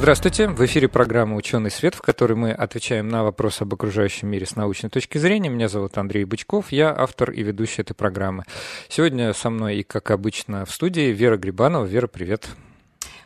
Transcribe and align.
Здравствуйте! 0.00 0.48
В 0.48 0.64
эфире 0.64 0.88
программа 0.88 1.36
«Ученый 1.36 1.70
свет», 1.70 1.94
в 1.94 2.00
которой 2.00 2.32
мы 2.32 2.52
отвечаем 2.52 3.10
на 3.10 3.22
вопросы 3.22 3.64
об 3.64 3.74
окружающем 3.74 4.28
мире 4.28 4.46
с 4.46 4.56
научной 4.56 4.88
точки 4.88 5.18
зрения. 5.18 5.50
Меня 5.50 5.68
зовут 5.68 5.98
Андрей 5.98 6.24
Бычков, 6.24 6.72
я 6.72 6.90
автор 6.98 7.30
и 7.30 7.42
ведущий 7.42 7.82
этой 7.82 7.92
программы. 7.92 8.44
Сегодня 8.88 9.34
со 9.34 9.50
мной 9.50 9.76
и, 9.76 9.82
как 9.82 10.10
обычно, 10.10 10.64
в 10.64 10.70
студии 10.70 11.12
Вера 11.12 11.36
Грибанова. 11.36 11.84
Вера, 11.84 12.06
привет! 12.06 12.48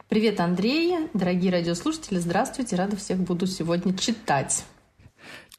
Привет, 0.09 0.41
Андрей! 0.41 1.09
Дорогие 1.15 1.53
радиослушатели, 1.53 2.19
здравствуйте! 2.19 2.75
Рада 2.75 2.97
всех 2.97 3.19
буду 3.19 3.47
сегодня 3.47 3.97
читать 3.97 4.65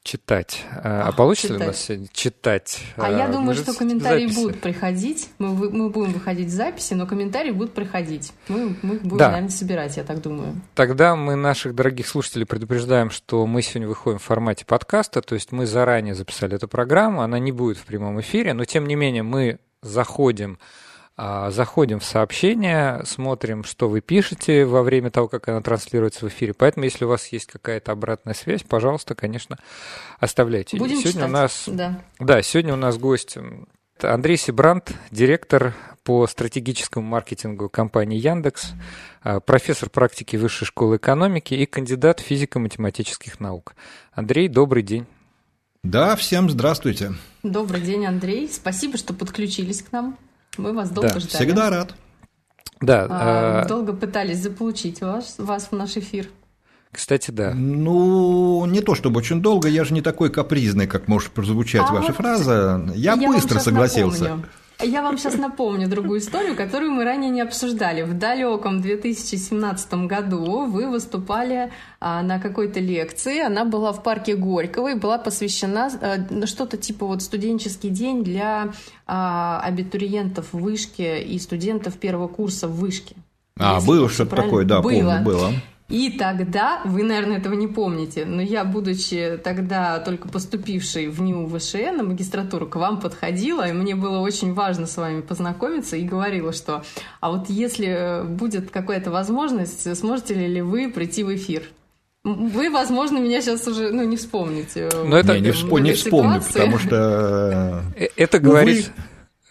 читать. 0.06 0.64
А, 0.72 1.08
а 1.08 1.12
получится 1.12 1.48
читать. 1.48 1.60
ли 1.60 1.64
у 1.64 1.68
нас 1.68 1.80
сегодня 1.80 2.08
читать? 2.12 2.80
А, 2.96 3.06
а 3.06 3.10
я 3.10 3.28
думаю, 3.28 3.54
что 3.56 3.74
комментарии 3.74 4.26
записи. 4.26 4.40
будут 4.40 4.60
приходить. 4.60 5.28
Мы, 5.38 5.70
мы 5.70 5.90
будем 5.90 6.12
выходить 6.12 6.50
записи, 6.50 6.94
но 6.94 7.06
комментарии 7.06 7.50
будут 7.50 7.74
приходить. 7.74 8.32
Мы, 8.48 8.76
мы 8.82 8.94
будем, 9.00 9.18
да. 9.18 9.28
наверное, 9.28 9.50
собирать, 9.50 9.96
я 9.96 10.04
так 10.04 10.22
думаю. 10.22 10.60
Тогда 10.74 11.16
мы 11.16 11.34
наших 11.34 11.74
дорогих 11.74 12.06
слушателей 12.06 12.46
предупреждаем, 12.46 13.10
что 13.10 13.46
мы 13.46 13.62
сегодня 13.62 13.88
выходим 13.88 14.18
в 14.18 14.22
формате 14.22 14.64
подкаста, 14.64 15.20
то 15.20 15.34
есть 15.34 15.52
мы 15.52 15.66
заранее 15.66 16.14
записали 16.14 16.54
эту 16.54 16.68
программу, 16.68 17.22
она 17.22 17.38
не 17.38 17.52
будет 17.52 17.76
в 17.76 17.84
прямом 17.84 18.20
эфире, 18.20 18.54
но 18.54 18.64
тем 18.64 18.86
не 18.86 18.94
менее 18.94 19.24
мы 19.24 19.58
заходим 19.82 20.58
заходим 21.16 22.00
в 22.00 22.04
сообщения, 22.04 23.02
смотрим, 23.04 23.64
что 23.64 23.88
вы 23.88 24.00
пишете 24.00 24.66
во 24.66 24.82
время 24.82 25.10
того, 25.10 25.28
как 25.28 25.48
она 25.48 25.62
транслируется 25.62 26.26
в 26.26 26.28
эфире. 26.28 26.52
Поэтому, 26.52 26.84
если 26.84 27.04
у 27.04 27.08
вас 27.08 27.26
есть 27.28 27.46
какая-то 27.46 27.92
обратная 27.92 28.34
связь, 28.34 28.62
пожалуйста, 28.62 29.14
конечно, 29.14 29.58
оставляйте. 30.20 30.76
Будем 30.76 30.96
сегодня 30.98 31.12
читать. 31.12 31.28
у 31.28 31.32
нас, 31.32 31.64
да. 31.66 32.00
да, 32.18 32.42
сегодня 32.42 32.74
у 32.74 32.76
нас 32.76 32.98
гость 32.98 33.38
Андрей 34.02 34.36
Сибрант, 34.36 34.92
директор 35.10 35.74
по 36.04 36.26
стратегическому 36.26 37.06
маркетингу 37.06 37.68
компании 37.68 38.18
Яндекс, 38.18 38.72
а, 39.22 39.40
профессор 39.40 39.90
практики 39.90 40.36
Высшей 40.36 40.66
школы 40.66 40.98
экономики 40.98 41.54
и 41.54 41.66
кандидат 41.66 42.20
физико-математических 42.20 43.40
наук. 43.40 43.74
Андрей, 44.12 44.48
добрый 44.48 44.82
день. 44.82 45.06
Да, 45.82 46.14
всем 46.16 46.50
здравствуйте. 46.50 47.14
Добрый 47.42 47.80
день, 47.80 48.06
Андрей. 48.06 48.48
Спасибо, 48.52 48.98
что 48.98 49.14
подключились 49.14 49.82
к 49.82 49.92
нам. 49.92 50.18
Мы 50.58 50.72
вас 50.72 50.90
долго 50.90 51.14
да, 51.14 51.20
ждали. 51.20 51.44
Всегда 51.44 51.70
рад. 51.70 51.94
Да. 52.80 53.06
А, 53.08 53.62
а... 53.62 53.68
Долго 53.68 53.92
пытались 53.92 54.38
заполучить 54.38 55.00
вас, 55.00 55.36
вас 55.38 55.68
в 55.70 55.72
наш 55.72 55.96
эфир. 55.96 56.28
Кстати, 56.92 57.30
да. 57.30 57.52
Ну, 57.54 58.64
не 58.66 58.80
то 58.80 58.94
чтобы 58.94 59.18
очень 59.18 59.42
долго, 59.42 59.68
я 59.68 59.84
же 59.84 59.92
не 59.92 60.02
такой 60.02 60.30
капризный, 60.30 60.86
как 60.86 61.08
может 61.08 61.30
прозвучать 61.30 61.82
а 61.88 61.92
ваша 61.92 62.08
вот 62.08 62.16
фраза. 62.16 62.90
Я, 62.94 63.14
я 63.14 63.28
быстро 63.28 63.58
согласился. 63.58 64.24
Напомню. 64.24 64.46
Я 64.82 65.02
вам 65.02 65.16
сейчас 65.16 65.38
напомню 65.38 65.88
другую 65.88 66.20
историю, 66.20 66.54
которую 66.54 66.90
мы 66.90 67.04
ранее 67.04 67.30
не 67.30 67.40
обсуждали. 67.40 68.02
В 68.02 68.12
далеком 68.12 68.82
2017 68.82 69.94
году 70.06 70.66
вы 70.66 70.88
выступали 70.88 71.72
а, 71.98 72.22
на 72.22 72.38
какой-то 72.38 72.78
лекции. 72.78 73.40
Она 73.40 73.64
была 73.64 73.92
в 73.92 74.02
парке 74.02 74.36
Горького 74.36 74.92
и 74.92 74.94
была 74.94 75.16
посвящена 75.16 75.90
а, 76.00 76.46
что-то 76.46 76.76
типа 76.76 77.06
вот 77.06 77.22
студенческий 77.22 77.88
день 77.88 78.22
для 78.22 78.72
а, 79.06 79.60
абитуриентов 79.60 80.52
в 80.52 80.58
вышке 80.58 81.22
и 81.22 81.38
студентов 81.38 81.94
первого 81.94 82.28
курса 82.28 82.68
в 82.68 82.76
вышке. 82.76 83.16
А, 83.58 83.76
Если 83.76 83.88
было 83.88 84.08
что-то 84.10 84.36
такое, 84.36 84.66
да, 84.66 84.82
было. 84.82 84.92
помню, 84.92 85.24
было. 85.24 85.52
И 85.88 86.10
тогда, 86.10 86.80
вы, 86.84 87.04
наверное, 87.04 87.38
этого 87.38 87.54
не 87.54 87.68
помните, 87.68 88.24
но 88.24 88.42
я, 88.42 88.64
будучи 88.64 89.38
тогда 89.42 90.00
только 90.00 90.28
поступившей 90.28 91.06
в 91.06 91.20
НИУ 91.20 91.48
ВШЭ 91.48 91.92
на 91.92 92.02
магистратуру, 92.02 92.66
к 92.66 92.74
вам 92.74 93.00
подходила, 93.00 93.68
и 93.68 93.72
мне 93.72 93.94
было 93.94 94.18
очень 94.18 94.52
важно 94.52 94.86
с 94.86 94.96
вами 94.96 95.20
познакомиться, 95.20 95.96
и 95.96 96.02
говорила, 96.02 96.52
что 96.52 96.82
а 97.20 97.30
вот 97.30 97.48
если 97.48 98.22
будет 98.24 98.70
какая-то 98.70 99.12
возможность, 99.12 99.96
сможете 99.96 100.34
ли 100.34 100.60
вы 100.60 100.90
прийти 100.90 101.22
в 101.22 101.32
эфир? 101.32 101.62
Вы, 102.24 102.70
возможно, 102.70 103.18
меня 103.18 103.40
сейчас 103.40 103.68
уже 103.68 103.92
ну, 103.92 104.02
не 104.02 104.16
вспомните. 104.16 104.90
Но 105.04 105.16
это 105.16 105.34
не, 105.34 105.42
не, 105.42 105.50
вспом- 105.50 105.80
не 105.80 105.92
вспомню, 105.92 106.42
потому 106.42 106.78
что... 106.80 107.84
Э, 107.94 108.08
это 108.16 108.40
говорит... 108.40 108.90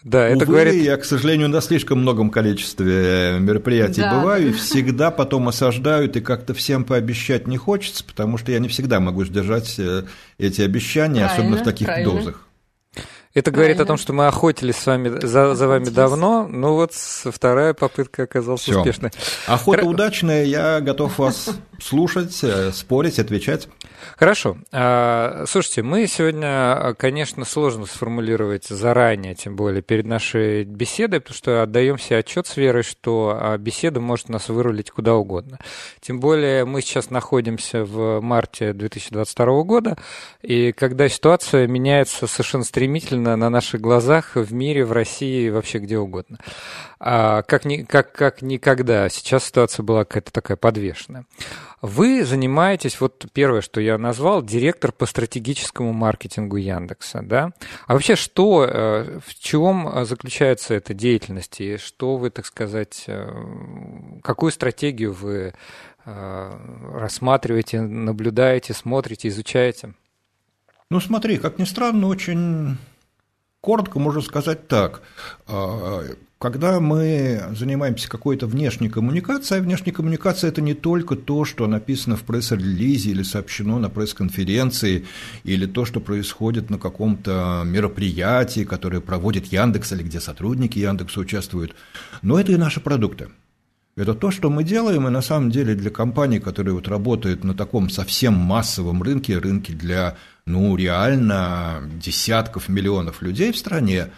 да, 0.06 0.28
это 0.28 0.44
Увы, 0.44 0.46
говорит... 0.46 0.84
я, 0.84 0.96
к 0.96 1.04
сожалению, 1.04 1.48
на 1.48 1.60
слишком 1.60 1.98
многом 1.98 2.30
количестве 2.30 3.38
мероприятий 3.40 4.02
да. 4.02 4.20
бываю, 4.20 4.50
и 4.50 4.52
всегда 4.56 5.10
потом 5.10 5.48
осаждают, 5.48 6.16
и 6.16 6.20
как-то 6.20 6.54
всем 6.54 6.84
пообещать 6.84 7.48
не 7.48 7.56
хочется, 7.56 8.04
потому 8.04 8.38
что 8.38 8.52
я 8.52 8.60
не 8.60 8.68
всегда 8.68 9.00
могу 9.00 9.24
сдержать 9.24 9.74
э, 9.78 10.04
эти 10.38 10.62
обещания, 10.62 11.24
правильно, 11.24 11.32
особенно 11.32 11.56
в 11.56 11.64
таких 11.64 11.88
правильно. 11.88 12.12
дозах. 12.12 12.45
Это 13.36 13.50
говорит 13.50 13.76
Правильно. 13.76 13.82
о 13.82 13.86
том, 13.86 13.96
что 13.98 14.12
мы 14.14 14.28
охотились 14.28 14.76
с 14.76 14.86
вами 14.86 15.10
за, 15.26 15.54
за 15.54 15.68
вами 15.68 15.84
давно, 15.84 16.48
но 16.48 16.74
вот 16.74 16.92
вторая 16.94 17.74
попытка 17.74 18.22
оказалась 18.22 18.62
Всё. 18.62 18.78
успешной. 18.78 19.10
Охота 19.46 19.82
Хор... 19.82 19.90
удачная, 19.90 20.44
я 20.44 20.80
готов 20.80 21.18
вас 21.18 21.50
слушать, 21.78 22.42
э, 22.42 22.72
спорить, 22.72 23.18
отвечать. 23.18 23.68
Хорошо. 24.16 24.56
А, 24.72 25.44
слушайте, 25.46 25.82
мы 25.82 26.06
сегодня, 26.06 26.94
конечно, 26.98 27.44
сложно 27.44 27.84
сформулировать 27.84 28.64
заранее, 28.64 29.34
тем 29.34 29.54
более 29.54 29.82
перед 29.82 30.06
нашей 30.06 30.64
беседой, 30.64 31.20
потому 31.20 31.36
что 31.36 31.62
отдаем 31.62 31.98
себе 31.98 32.20
отчет 32.20 32.46
с 32.46 32.56
Верой, 32.56 32.84
что 32.84 33.36
а, 33.38 33.58
беседа 33.58 34.00
может 34.00 34.30
нас 34.30 34.48
вырулить 34.48 34.90
куда 34.90 35.14
угодно. 35.14 35.58
Тем 36.00 36.20
более 36.20 36.64
мы 36.64 36.80
сейчас 36.80 37.10
находимся 37.10 37.84
в 37.84 38.22
марте 38.22 38.72
2022 38.72 39.62
года, 39.64 39.98
и 40.40 40.72
когда 40.72 41.06
ситуация 41.10 41.66
меняется 41.66 42.26
совершенно 42.26 42.64
стремительно, 42.64 43.25
на, 43.26 43.36
на 43.36 43.50
наших 43.50 43.80
глазах 43.80 44.36
в 44.36 44.52
мире, 44.52 44.84
в 44.84 44.92
России, 44.92 45.48
вообще 45.48 45.78
где 45.78 45.98
угодно. 45.98 46.38
А, 47.00 47.42
как, 47.42 47.64
ни, 47.64 47.82
как, 47.82 48.12
как 48.12 48.40
никогда. 48.40 49.08
Сейчас 49.08 49.44
ситуация 49.44 49.82
была 49.82 50.04
какая-то 50.04 50.32
такая 50.32 50.56
подвешенная. 50.56 51.26
Вы 51.82 52.24
занимаетесь, 52.24 53.00
вот 53.00 53.26
первое, 53.32 53.60
что 53.60 53.80
я 53.80 53.98
назвал, 53.98 54.42
директор 54.42 54.92
по 54.92 55.06
стратегическому 55.06 55.92
маркетингу 55.92 56.56
Яндекса, 56.56 57.20
да? 57.22 57.50
А 57.86 57.94
вообще 57.94 58.16
что, 58.16 58.64
э, 58.64 59.18
в 59.24 59.34
чем 59.34 60.04
заключается 60.04 60.74
эта 60.74 60.94
деятельность 60.94 61.60
и 61.60 61.76
что 61.76 62.16
вы, 62.16 62.30
так 62.30 62.46
сказать, 62.46 63.04
э, 63.08 63.28
какую 64.22 64.52
стратегию 64.52 65.12
вы 65.12 65.52
э, 66.04 66.52
рассматриваете, 66.94 67.80
наблюдаете, 67.80 68.72
смотрите, 68.72 69.28
изучаете? 69.28 69.94
Ну, 70.88 71.00
смотри, 71.00 71.38
как 71.38 71.58
ни 71.58 71.64
странно, 71.64 72.06
очень 72.06 72.78
Коротко 73.66 73.98
можно 73.98 74.20
сказать 74.20 74.68
так. 74.68 75.02
А, 75.48 76.04
когда 76.38 76.78
мы 76.78 77.42
занимаемся 77.50 78.08
какой-то 78.08 78.46
внешней 78.46 78.88
коммуникацией, 78.88 79.58
а 79.58 79.62
внешняя 79.64 79.90
коммуникация– 79.90 80.46
это 80.50 80.60
не 80.62 80.74
только 80.74 81.16
то, 81.16 81.44
что 81.44 81.66
написано 81.66 82.14
в 82.14 82.22
пресс-релизе 82.22 83.10
или 83.10 83.24
сообщено 83.24 83.80
на 83.80 83.90
пресс-конференции, 83.90 85.06
или 85.42 85.66
то, 85.66 85.84
что 85.84 85.98
происходит 85.98 86.70
на 86.70 86.78
каком-то 86.78 87.64
мероприятии, 87.66 88.62
которое 88.62 89.00
проводит 89.00 89.46
Яндекс 89.46 89.94
или 89.94 90.04
где 90.04 90.20
сотрудники 90.20 90.78
Яндекса 90.78 91.18
участвуют, 91.18 91.74
но 92.22 92.38
это 92.38 92.52
и 92.52 92.56
наши 92.56 92.78
продукты. 92.78 93.30
Это 93.96 94.12
то, 94.14 94.30
что 94.30 94.50
мы 94.50 94.62
делаем, 94.62 95.08
и 95.08 95.10
на 95.10 95.22
самом 95.22 95.50
деле 95.50 95.74
для 95.74 95.90
компаний, 95.90 96.38
которые 96.38 96.74
вот 96.74 96.86
работают 96.86 97.44
на 97.44 97.54
таком 97.54 97.88
совсем 97.88 98.34
массовом 98.34 99.02
рынке, 99.02 99.38
рынке 99.38 99.72
для 99.72 100.16
ну, 100.44 100.76
реально 100.76 101.80
десятков 101.94 102.68
миллионов 102.68 103.22
людей 103.22 103.52
в 103.52 103.56
стране, 103.56 104.10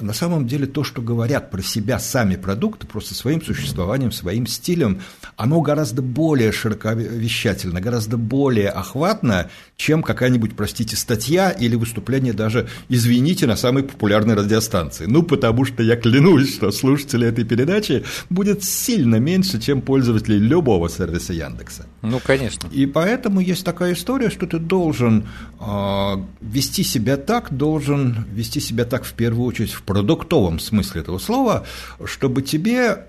на 0.00 0.12
самом 0.12 0.46
деле 0.46 0.66
то, 0.66 0.84
что 0.84 1.02
говорят 1.02 1.50
про 1.50 1.60
себя 1.60 1.98
сами 1.98 2.36
продукты, 2.36 2.86
просто 2.86 3.14
своим 3.14 3.42
существованием, 3.42 4.12
своим 4.12 4.46
стилем, 4.46 5.00
оно 5.36 5.60
гораздо 5.60 6.02
более 6.02 6.52
широковещательно, 6.52 7.80
гораздо 7.80 8.16
более 8.16 8.68
охватно, 8.68 9.50
чем 9.76 10.02
какая-нибудь, 10.02 10.54
простите, 10.54 10.96
статья 10.96 11.50
или 11.50 11.74
выступление 11.74 12.32
даже, 12.32 12.68
извините, 12.88 13.46
на 13.46 13.56
самой 13.56 13.82
популярной 13.82 14.34
радиостанции. 14.34 15.06
Ну, 15.06 15.24
потому 15.24 15.64
что 15.64 15.82
я 15.82 15.96
клянусь, 15.96 16.54
что 16.54 16.70
слушателей 16.70 17.28
этой 17.28 17.44
передачи 17.44 18.04
будет 18.30 18.62
сильно 18.62 19.16
меньше, 19.16 19.60
чем 19.60 19.82
пользователей 19.82 20.38
любого 20.38 20.88
сервиса 20.88 21.32
Яндекса. 21.32 21.86
Ну, 22.02 22.20
конечно. 22.20 22.68
И 22.72 22.84
поэтому 22.86 23.40
есть 23.40 23.64
такая 23.64 23.94
история, 23.94 24.28
что 24.28 24.46
ты 24.46 24.58
должен 24.58 25.28
э, 25.60 26.16
вести 26.40 26.82
себя 26.82 27.16
так, 27.16 27.56
должен 27.56 28.26
вести 28.32 28.58
себя 28.58 28.84
так 28.84 29.04
в 29.04 29.12
первую 29.12 29.46
очередь 29.46 29.70
в 29.70 29.82
продуктовом 29.82 30.58
смысле 30.58 31.02
этого 31.02 31.18
слова, 31.18 31.64
чтобы 32.04 32.42
тебе 32.42 33.06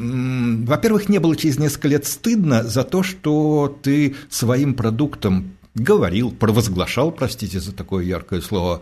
во-первых, 0.00 1.10
не 1.10 1.18
было 1.18 1.36
через 1.36 1.58
несколько 1.58 1.88
лет 1.88 2.06
стыдно 2.06 2.62
за 2.64 2.84
то, 2.84 3.02
что 3.02 3.78
ты 3.82 4.16
своим 4.30 4.72
продуктом 4.72 5.52
говорил, 5.74 6.30
провозглашал, 6.30 7.12
простите 7.12 7.60
за 7.60 7.72
такое 7.72 8.04
яркое 8.04 8.40
слово, 8.40 8.80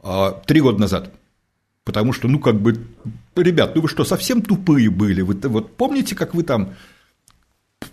а, 0.00 0.40
три 0.46 0.60
года 0.60 0.80
назад. 0.80 1.12
Потому 1.84 2.12
что, 2.12 2.28
ну, 2.28 2.38
как 2.38 2.60
бы, 2.60 2.78
ребят, 3.34 3.74
ну 3.74 3.82
вы 3.82 3.88
что, 3.88 4.04
совсем 4.04 4.42
тупые 4.42 4.90
были? 4.90 5.22
Вы, 5.22 5.34
вот 5.48 5.76
помните, 5.76 6.14
как 6.14 6.34
вы 6.34 6.44
там 6.44 6.74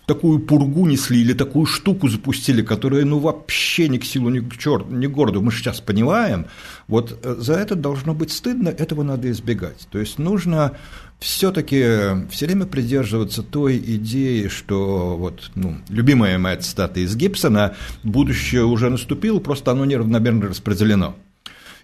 такую 0.06 0.40
пургу 0.40 0.86
несли 0.86 1.22
или 1.22 1.34
такую 1.34 1.66
штуку 1.66 2.08
запустили, 2.10 2.62
которая 2.62 3.06
ну 3.06 3.20
вообще 3.20 3.88
ни 3.88 3.98
к 3.98 4.06
силу, 4.06 4.30
ни 4.30 4.40
к 4.40 4.58
черту, 4.58 4.90
ни 4.90 5.08
к 5.08 5.12
городу, 5.12 5.42
мы 5.42 5.52
сейчас 5.52 5.80
понимаем, 5.82 6.48
вот 6.88 7.20
э, 7.24 7.36
за 7.38 7.54
это 7.54 7.76
должно 7.76 8.14
быть 8.14 8.32
стыдно, 8.32 8.70
этого 8.70 9.04
надо 9.04 9.30
избегать. 9.32 9.88
То 9.92 10.00
есть 10.00 10.20
нужно 10.20 10.78
все-таки 11.20 12.28
все 12.30 12.46
время 12.46 12.66
придерживаться 12.66 13.44
той 13.44 13.78
идеи, 13.78 14.48
что 14.48 15.18
вот, 15.18 15.52
ну, 15.56 15.78
любимая 15.90 16.38
моя 16.38 16.58
цитата 16.58 17.00
из 17.00 17.16
Гибсона, 17.16 17.76
будущее 18.04 18.66
уже 18.66 18.90
наступило, 18.90 19.40
просто 19.40 19.72
оно 19.72 19.86
неравномерно 19.86 20.48
распределено. 20.48 21.16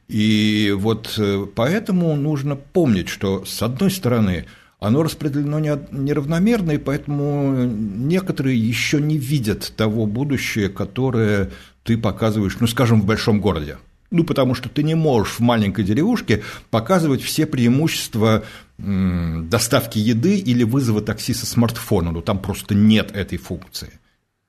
И 0.07 0.73
вот 0.77 1.15
э, 1.17 1.45
поэтому 1.55 2.15
нужно 2.15 2.55
помнить, 2.55 3.09
что 3.09 3.43
с 3.45 3.61
одной 3.61 3.91
стороны– 3.91 4.45
оно 4.83 5.01
распределено 5.01 5.59
неравномерно, 5.59 6.71
и 6.71 6.77
поэтому 6.77 7.63
некоторые 7.63 8.59
еще 8.59 8.99
не 8.99 9.17
видят 9.17 9.71
того 9.77 10.05
будущего, 10.05 10.67
которое 10.67 11.51
ты 11.83 11.97
показываешь, 11.97 12.57
ну, 12.59 12.67
скажем, 12.67 13.01
в 13.01 13.05
большом 13.05 13.39
городе. 13.39 13.77
Ну, 14.11 14.25
потому 14.25 14.55
что 14.55 14.67
ты 14.67 14.83
не 14.83 14.93
можешь 14.93 15.35
в 15.35 15.39
маленькой 15.39 15.85
деревушке 15.85 16.43
показывать 16.69 17.21
все 17.21 17.45
преимущества 17.45 18.43
доставки 18.77 19.99
еды 19.99 20.37
или 20.37 20.63
вызова 20.63 21.01
такси 21.01 21.33
со 21.33 21.45
смартфона. 21.45 22.11
Ну, 22.11 22.21
там 22.21 22.39
просто 22.39 22.75
нет 22.75 23.15
этой 23.15 23.37
функции. 23.37 23.93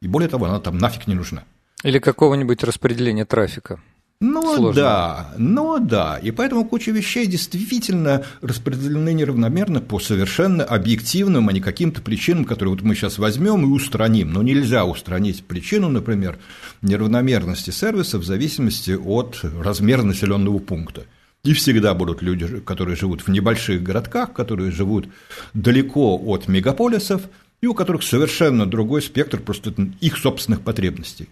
И 0.03 0.09
более 0.09 0.29
того, 0.29 0.47
она 0.47 0.59
там 0.59 0.79
нафиг 0.79 1.07
не 1.07 1.15
нужна. 1.15 1.45
Или 1.85 2.01
какого-нибудь 2.01 2.65
распределения 2.65 3.25
трафика. 3.25 3.81
Ну 4.21 4.57
Сложно. 4.57 4.73
да, 4.73 5.35
ну 5.37 5.79
да. 5.79 6.19
И 6.23 6.31
поэтому 6.31 6.65
куча 6.65 6.93
вещей 6.93 7.27
действительно 7.27 8.25
распределены 8.41 9.13
неравномерно 9.13 9.81
по 9.81 9.99
совершенно 10.01 10.65
объективным, 10.65 11.49
а 11.49 11.53
не 11.53 11.61
каким-то 11.61 12.01
причинам, 12.01 12.45
которые 12.45 12.75
вот 12.75 12.83
мы 12.83 12.95
сейчас 12.95 13.19
возьмем 13.19 13.65
и 13.65 13.67
устраним. 13.67 14.33
Но 14.33 14.43
нельзя 14.43 14.85
устранить 14.85 15.45
причину, 15.45 15.89
например, 15.89 16.39
неравномерности 16.81 17.71
сервиса 17.71 18.19
в 18.19 18.25
зависимости 18.25 18.93
от 18.93 19.41
размера 19.43 20.03
населенного 20.03 20.59
пункта. 20.59 21.05
И 21.43 21.53
всегда 21.53 21.93
будут 21.93 22.23
люди, 22.23 22.61
которые 22.61 22.97
живут 22.97 23.21
в 23.21 23.29
небольших 23.29 23.83
городках, 23.83 24.33
которые 24.33 24.71
живут 24.71 25.09
далеко 25.53 26.19
от 26.19 26.49
мегаполисов, 26.49 27.23
и 27.61 27.67
у 27.67 27.75
которых 27.75 28.03
совершенно 28.03 28.65
другой 28.65 29.03
спектр 29.03 29.39
просто 29.39 29.75
их 30.01 30.17
собственных 30.17 30.63
потребностей. 30.63 31.29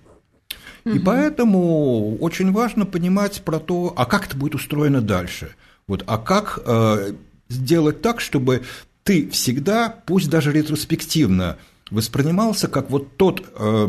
И 0.85 0.99
поэтому 0.99 2.17
очень 2.19 2.53
важно 2.53 2.87
понимать 2.87 3.43
про 3.43 3.59
то, 3.59 3.93
а 3.97 4.05
как 4.05 4.27
это 4.27 4.37
будет 4.37 4.55
устроено 4.55 5.01
дальше. 5.01 5.55
Вот, 5.87 6.05
а 6.07 6.19
как 6.19 6.61
э, 6.65 7.13
сделать 7.49 8.03
так, 8.03 8.21
чтобы 8.21 8.63
ты 9.05 9.29
всегда, 9.31 9.95
пусть 10.07 10.31
даже 10.31 10.53
ретроспективно, 10.53 11.59
воспринимался 11.91 12.69
как 12.69 12.91
вот 12.91 13.17
тот 13.17 13.45
э, 13.55 13.89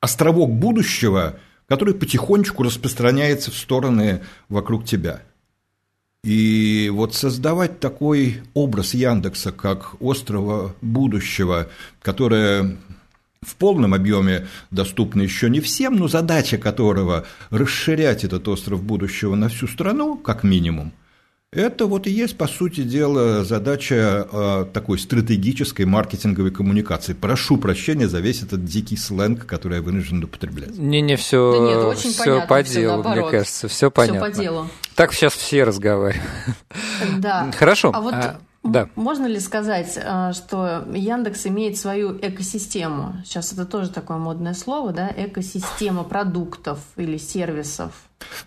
островок 0.00 0.50
будущего, 0.52 1.38
который 1.66 1.94
потихонечку 1.94 2.62
распространяется 2.62 3.50
в 3.50 3.56
стороны 3.56 4.22
вокруг 4.48 4.84
тебя. 4.84 5.22
И 6.24 6.90
вот 6.92 7.14
создавать 7.14 7.78
такой 7.78 8.42
образ 8.54 8.94
Яндекса 8.94 9.52
как 9.52 10.00
острова 10.00 10.74
будущего, 10.80 11.68
которое 12.02 12.76
в 13.40 13.56
полном 13.56 13.94
объеме 13.94 14.46
доступно 14.70 15.22
еще 15.22 15.48
не 15.50 15.60
всем, 15.60 15.96
но 15.96 16.08
задача 16.08 16.58
которого 16.58 17.26
расширять 17.50 18.24
этот 18.24 18.46
остров 18.48 18.82
будущего 18.82 19.34
на 19.34 19.48
всю 19.48 19.66
страну, 19.66 20.16
как 20.16 20.42
минимум, 20.42 20.92
это 21.50 21.86
вот 21.86 22.06
и 22.06 22.10
есть, 22.10 22.36
по 22.36 22.46
сути 22.46 22.82
дела, 22.82 23.42
задача 23.42 24.28
э, 24.30 24.66
такой 24.70 24.98
стратегической 24.98 25.86
маркетинговой 25.86 26.50
коммуникации. 26.50 27.14
Прошу 27.14 27.56
прощения 27.56 28.06
за 28.06 28.20
весь 28.20 28.42
этот 28.42 28.66
дикий 28.66 28.98
сленг, 28.98 29.46
который 29.46 29.76
я 29.76 29.82
вынужден 29.82 30.22
употреблять. 30.22 30.76
Не-не, 30.76 31.16
все, 31.16 31.52
да 31.52 31.58
нет, 31.66 31.84
очень 31.84 32.10
все 32.10 32.46
по 32.46 32.62
делу, 32.62 33.02
мне 33.02 33.30
кажется, 33.30 33.66
все 33.66 33.90
понятно. 33.90 34.26
Все 34.26 34.30
по 34.30 34.42
делу. 34.42 34.70
Так 34.94 35.14
сейчас 35.14 35.32
все 35.32 35.64
разговаривают. 35.64 36.22
Да. 37.16 37.50
Хорошо. 37.56 37.92
А 37.94 38.00
вот 38.02 38.12
а... 38.12 38.40
Да. 38.64 38.88
Можно 38.96 39.26
ли 39.26 39.38
сказать, 39.40 39.96
э, 39.96 40.32
что 40.34 40.84
Яндекс 40.92 41.46
имеет 41.46 41.76
свою 41.76 42.18
экосистему? 42.20 43.14
Сейчас 43.24 43.52
это 43.52 43.64
тоже 43.64 43.88
такое 43.90 44.18
модное 44.18 44.54
слово, 44.54 44.92
да? 44.92 45.12
Экосистема 45.16 46.04
продуктов 46.04 46.80
или 46.96 47.18
сервисов. 47.18 47.92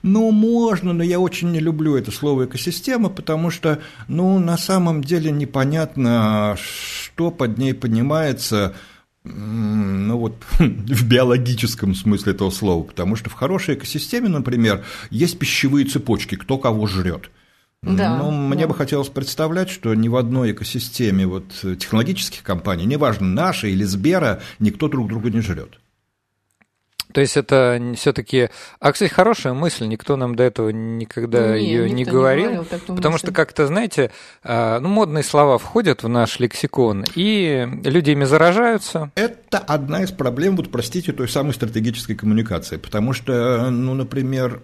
Ну, 0.04 0.32
можно, 0.32 0.92
но 0.94 1.04
я 1.04 1.20
очень 1.20 1.52
не 1.52 1.60
люблю 1.60 1.96
это 1.96 2.12
слово 2.12 2.46
экосистема, 2.46 3.10
потому 3.10 3.50
что, 3.50 3.82
ну, 4.10 4.38
на 4.38 4.58
самом 4.58 5.02
деле 5.02 5.32
непонятно, 5.32 6.58
что 6.58 7.32
под 7.32 7.58
ней 7.58 7.74
понимается, 7.74 8.76
ну 9.24 10.18
вот 10.18 10.36
в 10.60 11.08
биологическом 11.08 11.96
смысле 11.96 12.34
этого 12.34 12.50
слова, 12.50 12.84
потому 12.84 13.16
что 13.16 13.30
в 13.30 13.34
хорошей 13.34 13.76
экосистеме, 13.76 14.28
например, 14.28 14.84
есть 15.10 15.40
пищевые 15.40 15.86
цепочки, 15.86 16.36
кто 16.36 16.58
кого 16.58 16.86
жрет. 16.86 17.30
Да, 17.84 18.18
ну, 18.18 18.30
мне 18.30 18.64
да. 18.64 18.68
бы 18.68 18.76
хотелось 18.76 19.10
представлять, 19.10 19.70
что 19.70 19.96
ни 19.96 20.08
в 20.08 20.16
одной 20.16 20.52
экосистеме 20.52 21.26
вот 21.26 21.50
технологических 21.50 22.44
компаний, 22.44 22.86
неважно, 22.86 23.26
нашей 23.28 23.72
или 23.72 23.84
Сбера, 23.84 24.42
никто 24.60 24.88
друг 24.88 25.08
друга 25.08 25.32
не 25.32 25.42
жрет. 25.42 25.80
То 27.12 27.22
есть 27.22 27.38
это 27.38 27.94
все-таки, 27.98 28.50
а 28.80 28.92
кстати, 28.92 29.12
хорошая 29.12 29.54
мысль, 29.54 29.86
никто 29.86 30.16
нам 30.16 30.36
до 30.36 30.44
этого 30.44 30.70
никогда 30.70 31.58
не, 31.58 31.66
ее 31.66 31.90
не 31.90 32.06
говорил, 32.06 32.52
не 32.52 32.56
говорил 32.56 32.96
потому 32.96 33.14
мысль. 33.14 33.26
что 33.26 33.34
как-то, 33.34 33.68
знаете, 33.68 34.12
а, 34.44 34.80
ну 34.80 34.88
модные 34.88 35.24
слова 35.24 35.58
входят 35.58 36.04
в 36.04 36.08
наш 36.08 36.40
лексикон 36.40 37.06
и 37.16 37.68
люди 37.84 38.12
ими 38.12 38.24
заражаются. 38.24 39.12
Это 39.16 39.58
одна 39.58 40.04
из 40.04 40.12
проблем, 40.12 40.56
вот 40.56 40.72
простите, 40.72 41.12
той 41.12 41.28
самой 41.28 41.54
стратегической 41.54 42.16
коммуникации, 42.16 42.78
потому 42.78 43.14
что, 43.14 43.70
ну, 43.70 43.94
например, 43.94 44.62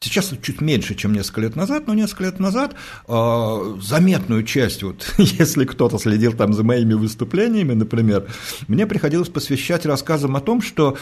Сейчас 0.00 0.32
чуть 0.42 0.60
меньше, 0.60 0.94
чем 0.94 1.14
несколько 1.14 1.40
лет 1.40 1.56
назад, 1.56 1.86
но 1.86 1.94
несколько 1.94 2.24
лет 2.24 2.38
назад 2.38 2.74
э, 3.08 3.76
заметную 3.80 4.44
часть, 4.44 4.82
вот, 4.82 5.14
если 5.18 5.64
кто-то 5.64 5.98
следил 5.98 6.34
там 6.34 6.52
за 6.52 6.64
моими 6.64 6.92
выступлениями, 6.92 7.72
например, 7.72 8.26
мне 8.68 8.86
приходилось 8.86 9.30
посвящать 9.30 9.86
рассказам 9.86 10.36
о 10.36 10.40
том, 10.40 10.60
что 10.60 10.98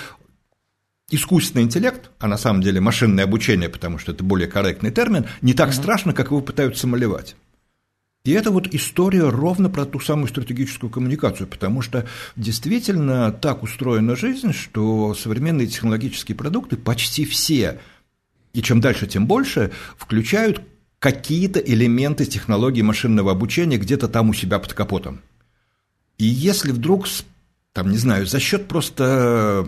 искусственный 1.10 1.64
интеллект, 1.64 2.10
а 2.20 2.28
на 2.28 2.38
самом 2.38 2.62
деле 2.62 2.80
машинное 2.80 3.24
обучение, 3.24 3.68
потому 3.68 3.98
что 3.98 4.12
это 4.12 4.22
более 4.22 4.46
корректный 4.46 4.92
термин, 4.92 5.26
не 5.42 5.54
так 5.54 5.70
mm-hmm. 5.70 5.72
страшно, 5.72 6.12
как 6.12 6.28
его 6.28 6.40
пытаются 6.40 6.86
малевать. 6.86 7.34
И 8.24 8.30
это 8.30 8.52
вот 8.52 8.68
история 8.72 9.28
ровно 9.28 9.68
про 9.68 9.84
ту 9.84 10.00
самую 10.00 10.28
стратегическую 10.28 10.88
коммуникацию, 10.88 11.46
потому 11.46 11.82
что 11.82 12.06
действительно 12.36 13.32
так 13.32 13.62
устроена 13.62 14.16
жизнь, 14.16 14.52
что 14.52 15.14
современные 15.14 15.66
технологические 15.66 16.36
продукты 16.36 16.76
почти 16.76 17.24
все– 17.24 17.80
и 18.54 18.62
чем 18.62 18.80
дальше, 18.80 19.06
тем 19.06 19.26
больше, 19.26 19.72
включают 19.98 20.62
какие-то 21.00 21.58
элементы 21.58 22.24
технологии 22.24 22.80
машинного 22.80 23.32
обучения 23.32 23.76
где-то 23.76 24.08
там 24.08 24.30
у 24.30 24.32
себя 24.32 24.58
под 24.58 24.72
капотом. 24.72 25.20
И 26.16 26.24
если 26.24 26.70
вдруг, 26.70 27.06
там, 27.74 27.90
не 27.90 27.98
знаю, 27.98 28.26
за 28.26 28.40
счет 28.40 28.68
просто 28.68 29.66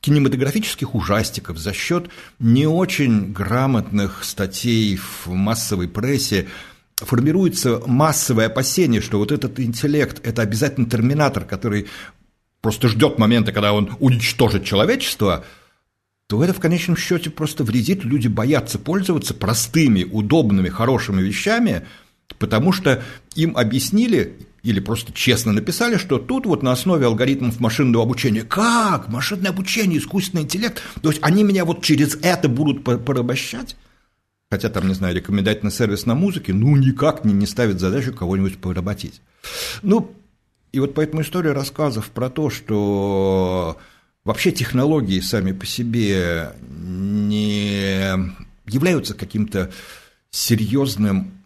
кинематографических 0.00 0.94
ужастиков, 0.94 1.56
за 1.56 1.72
счет 1.72 2.10
не 2.38 2.66
очень 2.66 3.32
грамотных 3.32 4.24
статей 4.24 4.96
в 4.96 5.28
массовой 5.28 5.88
прессе 5.88 6.48
формируется 6.96 7.80
массовое 7.86 8.46
опасение, 8.46 9.00
что 9.00 9.18
вот 9.18 9.32
этот 9.32 9.58
интеллект– 9.60 10.20
это 10.26 10.42
обязательно 10.42 10.90
терминатор, 10.90 11.44
который 11.44 11.86
просто 12.60 12.88
ждет 12.88 13.18
момента, 13.18 13.52
когда 13.52 13.72
он 13.72 13.96
уничтожит 14.00 14.64
человечество– 14.64 15.44
то 16.26 16.42
это 16.42 16.54
в 16.54 16.60
конечном 16.60 16.96
счете 16.96 17.30
просто 17.30 17.64
вредит. 17.64 18.04
Люди 18.04 18.28
боятся 18.28 18.78
пользоваться 18.78 19.34
простыми, 19.34 20.04
удобными, 20.04 20.68
хорошими 20.68 21.22
вещами, 21.22 21.86
потому 22.38 22.72
что 22.72 23.02
им 23.34 23.56
объяснили 23.56 24.36
или 24.62 24.80
просто 24.80 25.12
честно 25.12 25.52
написали, 25.52 25.98
что 25.98 26.18
тут 26.18 26.46
вот 26.46 26.62
на 26.62 26.72
основе 26.72 27.04
алгоритмов 27.04 27.60
машинного 27.60 28.04
обучения. 28.04 28.42
Как? 28.42 29.08
Машинное 29.08 29.50
обучение, 29.50 29.98
искусственный 29.98 30.44
интеллект? 30.44 30.82
То 31.02 31.10
есть 31.10 31.20
они 31.22 31.44
меня 31.44 31.66
вот 31.66 31.82
через 31.82 32.16
это 32.22 32.48
будут 32.48 32.82
порабощать? 32.82 33.76
Хотя 34.50 34.70
там, 34.70 34.88
не 34.88 34.94
знаю, 34.94 35.14
рекомендательный 35.14 35.72
сервис 35.72 36.06
на 36.06 36.14
музыке, 36.14 36.54
ну, 36.54 36.76
никак 36.76 37.24
не, 37.24 37.34
не 37.34 37.46
ставит 37.46 37.78
задачу 37.78 38.14
кого-нибудь 38.14 38.58
поработить. 38.58 39.20
Ну, 39.82 40.14
и 40.72 40.80
вот 40.80 40.94
поэтому 40.94 41.22
история 41.22 41.52
рассказов 41.52 42.10
про 42.10 42.30
то, 42.30 42.48
что 42.48 43.76
Вообще 44.24 44.52
технологии 44.52 45.20
сами 45.20 45.52
по 45.52 45.66
себе 45.66 46.52
не 46.66 48.10
являются 48.66 49.14
каким-то 49.14 49.70
серьезным, 50.30 51.44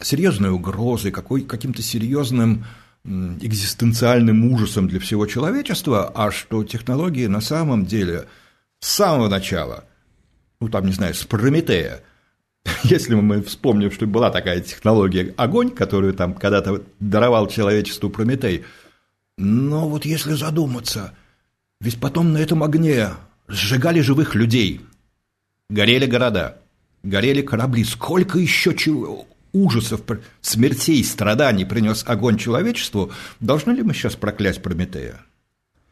серьезной 0.00 0.50
угрозой, 0.50 1.10
какой, 1.12 1.42
каким-то 1.42 1.82
серьезным 1.82 2.64
экзистенциальным 3.04 4.50
ужасом 4.52 4.88
для 4.88 4.98
всего 4.98 5.26
человечества, 5.26 6.10
а 6.14 6.30
что 6.32 6.64
технологии 6.64 7.26
на 7.26 7.40
самом 7.40 7.86
деле 7.86 8.26
с 8.80 8.88
самого 8.88 9.28
начала, 9.28 9.84
ну 10.60 10.68
там, 10.68 10.86
не 10.86 10.92
знаю, 10.92 11.14
с 11.14 11.24
Прометея, 11.24 12.02
если 12.82 13.14
мы 13.14 13.42
вспомним, 13.42 13.92
что 13.92 14.06
была 14.06 14.30
такая 14.30 14.60
технология 14.60 15.34
огонь, 15.36 15.70
которую 15.70 16.14
там 16.14 16.34
когда-то 16.34 16.82
даровал 16.98 17.46
человечеству 17.46 18.10
Прометей, 18.10 18.64
но 19.38 19.88
вот 19.88 20.04
если 20.04 20.32
задуматься, 20.32 21.14
ведь 21.80 22.00
потом 22.00 22.32
на 22.32 22.38
этом 22.38 22.62
огне 22.62 23.10
сжигали 23.48 24.00
живых 24.00 24.34
людей, 24.34 24.80
горели 25.68 26.06
города, 26.06 26.58
горели 27.02 27.42
корабли, 27.42 27.84
сколько 27.84 28.38
еще 28.38 28.74
чего, 28.74 29.26
ужасов, 29.52 30.02
смертей, 30.40 31.02
страданий 31.04 31.64
принес 31.64 32.04
огонь 32.06 32.38
человечеству, 32.38 33.12
должны 33.40 33.72
ли 33.72 33.82
мы 33.82 33.94
сейчас 33.94 34.16
проклясть 34.16 34.62
Прометея? 34.62 35.20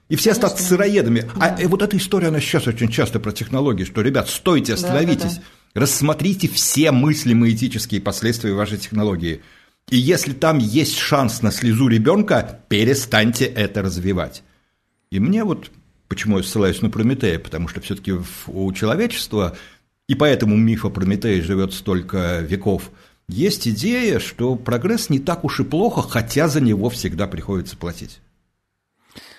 И 0.09 0.17
все 0.17 0.31
Конечно. 0.31 0.49
остаться 0.49 0.69
сыроедами. 0.69 1.31
А 1.37 1.51
да. 1.51 1.65
А 1.65 1.69
вот 1.69 1.81
эта 1.81 1.97
история, 1.97 2.29
она 2.29 2.39
сейчас 2.39 2.67
очень 2.67 2.91
часто 2.91 3.21
про 3.21 3.33
технологии, 3.33 3.85
что, 3.85 4.03
ребят, 4.03 4.29
стойте, 4.29 4.75
остановитесь, 4.75 5.37
да, 5.37 5.41
да, 5.41 5.43
да. 5.75 5.81
рассмотрите 5.81 6.47
все 6.49 6.93
мыслимые 6.93 7.55
этические 7.55 8.03
последствия 8.03 8.53
вашей 8.53 8.77
технологии. 8.77 9.43
И 9.89 9.97
если 9.97 10.33
там 10.33 10.59
есть 10.59 10.99
шанс 10.99 11.41
на 11.41 11.51
слезу 11.51 11.89
ребенка, 11.89 12.61
перестаньте 12.69 13.47
это 13.47 13.81
развивать. 13.83 14.43
И 15.11 15.21
мне 15.21 15.45
вот, 15.45 15.71
почему 16.09 16.39
я 16.39 16.45
ссылаюсь 16.45 16.83
на 16.83 16.91
Прометея, 16.91 17.39
потому 17.39 17.69
что 17.69 17.81
все-таки 17.81 18.13
у 18.47 18.73
человечества, 18.73 19.57
и 20.09 20.15
поэтому 20.15 20.57
миф 20.57 20.85
о 20.85 20.91
Прометее 20.91 21.43
живет 21.43 21.73
столько 21.73 22.41
веков– 22.41 22.91
есть 23.29 23.67
идея, 23.69 24.19
что 24.19 24.55
прогресс 24.55 25.09
не 25.09 25.19
так 25.19 25.45
уж 25.45 25.61
и 25.61 25.65
плохо, 25.65 26.03
хотя 26.03 26.49
за 26.49 26.61
него 26.61 26.91
всегда 26.91 27.27
приходится 27.27 27.77
платить. 27.77 28.21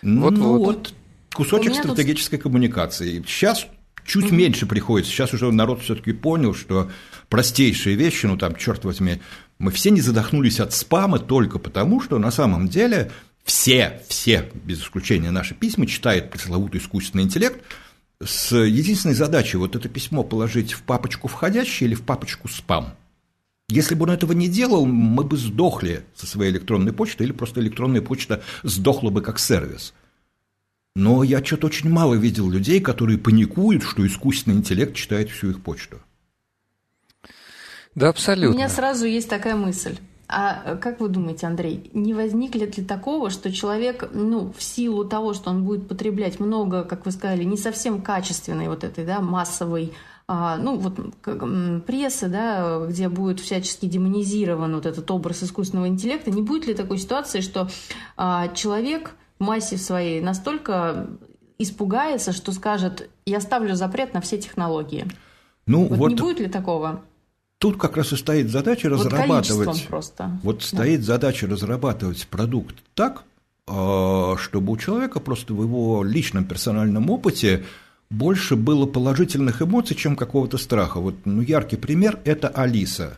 Вот, 0.01 0.31
ну 0.31 0.57
вот, 0.57 0.65
вот 0.65 0.93
кусочек 1.33 1.75
стратегической 1.75 2.37
тут... 2.37 2.43
коммуникации. 2.43 3.23
Сейчас 3.27 3.67
чуть 4.03 4.25
mm 4.25 4.35
меньше 4.35 4.65
приходится. 4.65 5.11
Сейчас 5.11 5.33
уже 5.33 5.51
народ 5.51 5.81
все-таки 5.83 6.13
понял, 6.13 6.55
что 6.55 6.89
простейшие 7.29 7.95
вещи, 7.95 8.25
ну 8.25 8.37
там, 8.37 8.55
черт 8.55 8.83
возьми, 8.85 9.21
мы 9.59 9.71
все 9.71 9.91
не 9.91 10.01
задохнулись 10.01 10.59
от 10.59 10.73
спама 10.73 11.19
только 11.19 11.59
потому, 11.59 12.01
что 12.01 12.17
на 12.17 12.31
самом 12.31 12.67
деле 12.67 13.11
все, 13.45 14.01
все, 14.09 14.49
без 14.55 14.81
исключения 14.81 15.29
наши 15.29 15.53
письма, 15.53 15.85
читает 15.85 16.31
пресловутый 16.31 16.81
искусственный 16.81 17.23
интеллект 17.23 17.63
с 18.19 18.55
единственной 18.55 19.13
задачей 19.13 19.57
вот 19.57 19.75
это 19.75 19.87
письмо 19.87 20.23
положить 20.23 20.73
в 20.73 20.81
папочку 20.81 21.27
входящий 21.27 21.85
или 21.85 21.93
в 21.93 22.01
папочку 22.01 22.47
спам. 22.47 22.95
Если 23.69 23.93
бы 23.93 24.03
он 24.03 24.11
этого 24.11 24.31
не 24.31 24.47
делал, 24.47 24.87
мы 24.87 25.23
бы 25.23 25.37
сдохли 25.37 26.05
со 26.15 26.25
своей 26.25 26.51
электронной 26.51 26.91
почтой, 26.91 27.27
или 27.27 27.33
просто 27.33 27.61
электронная 27.61 28.01
почта 28.01 28.43
сдохла 28.63 29.11
бы 29.11 29.21
как 29.21 29.37
сервис. 29.37 29.93
Но 30.95 31.23
я 31.23 31.43
что-то 31.43 31.67
очень 31.67 31.89
мало 31.89 32.15
видел 32.15 32.49
людей, 32.49 32.79
которые 32.79 33.19
паникуют, 33.19 33.83
что 33.83 34.05
искусственный 34.07 34.57
интеллект 34.57 34.95
читает 34.95 35.29
всю 35.29 35.51
их 35.51 35.61
почту. 35.61 35.99
Да, 37.93 38.09
абсолютно. 38.09 38.55
У 38.55 38.57
меня 38.57 38.69
сразу 38.69 39.05
есть 39.05 39.29
такая 39.29 39.55
мысль. 39.55 39.97
А 40.27 40.75
как 40.77 40.99
вы 40.99 41.09
думаете, 41.09 41.45
Андрей, 41.45 41.91
не 41.93 42.13
возникнет 42.13 42.77
ли 42.77 42.83
такого, 42.83 43.29
что 43.29 43.51
человек, 43.51 44.09
ну, 44.11 44.51
в 44.57 44.63
силу 44.63 45.05
того, 45.05 45.33
что 45.33 45.51
он 45.51 45.63
будет 45.63 45.87
потреблять 45.87 46.39
много, 46.39 46.83
как 46.83 47.05
вы 47.05 47.11
сказали, 47.11 47.43
не 47.43 47.57
совсем 47.57 48.01
качественной 48.01 48.67
вот 48.67 48.83
этой, 48.83 49.05
да, 49.05 49.21
массовой 49.21 49.93
а, 50.27 50.57
ну, 50.57 50.77
вот 50.77 51.83
прессы, 51.85 52.27
да, 52.27 52.79
где 52.87 53.09
будет 53.09 53.39
всячески 53.39 53.85
демонизирован 53.85 54.73
вот 54.73 54.87
этот 54.87 55.09
образ 55.11 55.43
искусственного 55.43 55.87
интеллекта, 55.87 56.31
не 56.31 56.41
будет 56.41 56.65
ли 56.65 56.73
такой 56.73 56.97
ситуации, 56.97 57.41
что 57.41 57.69
а, 58.17 58.47
человек 58.47 59.13
в 59.37 59.43
массе 59.43 59.77
своей 59.77 60.21
настолько 60.21 61.07
испугается, 61.59 62.31
что 62.31 62.51
скажет, 62.53 63.07
я 63.27 63.39
ставлю 63.39 63.75
запрет 63.75 64.15
на 64.15 64.21
все 64.21 64.39
технологии? 64.39 65.05
Ну, 65.67 65.85
вот, 65.85 65.97
вот 65.97 66.09
не 66.09 66.15
будет 66.15 66.39
ли 66.39 66.47
такого? 66.47 67.03
Тут 67.65 67.77
как 67.77 67.97
раз 67.97 68.13
и 68.13 68.15
стоит 68.15 68.51
задача 68.51 68.91
вот 68.91 69.07
разрабатывать. 69.07 69.87
Просто. 69.87 70.39
Вот 70.43 70.59
да. 70.59 70.63
стоит 70.63 71.03
задача 71.03 71.47
разрабатывать 71.47 72.27
продукт 72.27 72.75
так, 72.93 73.23
а, 73.65 74.35
чтобы 74.37 74.73
у 74.73 74.77
человека 74.77 75.19
просто 75.19 75.55
в 75.55 75.63
его 75.63 76.03
личном 76.03 76.45
персональном 76.45 77.09
опыте 77.09 77.63
больше 78.11 78.55
было 78.55 78.85
положительных 78.85 79.63
эмоций, 79.63 79.95
чем 79.95 80.15
какого-то 80.15 80.59
страха. 80.59 80.99
Вот 80.99 81.15
ну, 81.25 81.41
яркий 81.41 81.75
пример– 81.75 82.19
это 82.23 82.49
Алиса. 82.49 83.17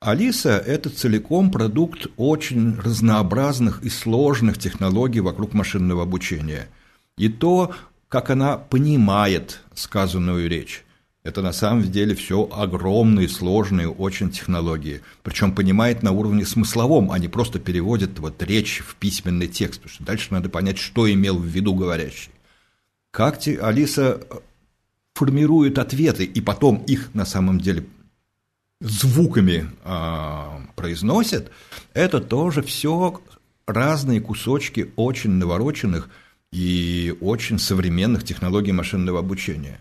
Алиса– 0.00 0.62
это 0.66 0.90
целиком 0.90 1.50
продукт 1.50 2.08
очень 2.18 2.76
разнообразных 2.78 3.82
и 3.82 3.88
сложных 3.88 4.58
технологий 4.58 5.20
вокруг 5.20 5.54
машинного 5.54 6.02
обучения. 6.02 6.68
И 7.16 7.30
то, 7.30 7.74
как 8.10 8.28
она 8.28 8.58
понимает 8.58 9.62
сказанную 9.72 10.46
речь. 10.46 10.84
Это 11.26 11.42
на 11.42 11.52
самом 11.52 11.82
деле 11.82 12.14
все 12.14 12.48
огромные, 12.52 13.28
сложные 13.28 13.88
очень 13.88 14.30
технологии. 14.30 15.00
Причем 15.24 15.56
понимает 15.56 16.04
на 16.04 16.12
уровне 16.12 16.46
смысловом, 16.46 17.10
а 17.10 17.18
не 17.18 17.26
просто 17.26 17.58
переводит 17.58 18.20
вот 18.20 18.40
речь 18.44 18.80
в 18.86 18.94
письменный 18.94 19.48
текст, 19.48 19.80
потому 19.80 19.92
что 19.92 20.04
дальше 20.04 20.28
надо 20.30 20.48
понять, 20.48 20.78
что 20.78 21.12
имел 21.12 21.36
в 21.36 21.44
виду 21.44 21.74
говорящий. 21.74 22.30
Как 23.10 23.40
Алиса 23.60 24.20
э, 24.20 24.34
формирует 25.14 25.80
ответы, 25.80 26.24
и 26.24 26.40
потом 26.40 26.84
их 26.86 27.12
на 27.12 27.26
самом 27.26 27.60
деле 27.60 27.86
звуками 28.80 29.68
э, 29.82 30.44
произносит, 30.76 31.50
это 31.92 32.20
тоже 32.20 32.62
все 32.62 33.20
разные 33.66 34.20
кусочки 34.20 34.92
очень 34.94 35.30
навороченных 35.32 36.08
и 36.52 37.16
очень 37.20 37.58
современных 37.58 38.22
технологий 38.22 38.70
машинного 38.70 39.18
обучения. 39.18 39.80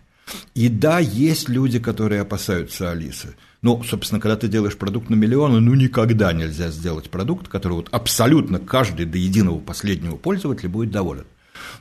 И 0.54 0.70
да, 0.70 1.00
есть 1.00 1.50
люди, 1.50 1.80
которые 1.80 2.22
опасаются 2.22 2.92
Алисы. 2.92 3.36
Но, 3.62 3.82
собственно, 3.84 4.22
когда 4.22 4.36
ты 4.38 4.48
делаешь 4.48 4.78
продукт 4.78 5.10
на 5.10 5.16
миллионы, 5.16 5.60
ну 5.60 5.74
никогда 5.74 6.34
нельзя 6.34 6.70
сделать 6.70 7.10
продукт, 7.10 7.48
который 7.48 7.74
вот 7.74 7.90
абсолютно 7.92 8.60
каждый 8.60 9.06
до 9.06 9.18
единого 9.18 9.60
последнего 9.60 10.16
пользователя 10.16 10.70
будет 10.70 10.92
доволен. 10.92 11.26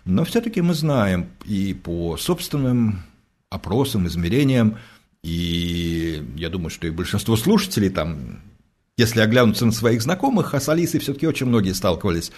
Но 0.04 0.24
все-таки 0.24 0.60
мы 0.60 0.74
знаем 0.74 1.28
и 1.44 1.74
по 1.74 2.16
собственным 2.16 3.02
опросам, 3.50 4.06
измерениям, 4.06 4.78
и 5.22 6.22
я 6.36 6.50
думаю, 6.50 6.70
что 6.70 6.86
и 6.86 6.90
большинство 6.90 7.36
слушателей 7.36 7.88
там, 7.88 8.40
если 8.96 9.20
оглянуться 9.20 9.64
на 9.64 9.72
своих 9.72 10.02
знакомых, 10.02 10.54
а 10.54 10.60
с 10.60 10.68
Алисой 10.68 11.00
все-таки 11.00 11.26
очень 11.26 11.46
многие 11.46 11.72
сталкивались, 11.72 12.32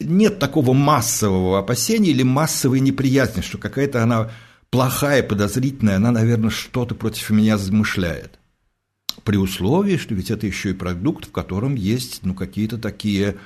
нет 0.00 0.38
такого 0.38 0.72
массового 0.72 1.58
опасения 1.58 2.10
или 2.10 2.22
массовой 2.22 2.80
неприязни, 2.80 3.40
что 3.40 3.58
какая-то 3.58 4.02
она 4.02 4.30
плохая, 4.74 5.22
подозрительная, 5.22 5.96
она, 5.98 6.10
наверное, 6.10 6.50
что-то 6.50 6.96
против 6.96 7.30
меня 7.30 7.58
замышляет. 7.58 8.40
При 9.22 9.36
условии, 9.36 9.96
что 9.96 10.16
ведь 10.16 10.32
это 10.32 10.48
еще 10.48 10.70
и 10.70 10.74
продукт, 10.74 11.28
в 11.28 11.30
котором 11.30 11.76
есть 11.76 12.24
ну, 12.24 12.34
какие-то 12.34 12.76
такие 12.78 13.36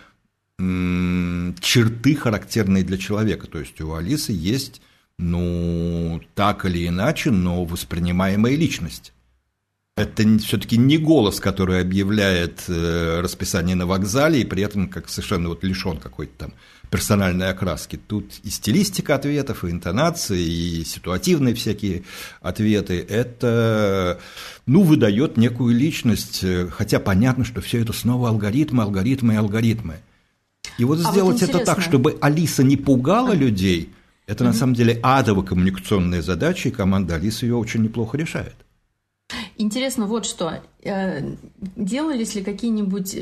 черты, 0.58 2.14
характерные 2.14 2.82
для 2.82 2.97
человека. 2.97 3.47
То 3.47 3.58
есть 3.58 3.78
у 3.82 3.92
Алисы 3.92 4.32
есть, 4.32 4.80
ну, 5.18 6.23
так 6.35 6.64
или 6.64 6.88
иначе, 6.88 7.30
но 7.30 7.62
воспринимаемая 7.66 8.56
личность. 8.56 9.12
Это 9.99 10.38
все-таки 10.38 10.76
не 10.76 10.99
голос, 10.99 11.40
который 11.40 11.81
объявляет 11.81 12.64
э, 12.69 13.21
расписание 13.21 13.76
на 13.76 13.87
вокзале 13.87 14.40
и 14.40 14.45
при 14.45 14.62
этом 14.62 14.88
как 14.88 15.09
совершенно 15.09 15.49
вот 15.49 15.64
лишен 15.64 15.99
какой-то 15.99 16.33
там 16.38 16.52
персональной 16.90 17.50
окраски. 17.50 17.97
Тут 17.97 18.33
и 18.43 18.50
стилистика 18.50 19.14
ответов, 19.14 19.64
и 19.64 19.71
интонации, 19.71 20.43
и 20.43 20.85
ситуативные 20.85 21.55
всякие 21.55 22.05
ответы. 22.40 23.05
Это, 23.09 24.21
ну, 24.67 24.83
выдает 24.83 25.37
некую 25.37 25.75
личность, 25.75 26.40
э, 26.43 26.69
хотя 26.71 27.00
понятно, 27.00 27.45
что 27.45 27.61
все 27.61 27.81
это 27.83 27.93
снова 27.93 28.28
алгоритмы, 28.28 28.83
алгоритмы 28.83 29.35
и 29.35 29.37
алгоритмы. 29.37 29.97
И 30.78 30.85
вот 30.85 31.00
а 31.05 31.11
сделать 31.11 31.40
вот 31.40 31.49
это 31.49 31.64
так, 31.64 31.81
чтобы 31.81 32.17
Алиса 32.21 32.62
не 32.62 32.76
пугала 32.76 33.33
людей, 33.33 33.93
это 34.26 34.45
угу. 34.45 34.52
на 34.52 34.59
самом 34.59 34.75
деле 34.75 35.00
адово-коммуникационная 35.02 36.23
задача, 36.23 36.69
и 36.69 36.73
команда 36.73 37.17
Алисы 37.17 37.47
ее 37.47 37.57
очень 37.57 37.83
неплохо 37.83 38.17
решает. 38.17 38.55
Интересно 39.61 40.07
вот 40.07 40.25
что. 40.25 40.62
Э, 40.85 41.35
делались 41.75 42.37
ли 42.37 42.45
какие-нибудь 42.45 43.17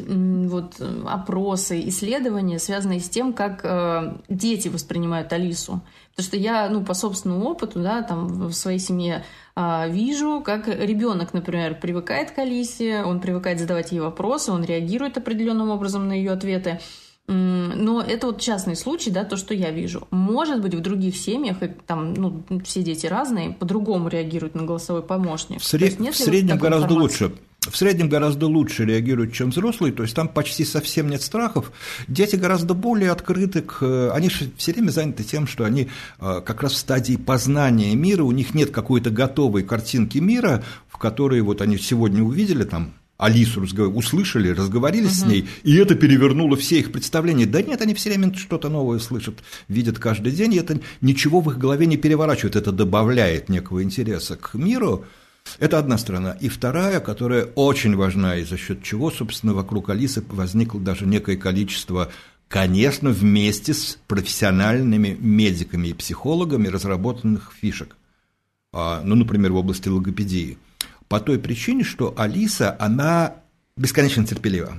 вот 0.51 0.75
опросы, 1.07 1.89
исследования, 1.89 2.59
связанные 2.59 3.01
с 3.01 3.09
тем, 3.09 3.33
как 3.33 3.61
э, 3.65 4.19
дети 4.29 4.69
воспринимают 4.69 5.33
Алису? 5.33 5.81
Потому 6.11 6.27
что 6.27 6.37
я, 6.37 6.69
ну, 6.69 6.85
по 6.85 6.93
собственному 6.93 7.47
опыту, 7.47 7.81
да, 7.81 8.03
там 8.03 8.27
в 8.49 8.53
своей 8.53 8.79
семье 8.79 9.25
а, 9.55 9.87
вижу, 9.89 10.43
как 10.45 10.69
ребенок, 10.69 11.33
например, 11.33 11.79
привыкает 11.79 12.31
к 12.31 12.39
Алисе, 12.39 13.03
он 13.03 13.21
привыкает 13.21 13.59
задавать 13.59 13.93
ей 13.93 14.01
вопросы, 14.01 14.53
он 14.53 14.65
реагирует 14.65 15.17
определенным 15.19 15.71
образом 15.71 16.09
на 16.09 16.13
ее 16.13 16.33
ответы. 16.33 16.81
Но 17.29 18.01
это 18.01 18.29
вот 18.29 18.41
частный 18.41 18.77
случай, 18.77 19.11
да, 19.11 19.25
то, 19.25 19.37
что 19.37 19.53
я 19.53 19.71
вижу. 19.71 20.07
Может 20.11 20.63
быть, 20.63 20.75
в 20.75 20.81
других 20.81 21.17
семьях, 21.17 21.63
и 21.63 21.69
там, 21.87 22.15
ну, 22.15 22.43
все 22.65 22.83
дети 22.83 23.07
разные, 23.07 23.51
по-другому 23.51 24.09
реагируют 24.09 24.55
на 24.55 24.63
голосовой 24.63 25.03
помощник. 25.03 25.61
В, 25.61 25.65
сред... 25.65 25.99
в 25.99 26.15
среднем 26.15 26.59
гораздо 26.59 26.95
информации? 26.95 27.25
лучше. 27.25 27.39
в 27.69 27.77
среднем 27.77 28.09
гораздо 28.09 28.47
лучше 28.47 28.85
реагируют, 28.85 29.33
чем 29.33 29.51
взрослые, 29.51 29.93
то 29.93 30.05
есть 30.05 30.15
там 30.15 30.29
почти 30.29 30.65
совсем 30.65 31.09
нет 31.11 31.21
страхов. 31.21 31.73
Дети 32.07 32.37
гораздо 32.37 32.75
более 32.75 33.11
открыты 33.11 33.63
к... 33.63 34.13
Они 34.15 34.31
же 34.31 34.51
все 34.57 34.73
время 34.73 34.91
заняты 34.91 35.25
тем, 35.25 35.49
что 35.49 35.65
они 35.65 35.89
э, 36.21 36.41
как 36.45 36.63
раз 36.63 36.73
в 36.73 36.77
стадии 36.77 37.17
познания 37.17 37.95
мира, 37.97 38.23
у 38.23 38.31
них 38.31 38.55
нет 38.55 38.71
какой-то 38.71 39.11
готовой 39.11 39.65
картинки 39.65 40.19
мира, 40.19 40.63
в 40.89 40.97
которой 40.99 41.41
вот 41.41 41.61
они 41.61 41.77
сегодня 41.77 42.23
увидели 42.23 42.63
там 42.63 42.93
Алису 43.19 43.63
услышали, 43.63 44.51
разговорились 44.51 45.23
угу. 45.23 45.27
с 45.27 45.31
ней, 45.31 45.49
и 45.63 45.77
это 45.77 45.95
перевернуло 45.95 46.57
все 46.57 46.81
их 46.81 46.93
представления. 46.93 47.47
Да 47.47 47.63
нет, 47.63 47.81
они 47.81 47.95
все 47.95 48.11
время 48.11 48.35
что-то 48.35 48.69
новое 48.69 48.99
слышат, 48.99 49.39
видят 49.69 49.99
каждый 49.99 50.33
день, 50.33 50.55
и 50.55 50.59
это 50.59 50.81
ничего 51.01 51.41
в 51.41 51.51
их 51.51 51.59
голове 51.59 51.87
не 51.87 51.97
переворачивает, 51.97 52.57
это 52.57 52.73
добавляет 52.73 53.49
некого 53.49 53.83
интереса 53.83 54.37
к 54.37 54.55
миру. 54.55 55.05
Это 55.61 55.79
одна 55.79 55.97
сторона. 55.97 56.33
И 56.41 56.49
вторая, 56.49 56.99
которая 57.01 57.45
очень 57.55 57.95
важна, 57.95 58.37
и 58.37 58.45
за 58.45 58.57
счет 58.57 58.83
чего, 58.83 59.11
собственно, 59.11 59.55
вокруг 59.55 59.91
Алисы 59.91 60.23
возникло 60.29 60.81
даже 60.81 61.07
некое 61.07 61.37
количество 61.37 62.11
конечно, 62.49 63.11
вместе 63.11 63.75
с 63.75 63.99
профессиональными 64.07 65.17
медиками 65.19 65.89
и 65.89 65.95
психологами 65.95 66.69
разработанных 66.69 67.53
фишек, 67.61 67.97
а, 68.73 69.03
ну, 69.03 69.15
например, 69.15 69.53
в 69.53 69.57
области 69.57 69.89
логопедии 69.89 70.59
по 71.09 71.21
той 71.21 71.39
причине, 71.39 71.85
что 71.85 72.15
Алиса, 72.17 72.77
она 72.79 73.35
бесконечно 73.77 74.27
терпелива. 74.27 74.77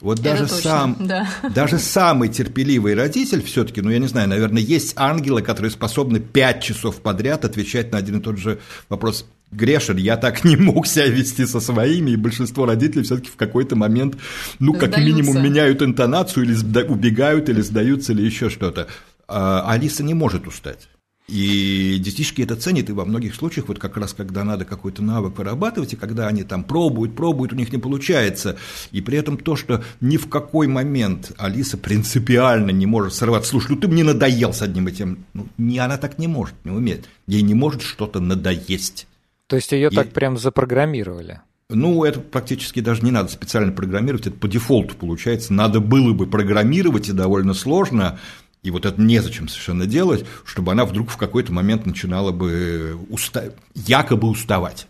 Вот 0.00 0.20
даже 0.20 0.46
точно, 0.46 0.58
сам, 0.58 0.96
да. 1.00 1.28
даже 1.54 1.78
самый 1.78 2.28
терпеливый 2.28 2.94
родитель 2.94 3.42
все-таки, 3.42 3.80
ну 3.80 3.90
я 3.90 3.98
не 3.98 4.08
знаю, 4.08 4.28
наверное, 4.28 4.60
есть 4.60 4.92
ангелы, 4.96 5.40
которые 5.40 5.70
способны 5.70 6.20
пять 6.20 6.62
часов 6.62 7.00
подряд 7.00 7.44
отвечать 7.44 7.92
на 7.92 7.98
один 7.98 8.18
и 8.18 8.20
тот 8.20 8.36
же 8.36 8.58
вопрос. 8.88 9.26
Грешен, 9.52 9.96
я 9.96 10.16
так 10.16 10.44
не 10.44 10.56
мог 10.56 10.86
себя 10.86 11.06
вести 11.06 11.46
со 11.46 11.60
своими, 11.60 12.10
и 12.10 12.16
большинство 12.16 12.66
родителей 12.66 13.04
все-таки 13.04 13.30
в 13.30 13.36
какой-то 13.36 13.76
момент, 13.76 14.16
ну, 14.58 14.74
как 14.74 14.90
сдаются. 14.90 15.00
минимум, 15.00 15.42
меняют 15.42 15.82
интонацию, 15.82 16.44
или 16.44 16.82
убегают, 16.82 17.48
или 17.48 17.60
сдаются, 17.60 18.12
или 18.12 18.22
еще 18.22 18.50
что-то. 18.50 18.88
А 19.28 19.70
Алиса 19.70 20.02
не 20.02 20.14
может 20.14 20.46
устать. 20.46 20.88
И 21.28 21.98
детишки 21.98 22.42
это 22.42 22.54
ценят, 22.54 22.88
и 22.88 22.92
во 22.92 23.04
многих 23.04 23.34
случаях, 23.34 23.66
вот 23.66 23.80
как 23.80 23.96
раз 23.96 24.12
когда 24.12 24.44
надо 24.44 24.64
какой-то 24.64 25.02
навык 25.02 25.38
вырабатывать, 25.38 25.92
и 25.92 25.96
когда 25.96 26.28
они 26.28 26.44
там 26.44 26.62
пробуют, 26.62 27.16
пробуют, 27.16 27.52
у 27.52 27.56
них 27.56 27.72
не 27.72 27.78
получается, 27.78 28.56
и 28.92 29.00
при 29.00 29.18
этом 29.18 29.36
то, 29.36 29.56
что 29.56 29.82
ни 30.00 30.18
в 30.18 30.28
какой 30.28 30.68
момент 30.68 31.32
Алиса 31.36 31.78
принципиально 31.78 32.70
не 32.70 32.86
может 32.86 33.12
сорваться, 33.12 33.50
слушай, 33.50 33.72
ну 33.72 33.76
ты 33.76 33.88
мне 33.88 34.04
надоел 34.04 34.52
с 34.52 34.62
одним 34.62 34.86
этим, 34.86 35.24
ну, 35.34 35.48
не, 35.58 35.80
она 35.80 35.96
так 35.96 36.18
не 36.18 36.28
может, 36.28 36.54
не 36.62 36.70
умеет, 36.70 37.08
ей 37.26 37.42
не 37.42 37.54
может 37.54 37.82
что-то 37.82 38.20
надоесть. 38.20 39.08
То 39.48 39.56
есть 39.56 39.72
ее 39.72 39.88
и... 39.90 39.94
так 39.94 40.12
прям 40.12 40.38
запрограммировали? 40.38 41.40
Ну, 41.68 42.04
это 42.04 42.20
практически 42.20 42.78
даже 42.78 43.02
не 43.02 43.10
надо 43.10 43.32
специально 43.32 43.72
программировать, 43.72 44.28
это 44.28 44.36
по 44.36 44.46
дефолту 44.46 44.94
получается. 44.94 45.52
Надо 45.52 45.80
было 45.80 46.12
бы 46.12 46.28
программировать, 46.28 47.08
и 47.08 47.12
довольно 47.12 47.54
сложно, 47.54 48.20
и 48.62 48.70
вот 48.70 48.84
это 48.84 49.00
незачем 49.00 49.48
совершенно 49.48 49.86
делать, 49.86 50.24
чтобы 50.44 50.72
она 50.72 50.84
вдруг 50.84 51.10
в 51.10 51.16
какой-то 51.16 51.52
момент 51.52 51.86
начинала 51.86 52.32
бы 52.32 52.98
уста... 53.10 53.44
якобы 53.74 54.28
уставать. 54.28 54.86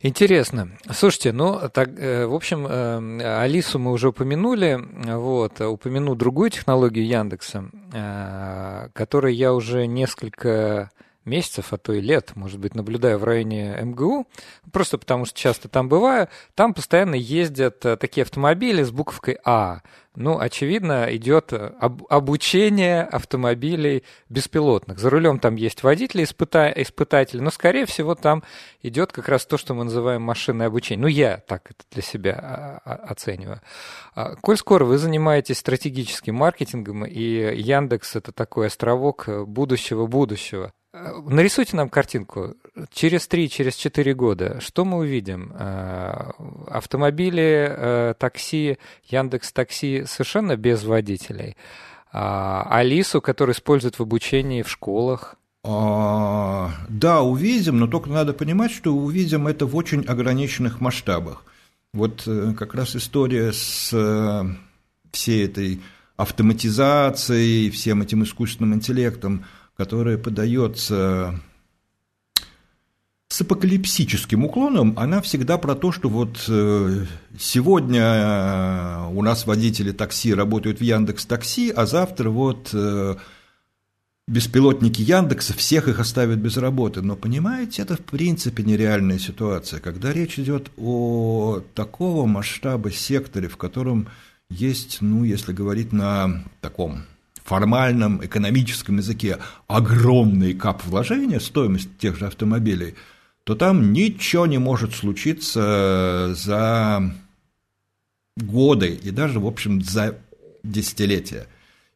Интересно. 0.00 0.70
Слушайте, 0.92 1.32
ну, 1.32 1.60
так, 1.72 1.88
э, 1.98 2.24
в 2.24 2.34
общем, 2.34 2.68
э, 2.68 3.40
Алису 3.40 3.80
мы 3.80 3.90
уже 3.90 4.10
упомянули, 4.10 4.78
вот, 4.80 5.60
упомяну 5.60 6.14
другую 6.14 6.50
технологию 6.50 7.04
Яндекса, 7.04 7.64
э, 7.92 8.90
которой 8.92 9.34
я 9.34 9.52
уже 9.52 9.86
несколько 9.86 10.92
месяцев, 11.28 11.72
а 11.72 11.78
то 11.78 11.92
и 11.92 12.00
лет, 12.00 12.32
может 12.34 12.58
быть, 12.58 12.74
наблюдаю 12.74 13.18
в 13.18 13.24
районе 13.24 13.76
МГУ, 13.82 14.26
просто 14.72 14.98
потому 14.98 15.24
что 15.24 15.38
часто 15.38 15.68
там 15.68 15.88
бываю, 15.88 16.28
там 16.54 16.74
постоянно 16.74 17.14
ездят 17.14 17.84
э, 17.84 17.96
такие 17.96 18.22
автомобили 18.22 18.82
с 18.82 18.90
буковкой 18.90 19.38
А. 19.44 19.80
Ну, 20.20 20.36
очевидно, 20.40 21.06
идет 21.14 21.52
об, 21.52 22.02
обучение 22.08 23.02
автомобилей 23.02 24.02
беспилотных. 24.28 24.98
За 24.98 25.10
рулем 25.10 25.38
там 25.38 25.54
есть 25.54 25.84
водители, 25.84 26.24
испыта, 26.24 26.72
испытатели, 26.74 27.40
но, 27.40 27.52
скорее 27.52 27.86
всего, 27.86 28.16
там 28.16 28.42
идет 28.82 29.12
как 29.12 29.28
раз 29.28 29.46
то, 29.46 29.56
что 29.56 29.74
мы 29.74 29.84
называем 29.84 30.22
машинное 30.22 30.66
обучение. 30.66 31.02
Ну, 31.02 31.06
я 31.06 31.36
так 31.36 31.70
это 31.70 31.84
для 31.92 32.02
себя 32.02 32.32
а, 32.42 32.80
а, 32.84 32.94
оцениваю. 33.12 33.60
А, 34.16 34.34
коль 34.34 34.56
скоро 34.56 34.84
вы 34.84 34.98
занимаетесь 34.98 35.58
стратегическим 35.58 36.34
маркетингом, 36.34 37.04
и 37.04 37.54
Яндекс– 37.54 38.16
это 38.16 38.32
такой 38.32 38.66
островок 38.66 39.28
будущего-будущего, 39.28 40.48
Э, 40.58 40.77
нарисуйте 40.92 41.76
нам 41.76 41.88
картинку. 41.88 42.54
Через 42.90 43.26
три, 43.26 43.50
через 43.50 43.74
четыре 43.74 44.14
года 44.14 44.60
что 44.60 44.84
мы 44.84 44.98
увидим? 44.98 45.52
Э, 45.54 46.30
автомобили, 46.68 47.68
э, 47.70 48.14
такси, 48.18 48.78
Яндекс 49.04 49.52
Такси 49.52 50.04
совершенно 50.06 50.56
без 50.56 50.84
водителей. 50.84 51.56
А, 52.10 52.66
Алису, 52.70 53.20
которую 53.20 53.54
используют 53.54 53.98
в 53.98 54.02
обучении 54.02 54.62
в 54.62 54.70
школах. 54.70 55.34
А, 55.62 56.70
да, 56.88 57.22
увидим, 57.22 57.78
но 57.78 57.86
только 57.86 58.08
надо 58.08 58.32
понимать, 58.32 58.70
что 58.70 58.94
увидим 58.94 59.46
это 59.46 59.66
в 59.66 59.76
очень 59.76 60.04
ограниченных 60.04 60.80
масштабах. 60.80 61.44
Вот 61.92 62.26
как 62.56 62.74
раз 62.74 62.96
история 62.96 63.52
с 63.52 63.94
всей 65.10 65.44
этой 65.44 65.80
автоматизацией, 66.16 67.70
всем 67.70 68.02
этим 68.02 68.22
искусственным 68.22 68.74
интеллектом– 68.74 69.44
которая 69.78 70.18
подается 70.18 71.40
с 73.28 73.40
апокалипсическим 73.40 74.44
уклоном, 74.44 74.94
она 74.98 75.20
всегда 75.22 75.56
про 75.56 75.76
то, 75.76 75.92
что 75.92 76.08
вот 76.08 76.44
э, 76.48 77.04
сегодня 77.38 78.02
э, 78.02 79.06
у 79.12 79.22
нас 79.22 79.46
водители 79.46 79.92
такси 79.92 80.34
работают 80.34 80.80
в 80.80 80.82
Яндекс 80.82 81.26
Такси, 81.26 81.70
а 81.70 81.86
завтра 81.86 82.28
вот 82.30 82.70
э, 82.72 83.16
беспилотники 84.26 85.00
Яндекса 85.02 85.52
всех 85.52 85.86
их 85.86 86.00
оставят 86.00 86.40
без 86.40 86.56
работы. 86.56 87.00
Но 87.00 87.14
понимаете, 87.14 87.82
это 87.82 87.94
в 87.94 88.00
принципе 88.00 88.64
нереальная 88.64 89.20
ситуация, 89.20 89.78
когда 89.78 90.12
речь 90.12 90.40
идет 90.40 90.72
о 90.76 91.60
такого 91.74 92.26
масштаба 92.26 92.90
секторе, 92.90 93.46
в 93.46 93.56
котором 93.56 94.08
есть, 94.50 94.98
ну, 95.02 95.22
если 95.22 95.52
говорить 95.52 95.92
на 95.92 96.42
таком 96.62 97.04
формальном 97.48 98.24
экономическом 98.24 98.98
языке 98.98 99.38
огромный 99.66 100.52
кап 100.52 100.84
вложения, 100.84 101.40
стоимость 101.40 101.96
тех 101.98 102.16
же 102.18 102.26
автомобилей, 102.26 102.94
то 103.44 103.54
там 103.54 103.92
ничего 103.92 104.46
не 104.46 104.58
может 104.58 104.94
случиться 104.94 106.34
за 106.34 107.14
годы 108.36 109.00
и 109.02 109.10
даже, 109.10 109.40
в 109.40 109.46
общем, 109.46 109.80
за 109.80 110.18
десятилетия. 110.62 111.46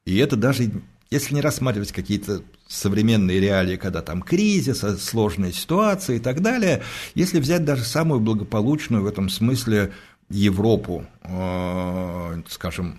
И 0.07 0.17
это 0.17 0.37
даже, 0.37 0.71
если 1.11 1.35
не 1.35 1.43
рассматривать 1.43 1.93
какие-то 1.93 2.43
современные 2.67 3.39
реалии, 3.39 3.77
когда 3.77 4.01
там 4.01 4.23
кризис, 4.23 4.83
сложная 5.03 5.53
ситуация 5.53 6.17
и 6.17 6.21
так 6.21 6.41
далее, 6.41 6.83
если 7.15 7.39
взять 7.39 7.67
даже 7.67 7.85
самую 7.85 8.21
благополучную 8.21 9.03
в 9.03 9.07
этом 9.07 9.29
смысле 9.29 9.93
Европу, 10.31 11.05
э, 11.23 12.43
скажем, 12.49 12.99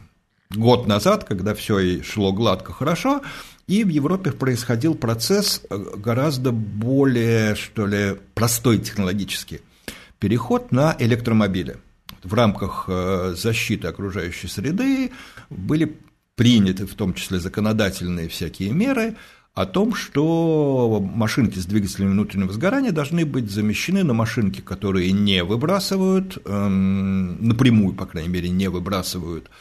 год 0.55 0.87
назад, 0.87 1.23
когда 1.23 1.53
все 1.53 1.79
и 1.79 2.01
шло 2.01 2.31
гладко, 2.31 2.73
хорошо, 2.73 3.21
и 3.67 3.83
в 3.83 3.89
Европе 3.89 4.31
происходил 4.31 4.95
процесс 4.95 5.61
э, 5.69 5.77
гораздо 5.95 6.51
более, 6.51 7.55
что 7.55 7.85
ли, 7.85 8.17
простой 8.33 8.79
технологически. 8.79 9.61
Переход 10.19 10.71
на 10.71 10.95
электромобили. 10.99 11.77
В 12.23 12.33
рамках 12.33 12.85
э, 12.87 13.35
защиты 13.37 13.87
окружающей 13.87 14.47
среды 14.47 15.11
были 15.49 15.97
приняты 16.35 16.85
в 16.85 16.93
том 16.95 17.13
числе 17.13 17.39
законодательные 17.39 18.27
всякие 18.27 18.71
меры, 18.71 19.15
о 19.53 19.67
том, 19.67 19.93
что 19.93 20.99
машинки 21.13 21.59
с 21.59 21.65
двигателями 21.65 22.11
внутреннего 22.11 22.51
сгорания 22.51 22.91
должны 22.91 23.23
быть 23.23 23.51
замещены 23.51 24.03
на 24.03 24.13
машинки, 24.13 24.61
которые 24.61 25.11
не 25.11 25.43
выбрасывают, 25.43 26.39
эм, 26.45 27.47
напрямую, 27.47 27.93
по 27.93 28.07
крайней 28.07 28.29
мере, 28.29 28.49
не 28.49 28.67
выбрасывают 28.67 29.51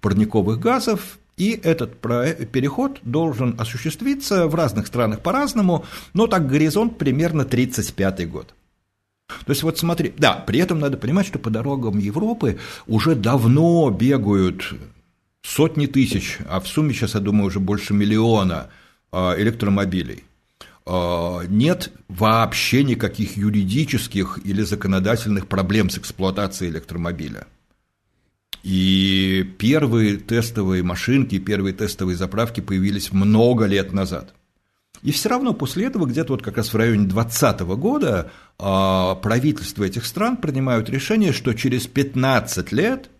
парниковых 0.00 0.58
газов, 0.58 1.18
и 1.36 1.60
этот 1.62 2.00
переход 2.00 3.00
должен 3.02 3.54
осуществиться 3.58 4.46
в 4.46 4.54
разных 4.54 4.86
странах 4.86 5.20
по-разному, 5.20 5.84
но 6.14 6.26
так 6.26 6.46
горизонт 6.46 6.96
примерно 6.96 7.44
35 7.44 8.30
год. 8.30 8.54
То 9.28 9.50
есть 9.50 9.62
вот 9.62 9.78
смотри, 9.78 10.14
да, 10.16 10.34
при 10.34 10.60
этом 10.60 10.78
надо 10.78 10.96
понимать, 10.96 11.26
что 11.26 11.38
по 11.38 11.50
дорогам 11.50 11.98
Европы 11.98 12.58
уже 12.86 13.14
давно 13.14 13.90
бегают 13.90 14.74
сотни 15.42 15.86
тысяч, 15.86 16.38
а 16.48 16.60
в 16.60 16.68
сумме 16.68 16.94
сейчас, 16.94 17.14
я 17.14 17.20
думаю, 17.20 17.48
уже 17.48 17.60
больше 17.60 17.92
миллиона– 17.92 18.70
электромобилей. 19.36 20.24
А, 20.86 21.42
нет 21.48 21.92
вообще 22.08 22.84
никаких 22.84 23.36
юридических 23.36 24.38
или 24.44 24.62
законодательных 24.62 25.46
проблем 25.48 25.90
с 25.90 25.98
эксплуатацией 25.98 26.70
электромобиля. 26.70 27.46
И 28.62 29.44
первые 29.58 30.16
тестовые 30.16 30.82
машинки, 30.82 31.38
первые 31.38 31.74
тестовые 31.74 32.16
заправки 32.16 32.60
появились 32.60 33.12
много 33.12 33.66
лет 33.66 33.92
назад. 33.92 34.34
И 35.02 35.12
все 35.12 35.28
равно 35.28 35.52
после 35.52 35.86
этого, 35.86 36.06
где-то 36.06 36.32
вот 36.32 36.42
как 36.42 36.56
раз 36.56 36.72
в 36.72 36.76
районе 36.76 37.06
2020 37.06 37.60
года, 37.76 38.30
а, 38.58 39.16
правительства 39.16 39.84
этих 39.84 40.06
стран 40.06 40.36
принимают 40.36 40.88
решение, 40.88 41.32
что 41.32 41.52
через 41.52 41.86
15 41.86 42.72
лет 42.72 43.10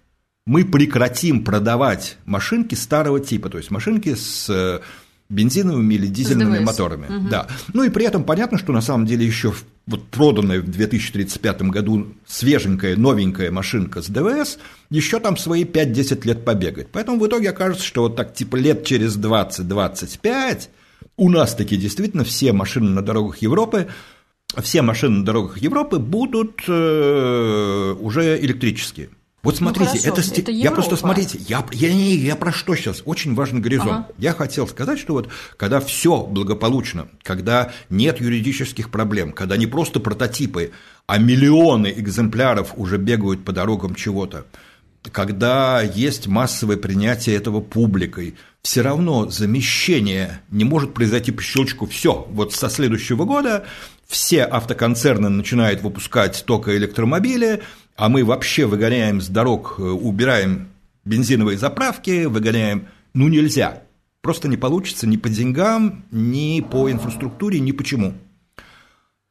мы 0.46 0.64
прекратим 0.64 1.44
продавать 1.44 2.18
машинки 2.26 2.74
старого 2.74 3.20
типа, 3.20 3.48
то 3.48 3.59
есть 3.59 3.70
машинки 3.70 4.14
с 4.14 4.48
э, 4.50 4.80
бензиновыми 5.28 5.94
или 5.94 6.06
дизельными 6.06 6.60
моторами. 6.60 7.06
Угу. 7.06 7.28
Да. 7.28 7.46
Ну 7.72 7.84
и 7.84 7.90
при 7.90 8.04
этом 8.04 8.24
понятно, 8.24 8.58
что 8.58 8.72
на 8.72 8.80
самом 8.80 9.06
деле 9.06 9.26
еще 9.26 9.52
вот 9.87 10.06
проданная 10.08 10.60
в 10.60 10.70
2035 10.70 11.62
году 11.62 12.14
свеженькая, 12.26 12.96
новенькая 12.96 13.50
машинка 13.50 14.02
с 14.02 14.08
ДВС 14.08 14.58
еще 14.90 15.20
там 15.20 15.37
свои 15.37 15.64
5-10 15.64 16.26
лет 16.26 16.44
побегает. 16.44 16.88
Поэтому 16.92 17.18
в 17.18 17.26
итоге 17.26 17.50
окажется, 17.50 17.84
что 17.84 18.02
вот 18.02 18.16
так 18.16 18.34
типа 18.34 18.56
лет 18.56 18.84
через 18.84 19.16
20-25 19.16 20.68
у 21.16 21.30
нас 21.30 21.54
таки 21.54 21.76
действительно 21.76 22.24
все 22.24 22.52
машины 22.52 22.90
на 22.90 23.02
дорогах 23.02 23.38
Европы 23.38 23.88
все 24.62 24.82
машины 24.82 25.18
на 25.18 25.24
дорогах 25.24 25.58
Европы 25.58 25.98
будут 25.98 26.62
э, 26.68 27.94
уже 27.98 28.38
электрические. 28.40 29.10
Вот 29.44 29.61
ну, 29.61 29.68
смотрите, 29.68 30.00
ну, 30.02 30.12
это, 30.12 30.22
сти... 30.22 30.40
это 30.40 30.50
я 30.50 30.70
просто 30.70 30.96
смотрите, 30.96 31.38
я, 31.46 31.64
я, 31.72 31.88
я, 31.88 32.14
я 32.14 32.37
про 32.37 32.50
что 32.50 32.74
сейчас? 32.74 33.02
Очень 33.04 33.35
важный 33.35 33.61
горизонт. 33.61 34.07
Ага. 34.07 34.09
Я 34.16 34.33
хотел 34.33 34.66
сказать, 34.66 34.98
что 34.98 35.12
вот 35.12 35.28
когда 35.59 35.80
все 35.80 36.22
благополучно, 36.24 37.09
когда 37.22 37.70
нет 37.90 38.20
юридических 38.20 38.90
проблем, 38.90 39.33
когда 39.33 39.59
не 39.59 39.66
просто 39.66 40.00
прототипы, 40.00 40.72
а 41.07 41.18
миллионы 41.18 41.92
экземпляров 41.94 42.72
уже 42.76 42.96
бегают 42.96 43.44
по 43.44 43.52
дорогам 43.52 43.94
чего-то, 43.94 44.46
когда 45.12 45.83
есть 45.83 46.26
массовое 46.26 46.78
принятие 46.78 47.37
этого 47.37 47.61
публикой, 47.61 48.37
все 48.62 48.80
равно 48.80 49.28
замещение 49.28 50.40
не 50.50 50.64
может 50.64 50.94
произойти 50.94 51.33
по 51.33 51.42
щелчку. 51.42 51.87
Все, 51.87 52.26
вот 52.30 52.54
со 52.54 52.70
следующего 52.70 53.26
года 53.26 53.66
все 54.07 54.44
автоконцерны 54.44 55.28
начинают 55.28 55.83
выпускать 55.83 56.44
только 56.46 56.76
электромобили, 56.76 57.62
а 57.96 58.09
мы 58.09 58.24
вообще 58.24 58.66
выгоняем 58.66 59.20
с 59.20 59.28
дорог, 59.28 59.76
э, 59.78 59.83
убираем 59.83 60.68
бензиновые 61.04 61.59
заправки, 61.59 62.24
выгоняем, 62.24 62.88
ну 63.12 63.28
нельзя. 63.28 63.83
Просто 64.20 64.48
не 64.48 64.57
получится 64.57 65.07
ни 65.07 65.16
по 65.16 65.28
деньгам, 65.28 66.04
ни 66.11 66.61
по 66.61 66.90
инфраструктуре, 66.90 67.61
ни 67.61 67.72
почему. 67.72 68.14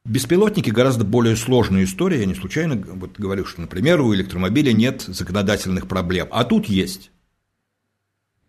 Беспилотники 0.04 0.70
гораздо 0.70 1.04
более 1.04 1.34
сложная 1.34 1.84
история. 1.84 2.20
Я 2.20 2.26
не 2.26 2.34
случайно 2.34 2.76
вот 2.76 3.18
говорю, 3.18 3.44
что, 3.44 3.62
например, 3.62 4.00
у 4.00 4.14
электромобиля 4.14 4.72
нет 4.72 5.02
законодательных 5.02 5.88
проблем, 5.88 6.28
а 6.30 6.44
тут 6.44 6.66
есть. 6.66 7.10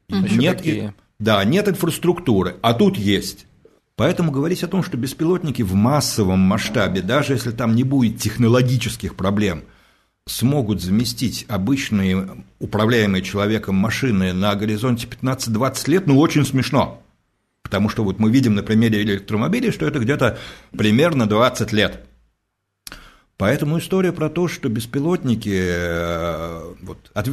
Нет, 0.08 0.66
и, 0.66 0.92
да, 1.18 1.44
нет 1.44 1.68
инфраструктуры, 1.68 2.58
а 2.62 2.74
тут 2.74 2.98
есть. 2.98 3.48
Поэтому 3.96 4.32
говорить 4.32 4.64
о 4.64 4.68
том, 4.68 4.84
что 4.84 4.98
беспилотники 4.98 5.62
в 5.62 5.74
массовом 5.74 6.40
масштабе, 6.40 7.02
даже 7.02 7.34
если 7.34 7.52
там 7.52 7.76
не 7.76 7.84
будет 7.84 8.20
технологических 8.22 9.16
проблем– 9.16 9.64
смогут 10.28 10.82
заместить 10.82 11.46
обычные 11.48 12.44
управляемые 12.60 13.22
человеком 13.22 13.76
машины 13.76 14.34
на 14.34 14.56
горизонте 14.56 15.08
15-20 15.08 15.90
лет, 15.90 16.08
ну, 16.08 16.20
очень 16.20 16.46
смешно. 16.46 17.02
Потому 17.62 17.90
что 17.90 18.04
вот 18.04 18.20
мы 18.20 18.32
видим 18.32 18.56
на 18.56 18.64
примере 18.64 19.02
электромобилей, 19.02 19.72
что 19.72 19.88
это 19.88 20.00
где-то 20.00 20.38
примерно 20.72 21.28
20 21.28 21.72
лет. 21.74 22.06
Поэтому 23.38 23.80
история 23.80 24.12
про 24.12 24.30
то, 24.30 24.48
что 24.48 24.70
беспилотники, 24.70 25.50
э, 25.54 26.74
вот, 26.82 27.12
от, 27.14 27.30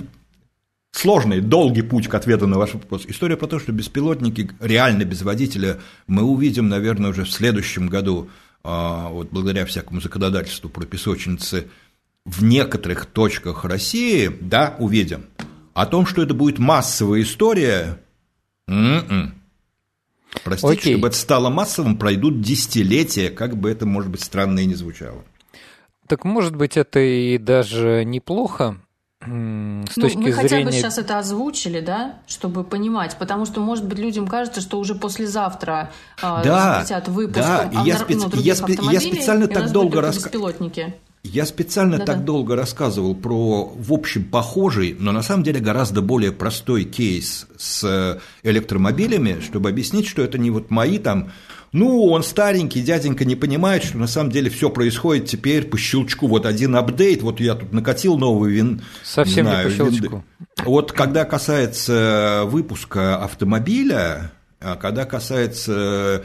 сложный, 0.90 1.40
долгий 1.40 1.82
путь 1.82 2.08
к 2.08 2.14
ответу 2.14 2.46
на 2.46 2.58
ваш 2.58 2.74
вопрос. 2.74 3.04
История 3.06 3.36
про 3.36 3.46
то, 3.46 3.58
что 3.58 3.72
беспилотники 3.72 4.50
реально 4.60 5.04
без 5.04 5.22
водителя 5.22 5.78
мы 6.06 6.22
увидим, 6.22 6.68
наверное, 6.68 7.10
уже 7.10 7.24
в 7.24 7.30
следующем 7.30 7.88
году, 7.88 8.28
а, 8.64 9.08
вот 9.08 9.30
благодаря 9.30 9.64
всякому 9.64 10.00
законодательству 10.00 10.68
про 10.68 10.84
песочницы 10.84 11.68
в 12.24 12.42
некоторых 12.42 13.06
точках 13.06 13.64
России, 13.64 14.30
да, 14.40 14.76
увидим. 14.78 15.26
О 15.74 15.86
том, 15.86 16.06
что 16.06 16.22
это 16.22 16.34
будет 16.34 16.58
массовая 16.58 17.22
история, 17.22 17.98
м-м. 18.68 19.34
простите, 20.44 20.72
Окей. 20.72 20.92
чтобы 20.94 21.08
это 21.08 21.16
стало 21.16 21.50
массовым, 21.50 21.96
пройдут 21.96 22.40
десятилетия, 22.40 23.30
как 23.30 23.56
бы 23.56 23.70
это, 23.70 23.86
может 23.86 24.10
быть, 24.10 24.22
странно 24.22 24.60
и 24.60 24.66
не 24.66 24.74
звучало. 24.74 25.24
Так, 26.06 26.24
может 26.24 26.54
быть, 26.54 26.76
это 26.76 27.00
и 27.00 27.38
даже 27.38 28.04
неплохо, 28.04 28.76
с 29.22 29.26
ну, 29.26 29.84
точки 29.94 30.16
мы 30.16 30.32
зрения... 30.32 30.34
хотя 30.34 30.60
бы 30.62 30.72
сейчас 30.72 30.98
это 30.98 31.18
озвучили, 31.18 31.80
да, 31.80 32.18
чтобы 32.26 32.64
понимать, 32.64 33.16
потому 33.18 33.46
что, 33.46 33.60
может 33.60 33.86
быть, 33.86 33.98
людям 33.98 34.26
кажется, 34.26 34.60
что 34.60 34.80
уже 34.80 34.96
послезавтра 34.96 35.92
а, 36.20 36.42
да, 36.42 36.74
запретят 36.74 37.08
выпуск 37.08 37.36
да, 37.36 37.70
и 37.70 37.86
я, 37.86 37.98
специ... 37.98 38.26
ну, 38.26 38.40
я, 38.40 38.54
спе... 38.56 38.76
я 38.90 39.00
специально 39.00 39.46
так 39.46 39.70
долго 39.70 40.00
рассказывал. 40.00 40.52
Я 41.24 41.46
специально 41.46 41.98
Да-да. 41.98 42.14
так 42.14 42.24
долго 42.24 42.56
рассказывал 42.56 43.14
про, 43.14 43.72
в 43.76 43.92
общем, 43.92 44.24
похожий, 44.24 44.96
но 44.98 45.12
на 45.12 45.22
самом 45.22 45.44
деле 45.44 45.60
гораздо 45.60 46.02
более 46.02 46.32
простой 46.32 46.84
кейс 46.84 47.46
с 47.56 48.20
электромобилями, 48.42 49.40
чтобы 49.40 49.68
объяснить, 49.68 50.08
что 50.08 50.22
это 50.22 50.36
не 50.36 50.50
вот 50.50 50.70
мои 50.70 50.98
там, 50.98 51.30
ну, 51.70 52.06
он 52.06 52.24
старенький, 52.24 52.82
дяденька 52.82 53.24
не 53.24 53.36
понимает, 53.36 53.84
что 53.84 53.98
на 53.98 54.08
самом 54.08 54.32
деле 54.32 54.50
все 54.50 54.68
происходит 54.68 55.26
теперь 55.26 55.64
по 55.64 55.78
щелчку. 55.78 56.26
Вот 56.26 56.44
один 56.44 56.74
апдейт, 56.74 57.22
вот 57.22 57.38
я 57.38 57.54
тут 57.54 57.72
накатил 57.72 58.18
новый 58.18 58.52
вин. 58.52 58.82
Совсем 59.04 59.46
не, 59.46 59.50
знаю, 59.50 59.64
не 59.64 59.70
по 59.70 59.76
щелчку. 59.76 60.02
Винды. 60.02 60.22
Вот 60.64 60.92
когда 60.92 61.24
касается 61.24 62.42
выпуска 62.46 63.22
автомобиля, 63.22 64.32
а 64.60 64.74
когда 64.76 65.04
касается 65.04 66.24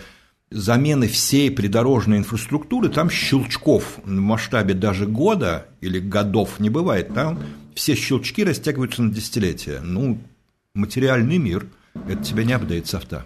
замены 0.49 1.07
всей 1.07 1.51
придорожной 1.51 2.19
инфраструктуры, 2.19 2.89
там 2.89 3.09
щелчков 3.09 3.99
в 4.03 4.09
масштабе 4.09 4.73
даже 4.73 5.05
года 5.05 5.67
или 5.81 5.99
годов 5.99 6.59
не 6.59 6.69
бывает. 6.69 7.13
Там 7.13 7.39
все 7.75 7.95
щелчки 7.95 8.43
растягиваются 8.43 9.03
на 9.03 9.11
десятилетия. 9.11 9.81
Ну, 9.81 10.21
материальный 10.73 11.37
мир– 11.37 11.67
это 12.07 12.23
тебя 12.23 12.43
не 12.43 12.53
апдейт 12.53 12.87
софта. 12.87 13.25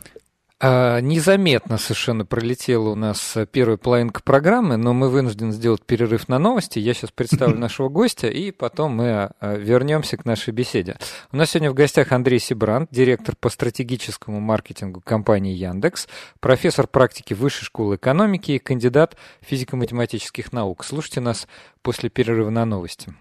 А, 0.63 0.99
незаметно 0.99 1.79
совершенно 1.79 2.23
пролетела 2.23 2.89
у 2.89 2.95
нас 2.95 3.35
первая 3.51 3.77
половинка 3.77 4.21
программы, 4.21 4.77
но 4.77 4.93
мы 4.93 5.09
вынуждены 5.09 5.53
сделать 5.53 5.83
перерыв 5.83 6.27
на 6.27 6.37
новости. 6.37 6.77
Я 6.77 6.93
сейчас 6.93 7.09
представлю 7.09 7.57
нашего 7.59 7.89
гостя, 7.89 8.27
и 8.27 8.51
потом 8.51 8.95
мы 8.97 9.31
а, 9.39 9.55
вернемся 9.55 10.17
к 10.17 10.25
нашей 10.25 10.53
беседе. 10.53 10.97
У 11.31 11.37
нас 11.37 11.49
сегодня 11.49 11.71
в 11.71 11.73
гостях 11.73 12.11
Андрей 12.11 12.37
Сибрант, 12.37 12.89
директор 12.91 13.35
по 13.35 13.49
стратегическому 13.49 14.39
маркетингу 14.39 15.01
компании 15.01 15.55
Яндекс, 15.55 16.07
профессор 16.39 16.85
практики 16.85 17.33
Высшей 17.33 17.65
школы 17.65 17.95
экономики 17.95 18.51
и 18.51 18.59
кандидат 18.59 19.17
физико-математических 19.41 20.53
наук. 20.53 20.85
Слушайте 20.85 21.21
нас 21.21 21.47
после 21.81 22.11
перерыва 22.11 22.51
на 22.51 22.65
новости. 22.65 23.11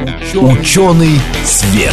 Ученый 0.00 1.18
свет. 1.44 1.92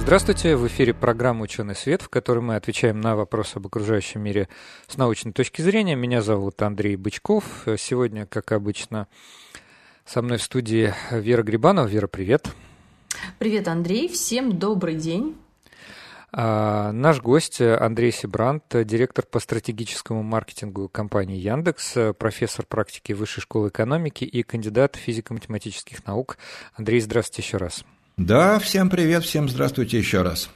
Здравствуйте, 0.00 0.56
в 0.56 0.66
эфире 0.66 0.92
программа 0.92 1.44
«Ученый 1.44 1.74
свет», 1.74 2.02
в 2.02 2.10
которой 2.10 2.40
мы 2.40 2.56
отвечаем 2.56 3.00
на 3.00 3.16
вопросы 3.16 3.56
об 3.56 3.66
окружающем 3.66 4.20
мире 4.20 4.48
с 4.88 4.98
научной 4.98 5.32
точки 5.32 5.62
зрения. 5.62 5.96
Меня 5.96 6.20
зовут 6.20 6.60
Андрей 6.60 6.96
Бычков. 6.96 7.44
Сегодня, 7.78 8.26
как 8.26 8.52
обычно, 8.52 9.06
со 10.04 10.20
мной 10.20 10.36
в 10.36 10.42
студии 10.42 10.92
Вера 11.10 11.42
Грибанова. 11.42 11.86
Вера, 11.86 12.08
привет. 12.08 12.48
Привет, 13.38 13.68
Андрей. 13.68 14.08
Всем 14.08 14.58
добрый 14.58 14.96
день. 14.96 15.34
А, 16.30 16.92
наш 16.92 17.20
гость 17.20 17.60
Андрей 17.60 18.12
Сибрант, 18.12 18.64
директор 18.70 19.24
по 19.24 19.40
стратегическому 19.40 20.22
маркетингу 20.22 20.88
компании 20.88 21.38
Яндекс, 21.38 21.94
профессор 22.18 22.66
практики 22.66 23.12
Высшей 23.12 23.42
школы 23.42 23.68
экономики 23.68 24.24
и 24.24 24.42
кандидат 24.42 24.96
физико-математических 24.96 26.06
наук. 26.06 26.38
Андрей, 26.74 27.00
здравствуйте 27.00 27.42
еще 27.42 27.56
раз. 27.56 27.84
Да, 28.16 28.58
всем 28.58 28.90
привет, 28.90 29.24
всем 29.24 29.48
здравствуйте 29.48 29.98
еще 29.98 30.22
раз. 30.22 30.50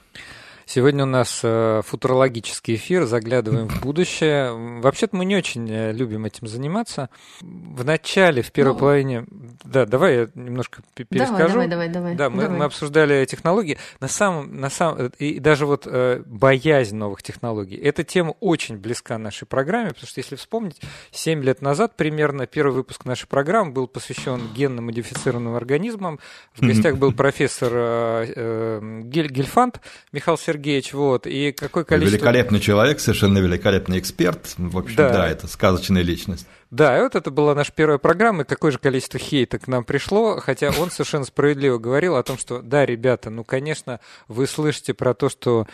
Сегодня 0.75 1.03
у 1.05 1.07
нас 1.07 1.41
э, 1.43 1.83
футурологический 1.85 2.77
эфир, 2.77 3.05
заглядываем 3.05 3.69
в 3.69 3.83
будущее. 3.83 4.81
Вообще-то 4.81 5.15
мы 5.15 5.27
не 5.27 5.37
очень 5.37 5.71
э, 5.71 5.93
любим 5.93 6.25
этим 6.25 6.47
заниматься. 6.47 7.11
В 7.43 7.85
начале, 7.85 8.41
в 8.41 8.51
первой 8.53 8.73
ну, 8.73 8.79
половине... 8.79 9.27
Да, 9.65 9.85
давай 9.85 10.15
я 10.15 10.29
немножко 10.35 10.81
перескажу. 10.95 11.53
Давай, 11.53 11.69
давай, 11.69 11.89
давай. 11.91 12.15
Да, 12.15 12.31
мы, 12.31 12.45
давай. 12.45 12.59
мы 12.59 12.65
обсуждали 12.65 13.23
технологии. 13.27 13.77
На 14.01 14.09
самом, 14.09 14.61
на 14.61 14.71
самом, 14.71 15.09
и 15.19 15.41
даже 15.41 15.67
вот 15.67 15.87
э, 15.87 16.23
боязнь 16.25 16.97
новых 16.97 17.23
технологий. 17.23 17.77
Эта 17.77 18.03
тема 18.03 18.35
очень 18.41 18.79
близка 18.79 19.19
нашей 19.19 19.45
программе, 19.45 19.91
потому 19.91 20.07
что, 20.07 20.21
если 20.21 20.37
вспомнить, 20.37 20.81
7 21.11 21.43
лет 21.43 21.61
назад 21.61 21.97
примерно 21.97 22.47
первый 22.47 22.73
выпуск 22.73 23.05
нашей 23.05 23.27
программы 23.27 23.73
был 23.73 23.89
посвящен 23.89 24.41
генно-модифицированным 24.55 25.55
организмам. 25.55 26.19
В 26.55 26.67
гостях 26.67 26.97
был 26.97 27.13
профессор 27.13 28.25
Гельфанд 29.05 29.83
Михаил 30.13 30.39
Сергеевич 30.39 30.62
Сергеевич, 30.63 30.93
вот, 30.95 31.27
и 31.27 31.53
какое 31.53 31.85
количество... 31.85 32.17
Великолепный 32.17 32.61
человек, 32.61 33.01
совершенно 33.01 33.39
великолепный 33.39 33.99
эксперт, 33.99 34.55
в 34.57 34.79
общем, 34.79 34.97
да, 34.97 35.13
да 35.13 35.29
это 35.29 35.49
сказочная 35.49 36.03
личность. 36.03 36.47
Да, 36.73 37.03
вот 37.03 37.15
это 37.15 37.31
была 37.31 37.55
наша 37.55 37.71
первая 37.71 37.99
программа, 37.99 38.45
и 38.45 38.47
какое 38.47 38.71
же 38.71 38.79
количество 38.79 39.21
хейта 39.21 39.59
к 39.59 39.69
нам 39.69 39.85
пришло, 39.85 40.41
хотя 40.41 40.71
он 40.81 40.91
совершенно 40.91 41.27
справедливо 41.27 41.77
говорил 41.77 42.17
о 42.17 42.23
том, 42.23 42.39
что 42.39 42.63
да, 42.63 42.87
ребята, 42.87 43.29
ну, 43.29 43.45
конечно, 43.45 44.01
вы 44.27 44.47
слышите 44.47 44.95
про 44.95 45.13
то, 45.13 45.29
что 45.29 45.67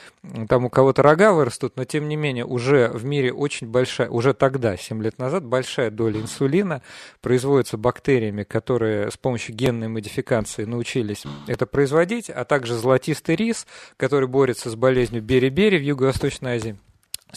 там 0.48 0.64
у 0.64 0.70
кого-то 0.70 1.04
рога 1.04 1.32
вырастут, 1.32 1.76
но 1.76 1.84
тем 1.84 2.08
не 2.08 2.16
менее 2.16 2.44
уже 2.44 2.88
в 2.88 3.04
мире 3.04 3.32
очень 3.32 3.68
большая, 3.68 4.08
уже 4.08 4.34
тогда, 4.34 4.76
7 4.76 5.00
лет 5.00 5.20
назад, 5.20 5.44
большая 5.44 5.92
доля 5.92 6.20
инсулина 6.20 6.82
производится 7.20 7.78
бактериями, 7.78 8.42
которые 8.42 9.12
с 9.12 9.16
помощью 9.16 9.54
генной 9.54 9.86
модификации 9.86 10.64
научились 10.64 11.22
это 11.46 11.66
производить, 11.66 12.28
а 12.28 12.44
также 12.44 12.74
золотистый 12.74 13.36
рис, 13.36 13.68
который 13.96 14.26
борется 14.26 14.68
с 14.68 14.74
болезнью 14.74 15.22
бери-бери 15.22 15.78
в 15.78 15.82
Юго-Восточной 15.82 16.56
Азии. 16.56 16.76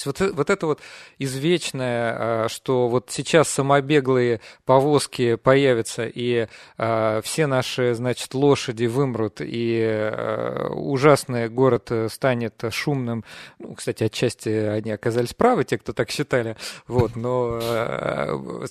Вот, 0.05 0.19
вот 0.19 0.49
это 0.49 0.65
вот 0.65 0.79
извечное, 1.19 2.45
а, 2.45 2.49
что 2.49 2.87
вот 2.87 3.07
сейчас 3.09 3.49
самобеглые 3.49 4.39
повозки 4.65 5.35
появятся, 5.35 6.05
и 6.07 6.47
а, 6.77 7.21
все 7.21 7.45
наши, 7.45 7.93
значит, 7.93 8.33
лошади 8.33 8.85
вымрут, 8.85 9.41
и 9.41 9.81
а, 9.83 10.69
ужасный 10.69 11.49
город 11.49 11.91
станет 12.09 12.63
шумным. 12.71 13.25
Ну, 13.59 13.75
кстати, 13.75 14.05
отчасти 14.05 14.49
они 14.49 14.91
оказались 14.91 15.33
правы, 15.33 15.65
те, 15.65 15.77
кто 15.77 15.91
так 15.91 16.09
считали. 16.09 16.55
Вот, 16.87 17.15
но 17.15 17.59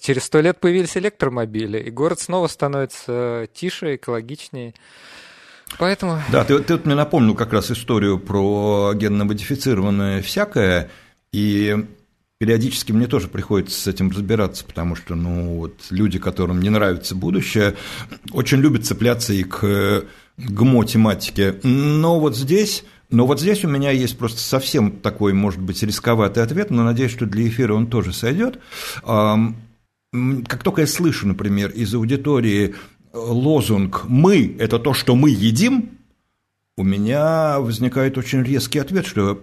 через 0.01 0.25
сто 0.25 0.41
лет 0.41 0.59
появились 0.59 0.97
электромобили, 0.97 1.79
и 1.79 1.91
город 1.91 2.21
снова 2.21 2.47
становится 2.47 3.47
тише, 3.53 3.97
экологичнее. 3.97 4.75
Поэтому... 5.79 6.21
Да, 6.33 6.45
ты, 6.45 6.59
ты 6.61 6.75
вот 6.75 6.87
мне 6.87 6.95
напомнил 6.95 7.35
как 7.35 7.53
раз 7.53 7.71
историю 7.71 8.19
про 8.19 8.93
генно-модифицированное 8.95 10.23
всякое, 10.23 10.91
и 11.33 11.87
периодически 12.39 12.93
мне 12.93 13.07
тоже 13.07 13.29
приходится 13.29 13.79
с 13.81 13.87
этим 13.87 14.11
разбираться, 14.11 14.65
потому 14.65 14.97
что, 14.97 15.15
ну, 15.15 15.59
вот 15.59 15.75
люди, 15.91 16.19
которым 16.19 16.61
не 16.61 16.71
нравится 16.71 17.15
будущее, 17.15 17.77
очень 18.33 18.59
любят 18.59 18.87
цепляться 18.87 19.33
и 19.33 19.45
к 19.45 20.05
ГМО-тематике. 20.39 21.61
Но 21.63 22.19
вот 22.19 22.37
здесь 22.37 22.85
но 23.11 23.27
вот 23.27 23.41
здесь 23.41 23.65
у 23.65 23.69
меня 23.69 23.91
есть 23.91 24.17
просто 24.17 24.41
совсем 24.41 24.93
такой, 24.93 25.33
может 25.33 25.61
быть, 25.61 25.83
рисковатый 25.83 26.45
ответ, 26.45 26.71
но 26.71 26.85
надеюсь, 26.85 27.11
что 27.11 27.27
для 27.27 27.49
эфира 27.49 27.75
он 27.75 27.89
тоже 27.89 28.13
сойдет. 28.13 28.61
Как 29.05 30.63
только 30.63 30.83
я 30.83 30.87
слышу, 30.87 31.27
например, 31.27 31.71
из 31.71 31.93
аудитории 31.93 32.77
лозунг 33.13 34.05
«мы– 34.07 34.57
это 34.61 34.79
то, 34.79 34.95
что 34.95 35.17
мы 35.17 35.31
едим», 35.31 35.91
у 36.77 36.83
меня 36.83 37.61
возникает 37.61 38.17
очень 38.19 38.43
резкий 38.43 38.79
ответ, 38.79 39.07
что, 39.07 39.43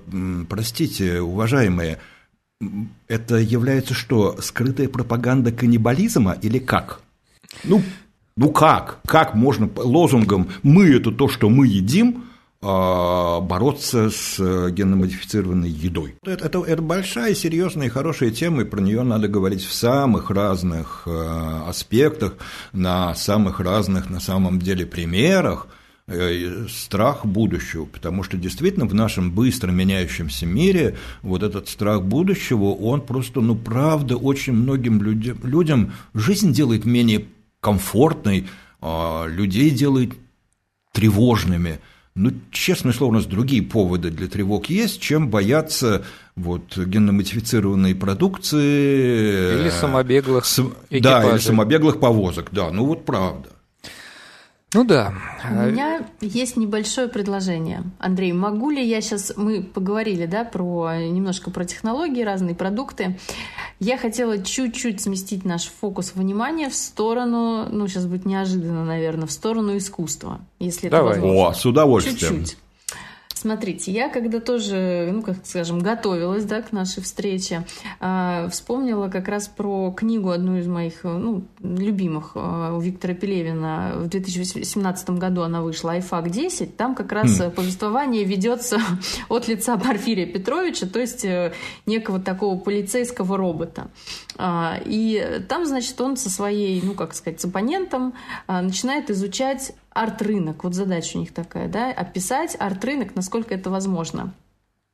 простите, 0.49 1.21
уважаемые, 1.21 1.99
это 3.07 3.35
является 3.37 3.93
что, 3.93 4.37
скрытая 4.41 4.89
пропаганда 4.89 5.51
каннибализма 5.51 6.37
или 6.41 6.59
как? 6.59 7.01
Ну, 7.63 7.83
ну 8.35 8.51
как? 8.51 8.99
Как 9.05 9.35
можно 9.35 9.69
лозунгом 9.75 10.49
«мы– 10.63 10.89
это 10.95 11.11
то, 11.11 11.27
что 11.27 11.49
мы 11.49 11.67
едим» 11.67 12.23
а, 12.59 13.39
бороться 13.39 14.09
с 14.09 14.39
генно-модифицированной 14.71 15.69
едой. 15.69 16.15
Это, 16.23 16.45
это, 16.45 16.63
это 16.63 16.81
большая, 16.81 17.35
серьезная 17.35 17.85
и 17.85 17.91
хорошая 17.91 18.31
тема, 18.31 18.63
и 18.63 18.65
про 18.65 18.81
нее 18.81 19.03
надо 19.03 19.27
говорить 19.27 19.63
в 19.63 19.71
самых 19.71 20.31
разных 20.31 21.03
э, 21.05 21.61
аспектах, 21.67 22.33
на 22.73 23.13
самых 23.13 23.59
разных, 23.59 24.09
на 24.09 24.19
самом 24.19 24.57
деле, 24.57 24.87
примерах. 24.87 25.67
Э, 26.09 26.67
страх 26.69 27.25
будущего, 27.25 27.83
потому 27.83 28.23
что 28.23 28.37
действительно 28.37 28.85
в 28.85 28.93
нашем 28.93 29.29
быстро 29.29 29.71
меняющемся 29.71 30.45
мире 30.45 30.95
вот 31.21 31.43
этот 31.43 31.67
страх 31.67 32.01
будущего, 32.01 32.73
он 32.75 33.01
просто, 33.01 33.41
ну, 33.41 33.55
правда, 33.55 34.15
очень 34.15 34.53
многим 34.53 35.01
людям, 35.01 35.37
людям 35.43 35.91
жизнь 36.13 36.53
делает 36.53 36.85
менее 36.85 37.25
комфортной, 37.59 38.47
а 38.79 39.25
людей 39.27 39.69
делает 39.69 40.13
тревожными. 40.93 41.81
Ну, 42.15 42.31
честное 42.51 42.93
слово, 42.93 43.11
у 43.11 43.15
нас 43.15 43.25
другие 43.25 43.61
поводы 43.61 44.09
для 44.09 44.29
тревог 44.29 44.67
есть, 44.67 45.01
чем 45.01 45.27
бояться 45.27 46.05
вот, 46.37 46.77
генно-модифицированной 46.77 47.95
продукции. 47.95 49.59
Или 49.59 49.69
самобеглых 49.71 50.45
с... 50.45 50.63
Да, 50.89 51.29
или 51.29 51.37
самобеглых 51.37 51.99
повозок, 51.99 52.47
да, 52.53 52.71
ну 52.71 52.85
вот 52.85 53.05
правда. 53.05 53.49
Ну 54.77 54.83
да. 54.83 55.11
У 55.43 55.55
меня 55.55 56.05
есть 56.21 56.55
небольшое 56.55 57.07
предложение. 57.07 57.81
Андрей, 57.97 58.31
могу 58.31 58.69
ли 58.69 58.87
я 58.87 59.01
сейчас... 59.01 59.33
Мы 59.35 59.63
поговорили, 59.63 60.27
да, 60.27 60.43
про 60.43 60.97
немножко 60.97 61.49
про 61.49 61.65
технологии, 61.65 62.21
разные 62.21 62.53
продукты. 62.53 63.17
Я 63.79 63.97
хотела 63.97 64.37
чуть-чуть 64.37 65.01
сместить 65.01 65.45
наш 65.45 65.71
фокус 65.81 66.13
внимания 66.13 66.69
в 66.69 66.75
сторону, 66.75 67.67
ну, 67.71 67.87
сейчас 67.87 68.05
будет 68.05 68.25
неожиданно, 68.25 68.85
наверное, 68.85 69.25
в 69.25 69.31
сторону 69.31 69.75
искусства, 69.77 70.41
если 70.59 70.89
Давай. 70.89 71.13
это 71.13 71.21
возможно. 71.21 71.49
О, 71.49 71.53
с 71.53 71.65
удовольствием. 71.65 72.17
Чуть-чуть. 72.17 72.57
Смотрите, 73.37 73.91
я 73.91 74.09
когда 74.09 74.39
тоже, 74.39 75.11
ну, 75.13 75.21
как 75.21 75.37
скажем, 75.43 75.77
готовилась 75.77 76.43
да, 76.45 76.63
к 76.63 76.71
нашей 76.71 77.03
встрече, 77.03 77.67
э, 77.99 78.49
вспомнила 78.51 79.09
как 79.09 79.27
раз 79.27 79.47
про 79.47 79.91
книгу, 79.91 80.31
одну 80.31 80.57
из 80.57 80.65
моих 80.65 81.03
ну, 81.03 81.43
любимых 81.59 82.31
э, 82.33 82.73
у 82.75 82.79
Виктора 82.79 83.13
Пелевина. 83.13 83.93
В 83.97 84.07
2017 84.07 85.11
году 85.11 85.43
она 85.43 85.61
вышла 85.61 85.91
«Айфак 85.91 86.29
10». 86.29 86.71
Там 86.77 86.95
как 86.95 87.11
раз 87.11 87.39
mm. 87.39 87.51
повествование 87.51 88.23
ведется 88.23 88.79
от 89.29 89.47
лица 89.47 89.77
Порфирия 89.77 90.25
Петровича, 90.25 90.87
то 90.87 90.99
есть 90.99 91.23
э, 91.23 91.53
некого 91.85 92.19
такого 92.19 92.57
полицейского 92.57 93.37
робота. 93.37 93.89
Э, 94.39 94.81
и 94.83 95.43
там, 95.47 95.67
значит, 95.67 96.01
он 96.01 96.17
со 96.17 96.31
своей, 96.31 96.81
ну, 96.81 96.95
как 96.95 97.13
сказать, 97.13 97.39
с 97.39 97.45
оппонентом 97.45 98.15
э, 98.47 98.61
начинает 98.61 99.11
изучать 99.11 99.73
арт-рынок. 100.01 100.63
Вот 100.63 100.73
задача 100.73 101.17
у 101.17 101.19
них 101.19 101.33
такая, 101.33 101.67
да, 101.67 101.91
описать 101.91 102.55
арт-рынок, 102.59 103.15
насколько 103.15 103.53
это 103.53 103.69
возможно. 103.69 104.33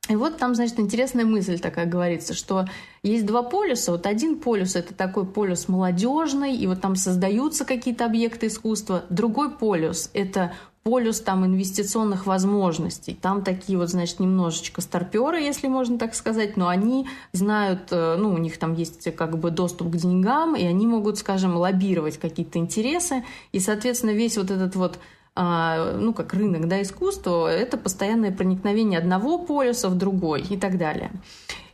И 0.08 0.16
вот 0.16 0.36
там, 0.36 0.54
значит, 0.54 0.78
интересная 0.78 1.24
мысль 1.24 1.58
такая 1.58 1.86
говорится, 1.86 2.34
что 2.34 2.66
есть 3.02 3.24
два 3.24 3.42
полюса. 3.42 3.92
Вот 3.92 4.06
один 4.06 4.38
полюс– 4.38 4.76
это 4.76 4.92
такой 4.92 5.24
полюс 5.24 5.66
молодежный, 5.66 6.54
и 6.54 6.66
вот 6.66 6.82
там 6.82 6.94
создаются 6.94 7.64
какие-то 7.64 8.04
объекты 8.04 8.48
искусства. 8.48 9.04
Другой 9.08 9.50
полюс– 9.50 10.10
это 10.14 10.52
полюс 10.84 11.20
там 11.20 11.46
инвестиционных 11.46 12.26
возможностей. 12.26 13.18
Там 13.20 13.42
такие 13.42 13.78
вот, 13.78 13.88
значит, 13.88 14.20
немножечко 14.20 14.82
старперы, 14.82 15.40
если 15.40 15.66
можно 15.66 15.98
так 15.98 16.14
сказать, 16.14 16.58
но 16.58 16.68
они 16.68 17.08
знают, 17.32 17.88
э, 17.90 18.16
ну, 18.18 18.34
у 18.34 18.36
них 18.36 18.58
там 18.58 18.74
есть 18.74 19.16
как 19.16 19.38
бы 19.38 19.50
доступ 19.50 19.90
к 19.90 19.96
деньгам, 19.96 20.54
и 20.54 20.64
они 20.64 20.86
могут, 20.86 21.16
скажем, 21.16 21.56
лоббировать 21.56 22.18
какие-то 22.18 22.58
интересы, 22.58 23.24
и, 23.52 23.60
соответственно, 23.60 24.10
весь 24.10 24.36
вот 24.36 24.50
этот 24.50 24.76
вот 24.76 24.98
а, 25.34 25.96
ну, 25.96 26.12
как 26.12 26.34
рынок 26.34 26.68
да, 26.68 26.82
искусства, 26.82 27.48
это 27.48 27.78
постоянное 27.78 28.30
проникновение 28.30 28.98
одного 28.98 29.38
полюса 29.38 29.88
в 29.88 29.96
другой 29.96 30.42
и 30.42 30.58
так 30.58 30.76
далее. 30.76 31.10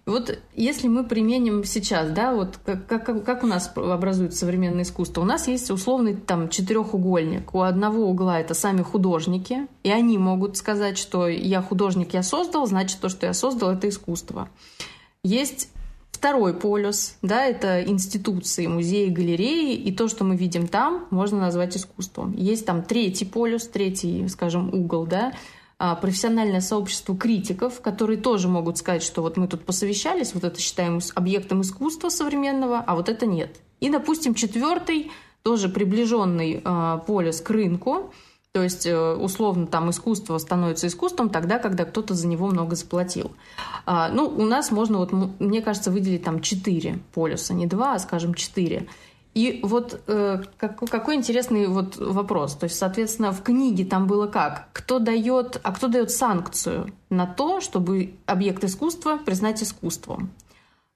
Вот 0.07 0.39
если 0.55 0.89
мы 0.89 1.05
применим 1.05 1.65
сейчас, 1.65 2.11
да, 2.11 2.35
вот 2.35 2.59
как, 2.65 2.87
как, 2.87 3.25
как 3.25 3.45
у 3.45 3.47
нас 3.47 3.71
образуется 3.77 4.39
современное 4.39 4.83
искусство, 4.83 5.21
у 5.21 5.25
нас 5.25 5.47
есть 5.47 5.71
условный 5.71 6.15
там 6.15 6.49
четырехугольник. 6.49 7.55
У 7.55 7.61
одного 7.61 8.07
угла 8.07 8.41
это 8.41 8.55
сами 8.55 8.83
художники, 8.83 9.69
и 9.85 9.91
они 9.91 10.19
могут 10.19 10.57
сказать, 10.57 10.99
что 10.99 11.29
я 11.29 11.63
художник, 11.63 12.15
я 12.15 12.23
создал, 12.23 12.67
значит 12.67 13.01
то, 13.01 13.09
что 13.09 13.27
я 13.27 13.35
создал, 13.35 13.71
это 13.73 13.89
искусство. 13.89 14.49
Есть 15.23 15.69
Второй 16.21 16.53
полюс, 16.53 17.15
да, 17.23 17.47
это 17.47 17.83
институции, 17.83 18.67
музеи, 18.67 19.09
галереи, 19.09 19.75
и 19.75 19.91
то, 19.91 20.07
что 20.07 20.23
мы 20.23 20.37
видим 20.37 20.69
там, 20.69 21.07
можно 21.09 21.41
назвать 21.41 21.79
искусством. 21.79 22.35
Есть 22.37 22.67
там 22.67 22.83
третий 22.83 23.25
полюс, 23.25 23.67
третий, 23.67 24.29
скажем, 24.29 24.69
угол, 24.75 25.07
да, 25.07 25.33
профессиональное 26.01 26.61
сообщество 26.61 27.17
критиков, 27.17 27.81
которые 27.81 28.19
тоже 28.19 28.49
могут 28.49 28.77
сказать, 28.79 29.03
что 29.03 29.23
вот 29.23 29.37
мы 29.37 29.49
тут 29.49 29.65
посовещались, 29.65 30.35
вот 30.35 30.45
это 30.45 30.61
считаем 30.61 31.01
объектом 31.15 31.63
искусства 31.63 32.11
современного, 32.11 32.79
а 32.79 32.95
вот 32.95 33.09
это 33.09 33.27
нет. 33.27 33.57
И, 33.81 33.89
допустим, 33.89 34.35
четвертый, 34.35 35.11
тоже 35.43 35.69
приближенный 35.69 36.61
э, 36.63 36.99
полюс 37.07 37.41
к 37.41 37.49
рынку, 37.51 38.13
то 38.53 38.63
есть, 38.63 38.85
э, 38.85 39.15
условно, 39.15 39.67
там 39.67 39.91
искусство 39.91 40.37
становится 40.39 40.89
искусством 40.89 41.31
тогда, 41.31 41.59
когда 41.59 41.85
кто-то 41.85 42.15
за 42.15 42.27
него 42.27 42.49
много 42.49 42.75
заплатил. 42.75 43.31
А, 43.87 44.09
ну, 44.09 44.27
у 44.27 44.45
нас 44.45 44.73
можно, 44.73 44.99
вот, 44.99 45.13
мне 45.13 45.63
кажется, 45.63 45.93
выделить 45.93 46.25
там 46.25 46.41
четыре 46.41 46.99
полюса, 47.15 47.55
не 47.55 47.67
два, 47.67 47.95
а, 47.95 47.99
скажем, 48.01 48.35
четыре. 48.35 48.89
И 49.35 49.61
вот 49.63 50.03
э, 50.09 50.43
как, 50.57 50.79
какой 50.91 51.15
интересный 51.15 51.69
вот 51.69 51.97
вопрос. 51.97 52.57
То 52.57 52.65
есть, 52.65 52.77
соответственно, 52.77 53.31
в 53.31 53.43
книге 53.43 53.85
там 53.85 54.07
было 54.07 54.27
как? 54.27 54.69
Кто 54.73 54.99
дает, 54.99 55.61
а 55.63 55.73
кто 55.73 55.87
дает 55.87 56.11
санкцию 56.11 56.93
на 57.11 57.27
то, 57.27 57.61
чтобы 57.61 58.15
объект 58.27 58.65
искусства 58.65 59.19
признать 59.19 59.63
искусством? 59.63 60.31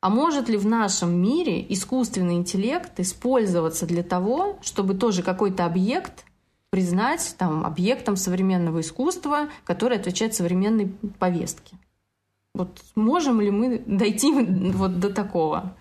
А 0.01 0.11
может 0.11 0.49
ли 0.49 0.57
в 0.57 0.67
нашем 0.67 1.15
мире 1.15 1.65
искусственный 1.69 2.35
интеллект 2.35 2.99
использоваться 2.99 3.87
для 3.87 4.03
того, 4.03 4.59
чтобы 4.63 4.95
тоже 4.95 5.23
какой-то 5.23 5.65
объект 5.65 6.25
признать 6.71 7.37
там, 7.39 7.65
объектом 7.65 8.17
современного 8.17 8.81
искусства, 8.81 9.49
который 9.65 9.97
отвечает 9.97 10.35
современной 10.35 10.89
повестке? 11.19 11.79
Вот 12.53 12.83
можем 12.97 13.41
ли 13.41 13.51
мы 13.51 13.83
дойти 13.87 14.33
вот 14.33 14.99
до 14.99 15.11
такого? 15.11 15.75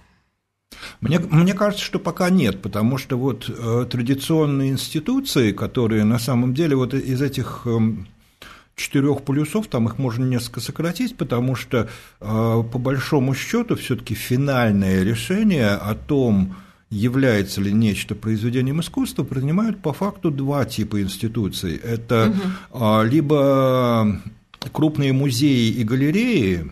Мне, 1.02 1.20
мне 1.20 1.54
кажется, 1.54 1.84
что 1.84 2.00
пока 2.00 2.30
нет, 2.30 2.62
потому 2.62 2.98
что 2.98 3.18
вот 3.18 3.50
э, 3.50 3.86
традиционные 3.90 4.72
институции, 4.72 5.52
которые 5.52 6.04
на 6.04 6.20
самом 6.20 6.54
деле 6.54 6.76
вот 6.76 6.94
из 6.94 7.22
этих 7.22 7.64
э, 7.66 7.80
четырех 8.76 9.24
полюсов, 9.24 9.68
там 9.68 9.88
их 9.88 9.98
можно 9.98 10.26
несколько 10.26 10.60
сократить, 10.60 11.18
потому 11.18 11.56
что 11.56 11.90
э, 12.20 12.64
по 12.72 12.80
большому 12.80 13.34
счету 13.34 13.76
все-таки 13.76 14.16
финальное 14.16 15.04
решение 15.04 15.70
о 15.70 15.96
том, 15.96 16.56
является 16.90 17.60
ли 17.60 17.74
нечто 17.74 18.16
произведением 18.16 18.82
искусства, 18.82 19.24
принимают 19.24 19.82
по 19.82 19.94
факту 19.94 20.32
два 20.32 20.66
типа 20.66 21.02
институций. 21.02 21.76
Это 21.76 22.32
угу. 22.72 23.04
либо 23.04 24.22
крупные 24.72 25.12
музеи 25.12 25.70
и 25.70 25.84
галереи, 25.84 26.72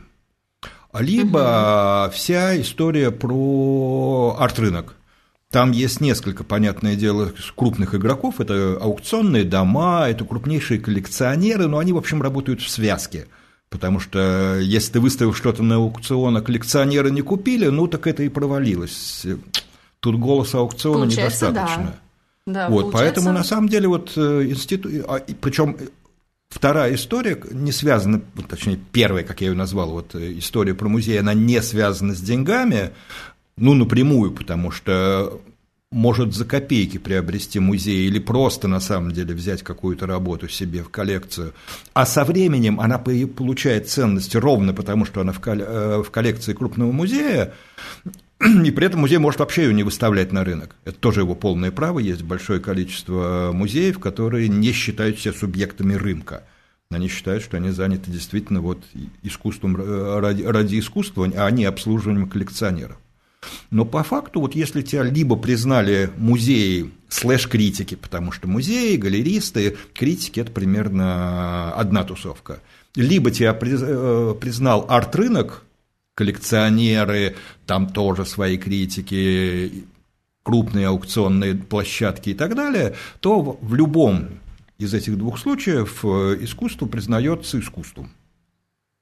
либо 0.93 2.05
угу. 2.05 2.15
вся 2.15 2.59
история 2.59 3.11
про 3.11 4.35
арт-рынок. 4.39 4.95
Там 5.49 5.71
есть 5.71 5.99
несколько, 5.99 6.45
понятное 6.45 6.95
дело, 6.95 7.33
крупных 7.55 7.93
игроков. 7.93 8.39
Это 8.39 8.77
аукционные 8.81 9.43
дома, 9.43 10.05
это 10.07 10.23
крупнейшие 10.23 10.79
коллекционеры, 10.79 11.67
но 11.67 11.77
они, 11.77 11.91
в 11.91 11.97
общем, 11.97 12.21
работают 12.21 12.61
в 12.61 12.69
связке. 12.69 13.27
Потому 13.69 13.99
что 13.99 14.59
если 14.59 14.93
ты 14.93 14.99
выставил 14.99 15.33
что-то 15.33 15.61
на 15.63 15.75
аукцион, 15.75 16.37
а 16.37 16.41
коллекционеры 16.41 17.11
не 17.11 17.21
купили, 17.21 17.67
ну 17.67 17.87
так 17.87 18.07
это 18.07 18.23
и 18.23 18.29
провалилось. 18.29 19.25
Тут 19.99 20.19
голоса 20.19 20.59
аукциона 20.59 21.05
получается, 21.05 21.49
недостаточно. 21.49 21.83
Да. 21.83 21.95
Да, 22.47 22.69
вот, 22.69 22.91
поэтому 22.91 23.31
на 23.31 23.43
самом 23.43 23.69
деле 23.69 23.87
вот 23.87 24.13
э, 24.15 24.47
институт, 24.49 24.91
а, 25.07 25.19
причем 25.39 25.77
Вторая 26.51 26.93
история 26.95 27.41
не 27.51 27.71
связана, 27.71 28.21
точнее, 28.49 28.77
первая, 28.91 29.23
как 29.23 29.39
я 29.39 29.47
ее 29.47 29.53
назвал, 29.53 29.91
вот 29.91 30.15
э, 30.15 30.37
история 30.37 30.73
про 30.73 30.89
музей, 30.89 31.17
она 31.17 31.33
не 31.33 31.61
связана 31.61 32.13
с 32.13 32.19
деньгами, 32.19 32.91
ну, 33.55 33.73
напрямую, 33.73 34.31
потому 34.33 34.69
что 34.69 35.41
может 35.91 36.35
за 36.35 36.43
копейки 36.43 36.97
приобрести 36.97 37.59
музей 37.59 38.05
или 38.05 38.19
просто 38.19 38.67
на 38.67 38.81
самом 38.81 39.13
деле 39.13 39.33
взять 39.33 39.63
какую-то 39.63 40.07
работу 40.07 40.49
себе 40.49 40.83
в 40.83 40.89
коллекцию, 40.89 41.53
а 41.93 42.05
со 42.05 42.25
временем 42.25 42.81
она 42.81 42.99
получает 42.99 43.89
ценность 43.89 44.35
ровно 44.35 44.73
потому, 44.73 45.05
что 45.05 45.21
она 45.21 45.31
в 45.31 45.39
э, 45.45 46.03
коллекции 46.11 46.53
крупного 46.53 46.91
музея, 46.91 47.53
и 48.41 48.71
при 48.71 48.85
этом 48.85 49.01
музей 49.01 49.17
может 49.17 49.39
вообще 49.39 49.63
ее 49.63 49.73
не 49.73 49.83
выставлять 49.83 50.31
на 50.31 50.43
рынок. 50.43 50.75
Это 50.85 50.97
тоже 50.97 51.21
его 51.21 51.35
полное 51.35 51.71
право. 51.71 51.99
Есть 51.99 52.23
большое 52.23 52.59
количество 52.59 53.51
музеев, 53.53 53.99
которые 53.99 54.47
не 54.47 54.71
считают 54.71 55.19
себя 55.19 55.33
субъектами 55.33 55.93
рынка. 55.93 56.43
Они 56.89 57.07
считают, 57.07 57.43
что 57.43 57.57
они 57.57 57.69
заняты 57.69 58.11
действительно 58.11 58.61
вот 58.61 58.83
искусством 59.23 59.77
э, 59.77 60.19
ради, 60.19 60.43
ради 60.43 60.79
искусства, 60.79 61.31
а 61.35 61.49
не 61.51 61.65
обслуживанием 61.65 62.27
коллекционеров. 62.27 62.97
Но 63.71 63.85
по 63.85 64.03
факту, 64.03 64.41
вот 64.41 64.55
если 64.55 64.81
тебя 64.81 65.03
либо 65.03 65.35
признали 65.35 66.11
музеи 66.17 66.91
слэш-критики, 67.09 67.95
потому 67.95 68.31
что 68.31 68.47
музеи, 68.47 68.97
галеристы, 68.97 69.77
критики– 69.93 70.39
это 70.41 70.51
примерно 70.51 71.73
одна 71.73 72.03
тусовка, 72.03 72.61
либо 72.95 73.31
тебя 73.31 73.57
э, 73.59 74.35
признал 74.39 74.85
арт-рынок, 74.89 75.63
коллекционеры, 76.21 77.35
там 77.65 77.87
тоже 77.89 78.25
свои 78.25 78.55
критики, 78.55 79.85
крупные 80.43 80.87
аукционные 80.87 81.55
площадки 81.55 82.29
и 82.29 82.33
так 82.35 82.53
далее, 82.53 82.93
то 83.21 83.57
в 83.59 83.73
любом 83.73 84.29
из 84.77 84.93
этих 84.93 85.17
двух 85.17 85.39
случаев 85.39 86.01
э, 86.03 86.37
искусство 86.41 86.85
признается 86.85 87.59
искусством. 87.59 88.11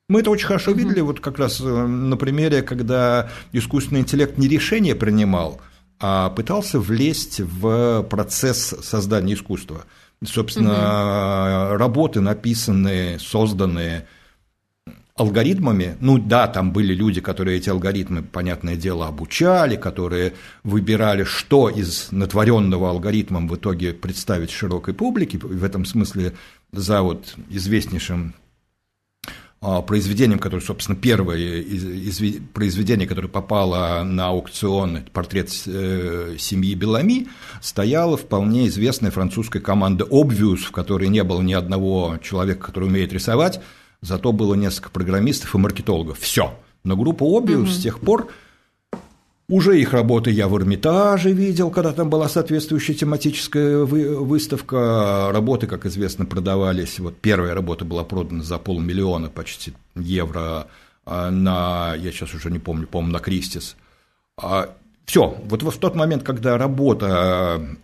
Мы 0.08 0.22
это 0.22 0.32
очень 0.32 0.48
хорошо 0.48 0.72
видели, 0.72 1.02
вот 1.02 1.20
как 1.20 1.40
раз 1.40 1.60
э, 1.60 1.66
на 1.66 2.16
примере, 2.16 2.62
когда 2.62 3.30
искусственный 3.52 4.00
интеллект 4.00 4.38
не 4.38 4.48
решение 4.48 4.96
принимал, 4.96 5.60
а 6.00 6.30
пытался 6.30 6.80
влезть 6.80 7.42
в 7.42 8.04
процесс 8.04 8.76
создания 8.82 9.34
искусства. 9.34 9.84
Собственно, 10.24 11.72
угу. 11.72 11.78
работы 11.78 12.22
написанные, 12.22 13.20
созданные 13.20 14.08
алгоритмами, 15.20 15.98
ну 16.00 16.18
да, 16.18 16.48
там 16.48 16.72
были 16.72 16.94
люди, 16.94 17.22
которые 17.22 17.58
эти 17.58 17.70
алгоритмы, 17.70 18.24
понятное 18.24 18.76
дело, 18.76 19.08
обучали, 19.08 19.76
которые 19.76 20.34
выбирали, 20.64 21.24
что 21.24 21.70
из 21.70 22.12
натворенного 22.12 22.90
алгоритмом 22.90 23.48
в 23.48 23.56
итоге 23.56 23.94
представить 23.94 24.52
широкой 24.52 24.94
публике, 24.94 25.38
в 25.38 25.64
этом 25.64 25.86
смысле 25.86 26.34
за 26.72 27.02
вот 27.02 27.36
известнейшим 27.50 28.34
а, 29.62 29.82
произведением, 29.82 30.40
которое, 30.40 30.62
собственно, 30.62 30.98
первое 30.98 31.38
из, 31.38 31.84
из 32.22 32.42
произведение, 32.54 33.06
которое 33.06 33.28
попало 33.28 34.04
на 34.04 34.30
аукцион, 34.30 35.02
портрет 35.12 35.50
э, 35.66 36.36
семьи 36.40 36.76
Белами, 36.76 37.28
стояла 37.62 38.16
вполне 38.16 38.68
известная 38.68 39.12
французская 39.12 39.60
команда 39.60 40.06
Obvious, 40.06 40.60
в 40.60 40.72
которой 40.72 41.10
не 41.10 41.26
было 41.26 41.42
ни 41.42 41.52
одного 41.52 42.20
человека, 42.24 42.68
который 42.68 42.86
умеет 42.86 43.12
рисовать, 43.12 43.60
зато 44.02 44.32
было 44.32 44.54
несколько 44.54 44.90
программистов 44.90 45.54
и 45.56 45.58
маркетологов. 45.58 46.20
Все. 46.20 46.54
Но 46.84 46.96
группа 46.96 47.24
Obvious 47.24 47.64
угу. 47.64 47.68
с 47.68 47.80
тех 47.80 48.00
пор 48.00 48.30
уже 49.50 49.82
их 49.82 49.94
работы 49.94 50.30
я 50.30 50.48
в 50.48 50.56
Эрмитаже 50.56 51.32
видел, 51.32 51.72
когда 51.72 51.92
там 51.92 52.10
была 52.12 52.30
соответствующая 52.30 52.94
тематическая 52.94 53.80
выставка. 53.80 55.32
Работы, 55.34 55.66
как 55.66 55.88
известно, 55.88 56.26
продавались. 56.26 57.00
Вот 57.00 57.18
первая 57.18 57.56
работа 57.56 57.84
была 57.84 58.04
продана 58.04 58.44
за 58.44 58.60
полмиллиона 58.60 59.30
почти 59.30 59.74
евро 59.96 60.68
а, 61.04 61.32
на, 61.32 61.96
я 61.96 62.12
сейчас 62.12 62.36
уже 62.36 62.52
не 62.52 62.60
помню, 62.60 62.86
по-моему, 62.86 63.14
на 63.14 63.20
Кристис. 63.20 63.76
А, 64.38 64.70
Все, 65.06 65.36
вот 65.46 65.64
в 65.64 65.78
тот 65.80 65.96
момент, 65.96 66.22
когда 66.22 66.56
работа 66.60 67.76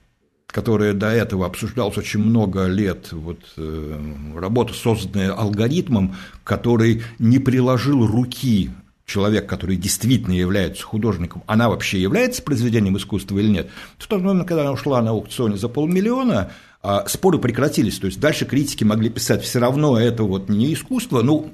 которая 0.55 0.93
до 0.93 1.07
этого 1.07 1.45
обсуждалась 1.45 1.97
очень 1.97 2.21
много 2.21 2.67
лет, 2.67 3.11
вот, 3.11 3.39
э, 3.57 3.99
работа, 4.37 4.73
созданная 4.73 5.33
алгоритмом, 5.33 6.15
который 6.45 7.03
не 7.19 7.39
приложил 7.39 8.07
руки 8.07 8.69
человек, 9.05 9.47
который 9.47 9.75
действительно 9.75 10.31
является 10.31 10.81
художником, 10.83 11.43
она 11.45 11.67
вообще 11.67 12.01
является 12.01 12.41
произведением 12.41 12.95
искусства 12.95 13.37
или 13.37 13.49
нет. 13.49 13.69
В 13.97 14.07
тот 14.07 14.21
момент, 14.21 14.47
когда 14.47 14.61
она 14.61 14.71
ушла 14.71 15.01
на 15.01 15.09
аукционе 15.09 15.57
за 15.57 15.67
полмиллиона, 15.67 16.51
а, 16.81 17.05
споры 17.09 17.37
прекратились, 17.37 17.99
то 17.99 18.07
есть 18.07 18.21
дальше 18.21 18.45
критики 18.45 18.85
могли 18.85 19.09
писать, 19.09 19.43
все 19.43 19.59
равно 19.59 19.99
это 19.99 20.23
вот 20.23 20.47
не 20.47 20.73
искусство, 20.73 21.21
ну, 21.21 21.53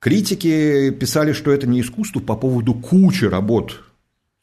критики 0.00 0.90
писали, 0.90 1.32
что 1.32 1.52
это 1.52 1.68
не 1.68 1.80
искусство 1.80 2.18
по 2.18 2.34
поводу 2.34 2.74
кучи 2.74 3.26
работ 3.26 3.83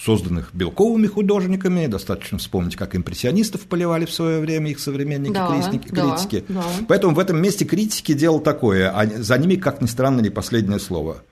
созданных 0.03 0.49
белковыми 0.53 1.07
художниками. 1.07 1.87
Достаточно 1.87 2.37
вспомнить, 2.37 2.75
как 2.75 2.95
импрессионистов 2.95 3.61
поливали 3.61 4.05
в 4.05 4.11
свое 4.11 4.39
время 4.39 4.71
их 4.71 4.79
современники, 4.79 5.33
да, 5.33 5.47
критики. 5.47 5.89
Да, 5.91 6.17
критики. 6.17 6.45
Да. 6.49 6.63
Поэтому 6.87 7.15
в 7.15 7.19
этом 7.19 7.41
месте 7.41 7.65
критики 7.65 8.13
делал 8.13 8.39
такое, 8.39 8.89
а 8.89 9.05
за 9.05 9.37
ними, 9.37 9.55
как 9.55 9.81
ни 9.81 9.87
странно, 9.87 10.21
не 10.21 10.29
последнее 10.29 10.79
слово. 10.79 11.23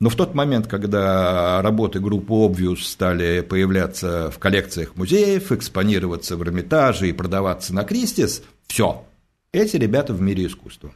Но 0.00 0.10
в 0.10 0.14
тот 0.14 0.34
момент, 0.34 0.68
когда 0.68 1.60
работы 1.60 1.98
группы 1.98 2.32
Obvious 2.32 2.82
стали 2.82 3.40
появляться 3.40 4.30
в 4.30 4.38
коллекциях 4.38 4.94
музеев, 4.94 5.50
экспонироваться 5.50 6.36
в 6.36 6.42
Эрмитаже 6.42 7.08
и 7.08 7.12
продаваться 7.12 7.74
на 7.74 7.82
Кристис, 7.82 8.42
все, 8.68 9.04
эти 9.52 9.76
ребята 9.76 10.12
в 10.12 10.20
мире 10.20 10.46
искусства. 10.46 10.92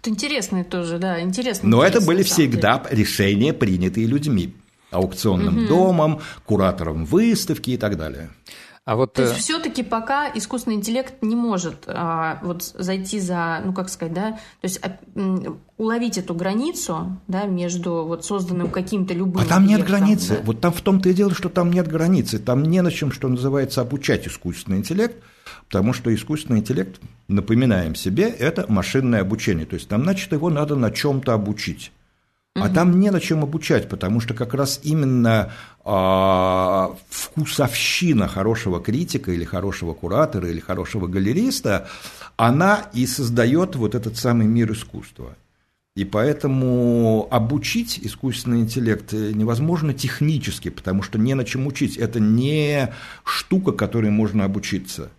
Это 0.00 0.10
интересные 0.10 0.64
тоже, 0.64 0.98
да, 0.98 1.20
интересно. 1.20 1.68
Но 1.68 1.84
это 1.84 2.00
были 2.00 2.22
всегда 2.22 2.84
решения, 2.90 3.52
принятые 3.52 4.06
людьми 4.06 4.54
аукционным 4.92 5.58
угу. 5.58 5.66
домом, 5.66 6.20
куратором 6.46 7.04
выставки 7.04 7.70
и 7.70 7.76
так 7.76 7.96
далее. 7.96 8.30
А 8.84 8.96
вот... 8.96 9.12
То 9.12 9.22
есть 9.22 9.36
э, 9.36 9.38
все-таки 9.38 9.84
пока 9.84 10.28
искусственный 10.34 10.76
интеллект 10.76 11.14
не 11.22 11.36
может 11.36 11.84
а, 11.86 12.40
вот 12.42 12.64
зайти 12.64 13.20
за, 13.20 13.62
ну 13.64 13.72
как 13.72 13.88
сказать, 13.88 14.12
да, 14.12 14.32
то 14.32 14.38
есть 14.64 14.80
а, 14.82 14.98
уловить 15.78 16.18
эту 16.18 16.34
границу, 16.34 17.16
да, 17.28 17.44
между 17.44 18.04
вот 18.04 18.24
созданным 18.24 18.70
каким-то 18.70 19.14
любым. 19.14 19.40
А 19.40 19.46
там 19.46 19.66
нет 19.66 19.84
границы. 19.86 20.34
Да? 20.34 20.40
Вот 20.42 20.60
там 20.60 20.72
в 20.72 20.80
том-то 20.80 21.08
и 21.08 21.14
дело, 21.14 21.32
что 21.32 21.48
там 21.48 21.72
нет 21.72 21.86
границы. 21.86 22.40
Там 22.40 22.64
не 22.64 22.82
на 22.82 22.90
чем, 22.90 23.12
что 23.12 23.28
называется, 23.28 23.82
обучать 23.82 24.26
искусственный 24.26 24.78
интеллект, 24.78 25.14
потому 25.68 25.92
что 25.92 26.12
искусственный 26.12 26.58
интеллект, 26.58 27.00
напоминаем 27.28 27.94
себе, 27.94 28.24
это 28.30 28.66
машинное 28.68 29.20
обучение. 29.20 29.64
То 29.64 29.74
есть 29.74 29.88
там, 29.88 30.02
значит, 30.02 30.32
его 30.32 30.50
надо 30.50 30.74
на 30.74 30.90
чем-то 30.90 31.34
обучить. 31.34 31.92
А 32.54 32.66
угу. 32.66 32.74
там 32.74 33.00
не 33.00 33.10
на 33.10 33.18
чем 33.18 33.42
обучать, 33.42 33.88
потому 33.88 34.20
что 34.20 34.34
как 34.34 34.52
раз 34.52 34.80
именно 34.82 35.52
э, 35.84 36.88
вкусовщина 37.08 38.28
хорошего 38.28 38.78
критика 38.78 39.32
или 39.32 39.44
хорошего 39.44 39.94
куратора 39.94 40.50
или 40.50 40.60
хорошего 40.60 41.06
галериста, 41.06 41.88
она 42.36 42.90
и 42.92 43.06
создает 43.06 43.74
вот 43.74 43.94
этот 43.94 44.18
самый 44.18 44.46
мир 44.46 44.70
искусства. 44.72 45.34
И 45.94 46.04
поэтому 46.04 47.28
обучить 47.30 47.98
искусственный 48.02 48.60
интеллект 48.60 49.12
невозможно 49.12 49.92
технически, 49.92 50.70
потому 50.70 51.02
что 51.02 51.18
не 51.18 51.34
на 51.34 51.44
чем 51.44 51.66
учить. 51.66 51.96
Это 51.96 52.18
не 52.18 52.92
штука, 53.24 53.72
которой 53.72 54.10
можно 54.10 54.44
обучиться. 54.44 55.10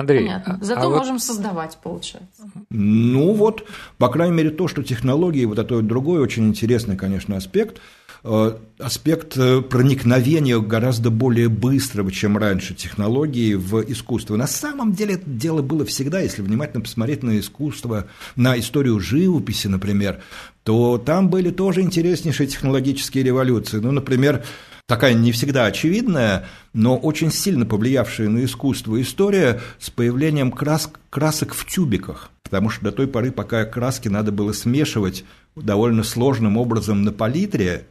Андрей, 0.00 0.20
Понятно. 0.20 0.58
А 0.60 0.64
Зато 0.64 0.80
а 0.80 0.88
можем 0.88 1.14
вот... 1.14 1.22
создавать, 1.22 1.78
получается. 1.82 2.50
Ну 2.70 3.34
вот, 3.34 3.66
по 3.98 4.08
крайней 4.08 4.34
мере, 4.34 4.50
то, 4.50 4.66
что 4.66 4.82
технологии, 4.82 5.44
вот 5.44 5.58
это 5.58 5.74
вот 5.74 5.86
другой 5.86 6.20
очень 6.20 6.48
интересный, 6.48 6.96
конечно, 6.96 7.36
аспект. 7.36 7.82
э, 8.24 8.56
аспект 8.78 9.36
э, 9.36 9.60
проникновения 9.60 10.58
гораздо 10.58 11.10
более 11.10 11.50
быстрого, 11.50 12.10
чем 12.10 12.38
раньше, 12.38 12.74
технологии 12.74 13.52
в 13.54 13.82
искусство. 13.92 14.36
На 14.36 14.46
самом 14.46 14.94
деле 14.94 15.14
это 15.16 15.28
дело 15.28 15.60
было 15.60 15.84
всегда, 15.84 16.20
если 16.20 16.40
внимательно 16.40 16.82
посмотреть 16.82 17.22
на 17.22 17.38
искусство, 17.38 18.06
на 18.36 18.58
историю 18.58 19.00
живописи, 19.00 19.66
например, 19.66 20.22
то 20.64 20.96
там 20.96 21.28
были 21.28 21.50
тоже 21.50 21.82
интереснейшие 21.82 22.46
технологические 22.46 23.22
революции. 23.22 23.80
Ну, 23.80 23.92
например, 23.92 24.44
такая 24.90 25.14
не 25.14 25.30
всегда 25.30 25.66
очевидная, 25.66 26.46
но 26.72 26.96
очень 26.96 27.30
сильно 27.30 27.64
повлиявшая 27.64 28.28
на 28.28 28.44
искусство 28.44 29.00
история 29.00 29.60
с 29.78 29.88
появлением 29.88 30.50
крас 30.50 30.90
красок 31.10 31.54
в 31.54 31.64
тюбиках, 31.64 32.30
потому 32.42 32.70
что 32.70 32.86
до 32.86 32.92
той 32.92 33.06
поры, 33.06 33.30
пока 33.30 33.64
краски 33.64 34.08
надо 34.08 34.32
было 34.32 34.52
смешивать 34.52 35.24
довольно 35.54 36.02
сложным 36.02 36.56
образом 36.56 37.04
на 37.04 37.12
палитре, 37.12 37.86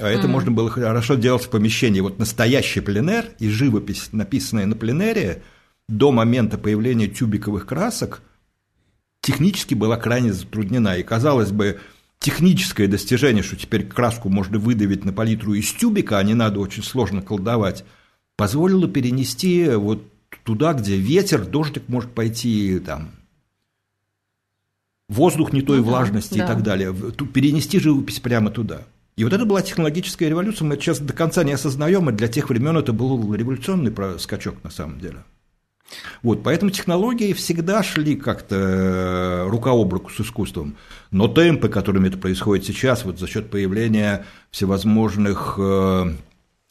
а 0.00 0.08
это 0.08 0.26
mm-hmm. 0.26 0.30
можно 0.30 0.50
было 0.50 0.68
хорошо 0.68 1.14
делать 1.14 1.44
в 1.44 1.48
помещении. 1.48 2.00
Вот 2.00 2.18
настоящий 2.18 2.80
пленер 2.80 3.26
и 3.38 3.48
живопись, 3.48 4.08
написанная 4.10 4.66
на 4.66 4.74
пленере, 4.74 5.44
до 5.88 6.10
момента 6.10 6.58
появления 6.58 7.06
тюбиковых 7.06 7.66
красок, 7.66 8.20
технически 9.20 9.74
была 9.74 9.96
крайне 9.96 10.32
затруднена. 10.32 10.96
И, 10.96 11.04
казалось 11.04 11.52
бы, 11.52 11.78
техническое 12.22 12.88
достижение, 12.88 13.42
что 13.42 13.56
теперь 13.56 13.86
краску 13.86 14.28
можно 14.28 14.58
выдавить 14.58 15.04
на 15.04 15.12
палитру 15.12 15.54
из 15.54 15.70
тюбика, 15.72 16.18
а 16.18 16.22
не 16.22 16.34
надо 16.34 16.60
очень 16.60 16.82
сложно 16.82 17.20
колдовать, 17.20 17.84
позволило 18.36 18.88
перенести 18.88 19.68
вот 19.70 20.04
туда, 20.44 20.72
где 20.72 20.96
ветер, 20.96 21.44
дождик 21.44 21.82
может 21.88 22.12
пойти, 22.12 22.78
там, 22.78 23.10
воздух 25.08 25.52
не 25.52 25.62
той 25.62 25.78
ну, 25.78 25.84
влажности 25.84 26.38
да, 26.38 26.44
и 26.44 26.46
так 26.46 26.62
далее, 26.62 26.94
перенести 27.34 27.78
живопись 27.78 28.20
прямо 28.20 28.50
туда. 28.50 28.82
И 29.16 29.24
вот 29.24 29.32
это 29.32 29.44
была 29.44 29.60
технологическая 29.60 30.28
революция, 30.28 30.66
мы 30.66 30.76
сейчас 30.76 31.00
до 31.00 31.12
конца 31.12 31.44
не 31.44 31.52
осознаем, 31.52 32.08
и 32.08 32.12
для 32.12 32.28
тех 32.28 32.48
времен 32.48 32.76
это 32.78 32.92
был 32.92 33.34
революционный 33.34 33.92
скачок 34.18 34.62
на 34.64 34.70
самом 34.70 35.00
деле. 35.00 35.18
Вот, 36.22 36.42
поэтому 36.42 36.70
технологии 36.70 37.32
всегда 37.32 37.82
шли 37.82 38.16
как-то 38.16 38.56
э, 38.56 39.48
рука 39.48 39.70
об 39.70 39.92
руку 39.92 40.10
с 40.10 40.20
искусством. 40.20 40.76
Но 41.10 41.28
темпы, 41.28 41.68
которыми 41.68 42.08
это 42.08 42.18
происходит 42.18 42.64
сейчас, 42.64 43.04
вот 43.04 43.18
за 43.18 43.26
счет 43.26 43.50
появления 43.50 44.24
всевозможных 44.50 45.56
э, 45.58 46.12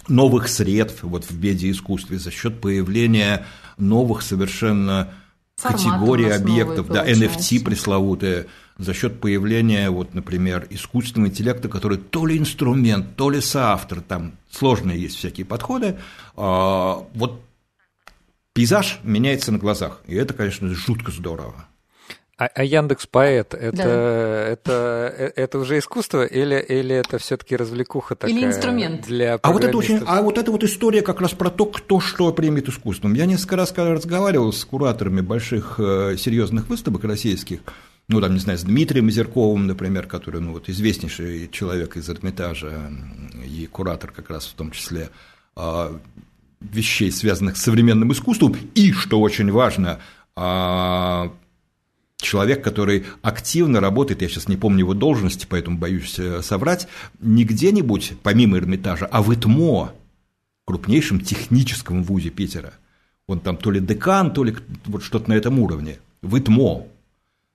новых 0.07 0.47
средств 0.47 1.03
вот 1.03 1.25
в 1.25 1.43
медиаискусстве, 1.43 2.17
за 2.17 2.31
счет 2.31 2.61
появления 2.61 3.45
новых 3.77 4.21
совершенно 4.21 5.13
Форматы 5.55 5.83
категорий 5.83 6.29
объектов, 6.29 6.87
да, 6.87 7.07
NFT 7.07 7.63
пресловутые, 7.63 8.47
за 8.77 8.93
счет 8.95 9.19
появления, 9.19 9.91
вот, 9.91 10.15
например, 10.15 10.65
искусственного 10.71 11.29
интеллекта, 11.29 11.69
который 11.69 11.99
то 11.99 12.25
ли 12.25 12.37
инструмент, 12.37 13.15
то 13.15 13.29
ли 13.29 13.41
соавтор, 13.41 14.01
там 14.01 14.33
сложные 14.49 14.99
есть 14.99 15.17
всякие 15.17 15.45
подходы, 15.45 15.97
а, 16.35 17.05
вот 17.13 17.41
пейзаж 18.53 18.99
меняется 19.03 19.51
на 19.51 19.57
глазах, 19.57 20.01
и 20.07 20.15
это, 20.15 20.33
конечно, 20.33 20.67
жутко 20.69 21.11
здорово. 21.11 21.67
А, 22.41 22.49
а 22.55 22.63
Яндекс 22.63 23.05
Поэт 23.05 23.53
это, 23.53 23.77
да. 23.77 23.83
это, 24.49 25.13
э, 25.15 25.31
это 25.35 25.59
уже 25.59 25.77
искусство 25.77 26.25
или, 26.25 26.59
или 26.59 26.95
это 26.95 27.19
все-таки 27.19 27.55
развлекуха 27.55 28.15
такая? 28.15 28.35
Или 28.35 28.47
инструмент. 28.47 29.05
Для 29.05 29.35
а 29.35 29.51
вот, 29.51 29.63
это 29.63 29.77
очень, 29.77 30.01
а 30.07 30.23
вот 30.23 30.39
эта 30.39 30.51
вот 30.51 30.63
история 30.63 31.03
как 31.03 31.21
раз 31.21 31.33
про 31.33 31.51
то, 31.51 31.67
кто 31.67 31.99
что 31.99 32.33
примет 32.33 32.67
искусством. 32.67 33.13
Я 33.13 33.27
несколько 33.27 33.57
раз 33.57 33.71
разговаривал 33.77 34.51
с 34.53 34.65
кураторами 34.65 35.21
больших 35.21 35.75
э, 35.77 36.15
серьезных 36.17 36.67
выставок 36.67 37.03
российских, 37.03 37.59
ну, 38.07 38.19
там, 38.19 38.33
не 38.33 38.39
знаю, 38.39 38.57
с 38.57 38.63
Дмитрием 38.63 39.09
Озерковым, 39.09 39.67
например, 39.67 40.07
который, 40.07 40.41
ну, 40.41 40.53
вот, 40.53 40.67
известнейший 40.67 41.47
человек 41.47 41.95
из 41.95 42.09
Эрмитажа 42.09 42.91
и 43.45 43.67
куратор 43.67 44.11
как 44.11 44.31
раз 44.31 44.47
в 44.47 44.53
том 44.53 44.71
числе, 44.71 45.11
а, 45.55 45.95
вещей, 46.61 47.11
связанных 47.11 47.57
с 47.57 47.61
современным 47.61 48.11
искусством, 48.13 48.55
и, 48.75 48.91
что 48.91 49.19
очень 49.19 49.51
важно, 49.51 49.99
а, 50.35 51.33
человек, 52.17 52.63
который 52.63 53.05
активно 53.21 53.79
работает, 53.79 54.21
я 54.21 54.29
сейчас 54.29 54.47
не 54.47 54.55
помню 54.55 54.79
его 54.79 54.93
должности, 54.93 55.47
поэтому 55.49 55.77
боюсь 55.77 56.17
э, 56.19 56.41
соврать, 56.41 56.87
не 57.19 57.43
где-нибудь, 57.43 58.13
помимо 58.23 58.57
Эрмитажа, 58.57 59.07
а 59.07 59.21
в 59.21 59.33
ИТМО, 59.33 59.93
крупнейшем 60.65 61.19
техническом 61.19 62.03
вузе 62.03 62.29
Питера. 62.29 62.73
Он 63.27 63.39
там 63.39 63.57
то 63.57 63.71
ли 63.71 63.79
декан, 63.79 64.31
то 64.31 64.43
ли 64.43 64.55
вот 64.85 65.03
что-то 65.03 65.29
на 65.29 65.33
этом 65.33 65.59
уровне. 65.59 65.99
В 66.21 66.37
ИТМО. 66.37 66.85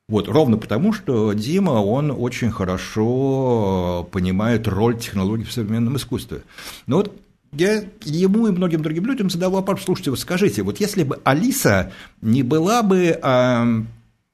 Вот, 0.08 0.28
ровно 0.28 0.56
потому, 0.56 0.92
что 0.92 1.32
Дима, 1.32 1.70
он 1.70 2.12
очень 2.12 2.50
хорошо 2.50 4.08
понимает 4.12 4.68
роль 4.68 4.98
технологий 4.98 5.44
в 5.44 5.52
современном 5.52 5.96
искусстве. 5.96 6.42
Но 6.86 6.98
вот 6.98 7.12
я 7.52 7.84
ему 8.04 8.48
и 8.48 8.50
многим 8.50 8.82
другим 8.82 9.06
людям 9.06 9.30
задал 9.30 9.52
вопрос, 9.52 9.82
слушайте, 9.84 10.10
вот 10.10 10.20
скажите, 10.20 10.62
вот 10.62 10.80
если 10.80 11.02
бы 11.04 11.20
Алиса 11.24 11.92
не 12.20 12.42
была 12.42 12.82
бы 12.82 13.18
э, 13.20 13.82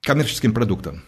коммерческим 0.02 0.52
продуктом, 0.52 1.02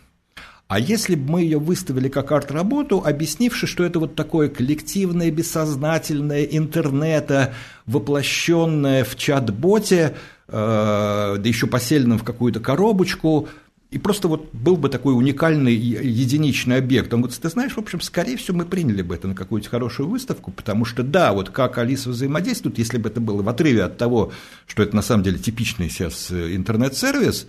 а 0.67 0.79
если 0.79 1.15
бы 1.15 1.33
мы 1.33 1.43
ее 1.43 1.59
выставили 1.59 2.09
как 2.09 2.33
арт-работу, 2.33 3.03
объяснивши, 3.05 3.67
что 3.67 3.85
это 3.85 3.99
вот 3.99 4.15
такое 4.15 4.49
коллективное, 4.49 5.31
бессознательное 5.31 6.45
интернета, 6.45 7.55
воплощенное 7.87 9.05
в 9.05 9.15
чат-боте, 9.17 10.15
э, 10.49 11.37
да 11.39 11.43
еще 11.45 11.67
поселенном 11.67 12.19
в 12.19 12.25
какую-то 12.25 12.61
коробочку– 12.61 13.49
и 13.95 13.99
просто 13.99 14.27
вот 14.27 14.53
был 14.53 14.77
бы 14.77 14.89
такой 14.89 15.17
уникальный 15.17 15.73
единичный 15.73 16.79
объект. 16.79 17.15
Он 17.15 17.21
говорит, 17.21 17.41
ты 17.41 17.49
знаешь, 17.49 17.75
в 17.75 17.79
общем, 17.79 18.01
скорее 18.01 18.37
всего, 18.37 18.57
мы 18.57 18.65
приняли 18.65 19.03
бы 19.03 19.15
это 19.15 19.29
на 19.29 19.37
какую-то 19.37 19.71
хорошую 19.71 20.09
выставку, 20.09 20.51
потому 20.51 20.85
что, 20.85 21.05
да, 21.05 21.33
вот 21.33 21.51
как 21.51 21.79
Алиса 21.79 22.11
взаимодействует, 22.11 22.77
если 22.79 22.99
бы 22.99 23.09
это 23.09 23.21
было 23.21 23.41
в 23.41 23.49
отрыве 23.49 23.85
от 23.85 23.97
того, 23.97 24.33
что 24.67 24.83
это 24.83 24.97
на 24.97 25.03
самом 25.03 25.23
деле 25.23 25.39
типичный 25.39 25.89
сейчас 25.89 26.29
э, 26.33 26.57
интернет-сервис, 26.57 27.47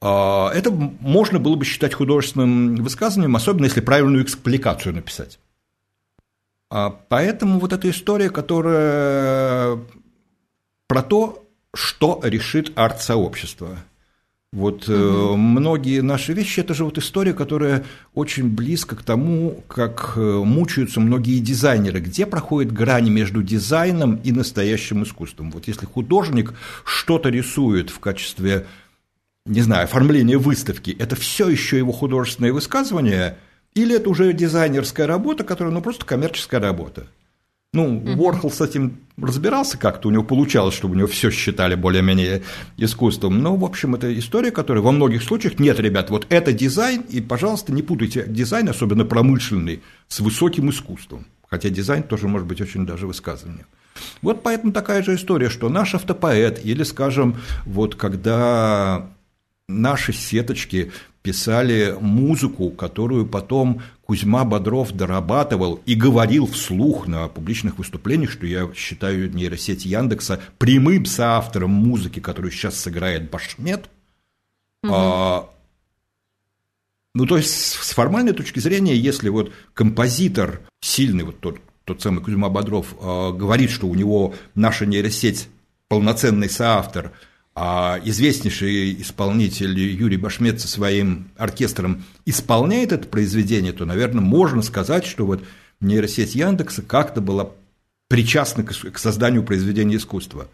а, 0.00 0.50
это 0.54 0.70
можно 0.70 1.38
было 1.38 1.56
бы 1.56 1.66
считать 1.66 1.92
художественным 1.92 2.76
высказыванием, 2.76 3.36
особенно 3.36 3.66
если 3.66 3.82
правильную 3.82 4.24
экспликацию 4.24 4.94
написать. 4.94 5.40
А, 6.70 6.88
поэтому 6.88 7.58
вот 7.58 7.74
эта 7.74 7.90
история, 7.90 8.30
которая 8.30 9.78
про 10.86 11.02
то, 11.02 11.46
что 11.74 12.18
решит 12.24 12.72
арт-сообщество– 12.76 13.76
вот 14.52 14.86
угу. 14.86 15.36
многие 15.36 16.02
наши 16.02 16.34
вещи 16.34 16.60
это 16.60 16.74
же 16.74 16.84
вот 16.84 16.98
история, 16.98 17.32
которая 17.32 17.84
очень 18.12 18.48
близко 18.48 18.96
к 18.96 19.02
тому, 19.02 19.64
как 19.66 20.12
э, 20.16 20.20
мучаются 20.20 21.00
многие 21.00 21.38
дизайнеры, 21.38 22.00
где 22.00 22.26
проходит 22.26 22.70
грань 22.70 23.08
между 23.08 23.42
дизайном 23.42 24.16
и 24.16 24.30
настоящим 24.30 25.04
искусством. 25.04 25.50
Вот 25.52 25.68
если 25.68 25.86
художник 25.86 26.52
что-то 26.84 27.30
рисует 27.30 27.88
в 27.88 27.98
качестве, 27.98 28.66
не 29.46 29.62
знаю, 29.62 29.84
оформления 29.84 30.36
выставки, 30.36 30.94
это 30.98 31.16
все 31.16 31.48
еще 31.48 31.78
его 31.78 31.92
художественное 31.92 32.52
высказывание, 32.52 33.38
или 33.72 33.96
это 33.96 34.10
уже 34.10 34.34
дизайнерская 34.34 35.06
работа, 35.06 35.44
которая 35.44 35.72
ну 35.72 35.80
просто 35.80 36.04
коммерческая 36.04 36.60
работа. 36.60 37.06
Ну, 37.74 38.02
Уорхол 38.18 38.50
с 38.50 38.60
этим 38.60 38.98
разбирался 39.16 39.78
как-то, 39.78 40.08
у 40.08 40.10
него 40.10 40.24
получалось, 40.24 40.74
чтобы 40.74 40.94
у 40.94 40.98
него 40.98 41.08
все 41.08 41.30
считали 41.30 41.74
более-менее 41.74 42.42
искусством. 42.76 43.42
Но, 43.42 43.56
в 43.56 43.64
общем, 43.64 43.94
это 43.94 44.12
история, 44.18 44.50
которая 44.50 44.82
во 44.82 44.92
многих 44.92 45.22
случаях 45.22 45.58
нет, 45.58 45.80
ребят, 45.80 46.10
вот 46.10 46.26
это 46.28 46.52
дизайн, 46.52 47.00
и, 47.08 47.22
пожалуйста, 47.22 47.72
не 47.72 47.82
путайте 47.82 48.26
дизайн, 48.28 48.68
особенно 48.68 49.06
промышленный, 49.06 49.80
с 50.06 50.20
высоким 50.20 50.68
искусством. 50.68 51.24
Хотя 51.48 51.70
дизайн 51.70 52.02
тоже 52.02 52.28
может 52.28 52.46
быть 52.46 52.60
очень 52.60 52.84
даже 52.84 53.06
высказыванием. 53.06 53.66
Вот 54.20 54.42
поэтому 54.42 54.74
такая 54.74 55.02
же 55.02 55.14
история, 55.14 55.48
что 55.48 55.70
наш 55.70 55.94
автопоэт, 55.94 56.62
или, 56.62 56.82
скажем, 56.82 57.36
вот 57.64 57.94
когда 57.94 59.08
наши 59.80 60.12
сеточки 60.12 60.92
писали 61.22 61.96
музыку, 62.00 62.70
которую 62.70 63.26
потом 63.26 63.82
Кузьма 64.04 64.44
Бодров 64.44 64.92
дорабатывал 64.92 65.80
и 65.86 65.94
говорил 65.94 66.46
вслух 66.46 67.06
на 67.06 67.28
публичных 67.28 67.78
выступлениях, 67.78 68.30
что 68.30 68.46
я 68.46 68.68
считаю 68.74 69.32
нейросеть 69.32 69.86
Яндекса 69.86 70.40
прямым 70.58 71.06
соавтором 71.06 71.70
музыки, 71.70 72.20
которую 72.20 72.50
сейчас 72.50 72.78
сыграет 72.78 73.30
Башмет. 73.30 73.88
Угу. 74.82 74.92
А, 74.92 75.50
ну, 77.14 77.26
то 77.26 77.36
есть, 77.36 77.50
с 77.50 77.92
формальной 77.92 78.32
точки 78.32 78.58
зрения, 78.58 78.96
если 78.96 79.28
вот 79.28 79.52
композитор 79.74 80.60
сильный, 80.80 81.24
вот 81.24 81.38
тот, 81.40 81.60
тот 81.84 82.02
самый 82.02 82.22
Кузьма 82.22 82.48
Бодров, 82.48 82.94
а, 83.00 83.30
говорит, 83.30 83.70
что 83.70 83.86
у 83.86 83.94
него 83.94 84.34
наша 84.56 84.86
нейросеть 84.86 85.48
полноценный 85.88 86.50
соавтор– 86.50 87.12
а 87.54 88.00
известнейший 88.04 89.00
исполнитель 89.02 89.78
Юрий 89.78 90.16
Башмет 90.16 90.60
со 90.60 90.68
своим 90.68 91.28
оркестром 91.36 92.04
исполняет 92.24 92.92
это 92.92 93.06
произведение, 93.06 93.72
то, 93.72 93.84
наверное, 93.84 94.22
можно 94.22 94.62
сказать, 94.62 95.04
что 95.04 95.26
вот 95.26 95.44
нейросеть 95.80 96.34
Яндекса 96.34 96.82
как-то 96.82 97.20
была 97.20 97.50
причастна 98.08 98.64
к 98.64 98.98
созданию 98.98 99.42
произведения 99.42 99.96
искусства. 99.96 100.48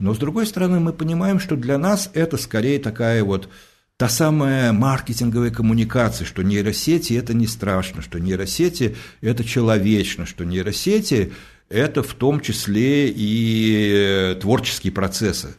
Но, 0.00 0.14
с 0.14 0.18
другой 0.18 0.46
стороны, 0.46 0.80
мы 0.80 0.92
понимаем, 0.92 1.38
что 1.38 1.54
для 1.54 1.78
нас 1.78 2.10
это 2.12 2.36
скорее 2.36 2.80
такая 2.80 3.22
вот 3.22 3.48
та 3.96 4.08
самая 4.08 4.72
маркетинговая 4.72 5.50
коммуникация, 5.50 6.24
что 6.24 6.42
нейросети– 6.42 7.12
это 7.14 7.34
не 7.34 7.46
страшно, 7.46 8.02
что 8.02 8.18
нейросети– 8.18 8.96
это 9.20 9.44
человечно, 9.44 10.26
что 10.26 10.44
нейросети– 10.44 11.32
это 11.68 12.02
в 12.02 12.14
том 12.14 12.40
числе 12.40 13.12
и 13.14 14.36
творческие 14.40 14.92
процессы. 14.92 15.54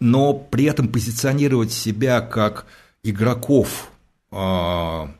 Но 0.00 0.34
при 0.34 0.64
этом 0.64 0.88
позиционировать 0.88 1.72
себя 1.72 2.20
как 2.20 2.66
игроков 3.02 3.90
а, 4.30 5.10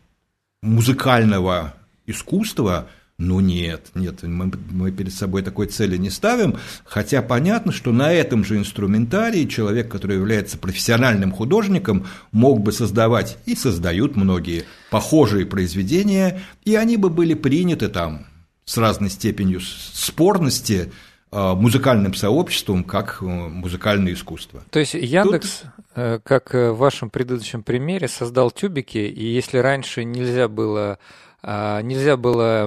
музыкального 0.62 1.74
искусства– 2.06 2.88
ну 3.16 3.38
нет, 3.38 3.90
нет, 3.94 4.24
мы, 4.24 4.50
мы 4.70 4.90
перед 4.90 5.14
собой 5.14 5.42
такой 5.42 5.68
цели 5.68 5.96
не 5.96 6.10
ставим, 6.10 6.56
хотя 6.84 7.22
понятно, 7.22 7.70
что 7.70 7.92
на 7.92 8.12
этом 8.12 8.44
же 8.44 8.56
инструментарии 8.56 9.46
человек, 9.46 9.88
который 9.88 10.16
является 10.16 10.58
профессиональным 10.58 11.30
художником, 11.30 12.08
мог 12.32 12.60
бы 12.60 12.72
создавать, 12.72 13.38
и 13.46 13.54
создают 13.54 14.16
многие, 14.16 14.64
похожие 14.90 15.46
произведения, 15.46 16.40
и 16.64 16.74
они 16.74 16.96
бы 16.96 17.08
были 17.08 17.34
приняты 17.34 17.86
там 17.86 18.26
с 18.64 18.76
разной 18.78 19.10
степенью 19.10 19.60
спорности 19.60 20.90
музыкальным 21.54 22.14
сообществом 22.14 22.84
как 22.84 23.18
э, 23.20 23.24
музыкальное 23.24 24.12
искусство. 24.12 24.62
То 24.70 24.78
есть 24.78 24.94
Яндекс, 24.94 25.62
Тут... 25.62 25.70
Э, 25.96 26.20
как 26.22 26.54
э, 26.54 26.70
в 26.70 26.78
вашем 26.78 27.10
предыдущем 27.10 27.62
примере, 27.62 28.08
создал 28.08 28.50
тюбики, 28.50 28.98
и 28.98 29.24
если 29.24 29.58
раньше 29.58 30.04
нельзя 30.04 30.48
было 30.48 30.98
а, 31.46 31.82
нельзя 31.82 32.16
было 32.16 32.66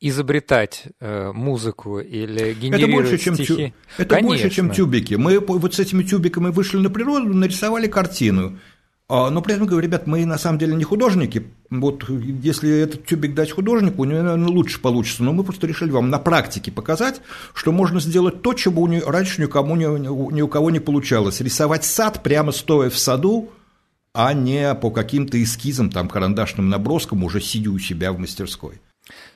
изобретать 0.00 0.84
э, 1.00 1.32
музыку 1.32 1.98
или 1.98 2.54
генерировать 2.54 2.82
это 2.82 2.92
больше, 2.92 3.18
чем 3.18 3.34
стихи. 3.34 3.54
Тю... 3.68 3.72
Это 4.02 4.14
Конечно. 4.14 4.28
больше, 4.28 4.50
чем 4.50 4.70
тюбики. 4.70 5.14
Мы 5.14 5.40
вот 5.40 5.74
с 5.74 5.78
этими 5.80 6.04
тюбиками 6.04 6.50
вышли 6.50 6.78
на 6.78 6.88
природу, 6.88 7.34
нарисовали 7.34 7.88
картину. 7.88 8.58
А, 9.10 9.30
но 9.30 9.40
при 9.40 9.54
этом 9.54 9.66
говорю, 9.66 9.86
ребят, 9.86 10.06
мы 10.06 10.26
на 10.26 10.36
самом 10.36 10.58
деле 10.58 10.76
не 10.76 10.84
художники. 10.84 11.46
Вот 11.70 12.04
если 12.10 12.70
этот 12.70 13.06
тюбик 13.06 13.34
дать 13.34 13.50
художнику, 13.50 14.02
у 14.02 14.04
него, 14.04 14.22
наверное, 14.22 14.48
лучше 14.48 14.82
получится. 14.82 15.22
Но 15.22 15.32
мы 15.32 15.44
просто 15.44 15.66
решили 15.66 15.90
вам 15.90 16.10
на 16.10 16.18
практике 16.18 16.70
показать, 16.70 17.22
что 17.54 17.72
можно 17.72 18.00
сделать 18.00 18.42
то, 18.42 18.52
чего 18.52 18.86
раньше 19.06 19.40
никому, 19.40 19.76
ни 19.76 20.42
у 20.42 20.48
кого 20.48 20.70
не 20.70 20.80
получалось. 20.80 21.40
Рисовать 21.40 21.84
сад 21.84 22.22
прямо 22.22 22.52
стоя 22.52 22.90
в 22.90 22.98
саду, 22.98 23.50
а 24.12 24.34
не 24.34 24.74
по 24.74 24.90
каким-то 24.90 25.42
эскизам, 25.42 25.90
там, 25.90 26.08
карандашным 26.08 26.68
наброскам, 26.68 27.24
уже 27.24 27.40
сидя 27.40 27.70
у 27.70 27.78
себя 27.78 28.12
в 28.12 28.18
мастерской. 28.18 28.78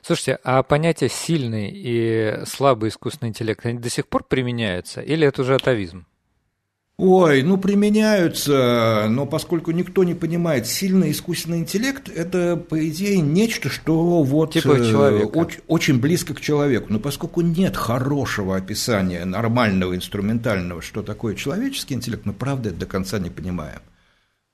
Слушайте, 0.03 0.37
а 0.43 0.61
понятия 0.61 1.09
сильный 1.09 1.71
и 1.73 2.45
слабый 2.45 2.89
искусственный 2.89 3.29
интеллект, 3.29 3.65
они 3.65 3.79
до 3.79 3.89
сих 3.89 4.07
пор 4.07 4.23
применяются 4.23 5.01
или 5.01 5.25
это 5.25 5.41
уже 5.41 5.55
атовизм? 5.55 6.05
Ой, 7.05 7.43
ну 7.43 7.57
применяются, 7.57 9.07
но 9.09 9.25
поскольку 9.25 9.71
никто 9.71 10.05
не 10.05 10.13
понимает, 10.13 10.67
сильный 10.67 11.11
искусственный 11.11 11.57
интеллект– 11.57 12.07
это, 12.15 12.55
по 12.55 12.87
идее, 12.87 13.19
нечто, 13.19 13.67
что 13.67 14.23
вот 14.23 14.53
типа 14.53 14.77
э, 14.77 15.25
очень, 15.25 15.59
очень 15.67 15.99
близко 15.99 16.33
к 16.33 16.39
человеку. 16.39 16.85
Но 16.87 16.99
поскольку 16.99 17.41
нет 17.41 17.75
хорошего 17.75 18.55
описания 18.55 19.25
нормального, 19.25 19.93
инструментального, 19.93 20.81
что 20.81 21.03
такое 21.03 21.35
человеческий 21.35 21.93
интеллект, 21.93 22.25
мы 22.25 22.31
правда 22.31 22.69
это 22.69 22.79
до 22.79 22.85
конца 22.85 23.19
не 23.19 23.29
понимаем 23.29 23.81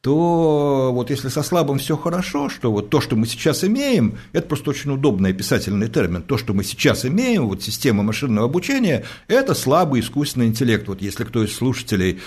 то 0.01 0.91
вот 0.93 1.09
если 1.09 1.27
со 1.27 1.43
слабым 1.43 1.77
все 1.77 1.97
хорошо, 1.97 2.47
что 2.47 2.71
вот 2.71 2.89
то, 2.89 3.01
что 3.01 3.17
мы 3.17 3.27
сейчас 3.27 3.65
имеем, 3.65 4.17
это 4.31 4.47
просто 4.47 4.69
очень 4.69 4.91
удобный 4.91 5.31
описательный 5.31 5.89
термин, 5.89 6.21
то, 6.21 6.37
что 6.37 6.53
мы 6.53 6.63
сейчас 6.63 7.05
имеем, 7.05 7.47
вот 7.47 7.63
система 7.63 8.01
машинного 8.01 8.45
обучения, 8.45 9.03
это 9.27 9.53
слабый 9.53 9.99
искусственный 9.99 10.47
интеллект. 10.47 10.87
Вот 10.87 11.01
если 11.01 11.25
кто 11.25 11.43
из 11.43 11.53
слушателей 11.53 12.19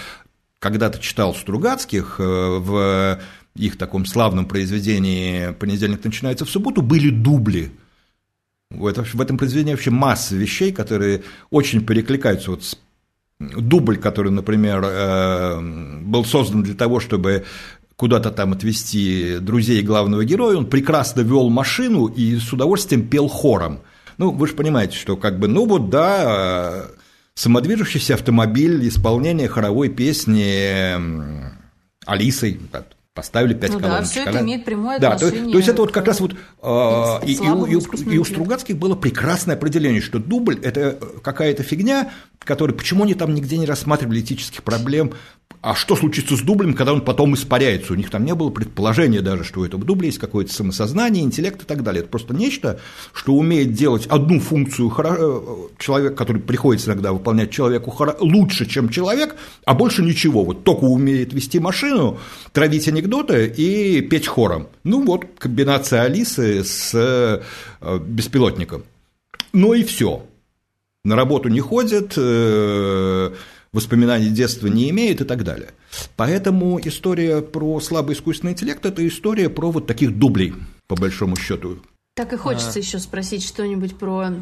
когда-то 0.59 0.99
читал 1.01 1.35
Стругацких 1.35 2.17
э, 2.19 2.23
в 2.23 3.21
их 3.57 3.79
таком 3.79 4.07
славном 4.07 4.47
произведении 4.47 5.53
«Понедельник 5.53 6.05
начинается 6.05 6.45
в 6.45 6.51
субботу», 6.51 6.83
были 6.83 7.11
дубли. 7.11 7.73
В 8.71 8.87
этом 8.87 9.39
произведении 9.39 9.73
вообще 9.73 9.91
масса 9.91 10.37
вещей, 10.37 10.73
которые 10.73 11.25
очень 11.51 11.85
перекликаются 11.85 12.51
вот 12.51 12.65
с 12.65 12.79
дубль, 13.57 13.99
который, 13.99 14.31
например, 14.31 14.83
э, 14.85 15.61
был 16.03 16.25
создан 16.25 16.63
для 16.63 16.75
того, 16.75 17.01
чтобы 17.01 17.45
куда-то 17.97 18.31
там 18.31 18.53
отвезти 18.53 19.39
друзей 19.41 19.83
главного 19.83 20.25
героя, 20.25 20.57
он 20.57 20.67
прекрасно 20.67 21.21
вел 21.21 21.49
машину 21.51 22.07
и 22.07 22.37
с 22.37 22.53
удовольствием 22.53 23.09
пел 23.09 23.29
хором. 23.29 23.81
Ну, 24.19 24.31
вы 24.31 24.47
же 24.49 24.55
понимаете, 24.55 24.97
что 24.97 25.17
как 25.17 25.39
бы, 25.39 25.49
ну 25.49 25.67
вот 25.67 25.91
да, 25.91 26.87
самодвижущийся 27.35 28.15
автомобиль, 28.15 28.89
исполнение 28.89 29.49
хоровой 29.49 29.89
песни 29.89 30.95
Алисой, 32.05 32.61
поставили 33.15 33.55
пять 33.55 33.73
ну, 33.73 33.81
колонок. 33.81 34.01
Да, 34.01 34.07
все 34.07 34.23
это 34.23 34.41
имеет 34.41 34.65
прямое 34.65 34.99
да, 34.99 35.13
отношение. 35.13 35.47
То, 35.47 35.53
то 35.53 35.59
есть 35.59 35.69
это 35.69 35.83
вот 35.83 35.93
как 35.93 36.07
раз 36.07 36.21
вот 36.21 36.33
э, 36.33 37.27
и, 37.27 37.33
и, 37.33 37.35
и, 37.35 38.15
и 38.15 38.19
у 38.19 38.25
Стругацких 38.25 38.77
было 38.77 38.95
прекрасное 38.95 39.55
определение, 39.55 40.01
что 40.01 40.19
дубль– 40.19 40.59
это 40.63 40.99
какая-то 41.23 41.63
фигня, 41.63 42.11
которая 42.39 42.77
почему 42.77 43.05
они 43.05 43.15
там 43.15 43.35
нигде 43.35 43.59
не 43.59 43.67
рассматривали 43.67 44.21
этических 44.21 44.63
проблем, 44.63 45.13
а 45.63 45.77
что 45.77 45.95
случится 45.95 46.37
с 46.37 46.41
дублем, 46.41 46.75
когда 46.75 46.93
он 46.93 47.03
потом 47.03 47.35
испаряется? 47.35 47.93
У 47.93 47.97
них 47.97 48.11
там 48.11 48.25
не 48.25 48.35
было 48.35 48.51
предположения 48.51 49.21
даже, 49.21 49.45
что 49.45 49.61
у 49.61 49.65
этого 49.65 49.85
дубля 49.85 50.07
есть 50.07 50.19
какое-то 50.19 50.53
самосознание, 50.53 51.23
интеллект 51.23 51.63
и 51.63 51.65
так 51.65 51.85
далее. 51.85 52.01
Это 52.01 52.11
просто 52.11 52.35
нечто, 52.35 52.81
что 53.13 53.35
умеет 53.35 53.73
делать 53.73 54.07
одну 54.07 54.41
функцию 54.41 54.93
э, 54.99 55.69
человек, 55.79 56.17
который 56.17 56.43
приходится 56.43 56.91
иногда 56.91 57.13
выполнять 57.13 57.53
человеку 57.53 57.97
лучше, 58.19 58.67
чем 58.67 58.89
человек, 58.89 59.37
а 59.65 59.75
больше 59.75 60.03
ничего. 60.03 60.43
Вот 60.43 60.65
только 60.65 60.83
умеет 60.83 61.33
вести 61.33 61.61
машину, 61.61 62.19
травить 62.53 62.89
анекдоты 62.89 63.47
и 63.47 64.01
петь 64.01 64.27
хором. 64.27 64.67
Ну 64.83 65.05
вот, 65.05 65.27
комбинация 65.39 66.03
Алисы 66.03 66.65
с 66.65 66.91
э, 66.93 67.41
беспилотником. 68.01 68.83
Ну 69.53 69.75
и 69.75 69.85
все. 69.85 70.27
На 71.05 71.17
работу 71.17 71.49
не 71.49 71.61
ходит, 71.61 72.15
э, 72.17 73.33
воспоминаний 73.73 74.29
детства 74.29 74.67
не 74.67 74.91
имеет 74.91 75.21
и 75.21 75.25
так 75.25 75.45
далее. 75.45 75.71
Поэтому 76.17 76.79
история 76.83 77.41
про 77.41 77.81
слабый 77.81 78.15
искусственный 78.15 78.53
интеллект– 78.53 78.85
это 78.87 79.07
история 79.07 79.49
про 79.49 79.71
вот 79.71 79.87
таких 79.87 80.19
дублей, 80.19 80.55
по 80.89 80.97
большому 80.97 81.37
счету. 81.37 81.79
Так 82.15 82.33
и 82.33 82.37
хочется 82.37 82.79
а... 82.79 82.79
еще 82.79 82.99
спросить 82.99 83.45
что-нибудь 83.45 83.97
про 83.97 84.35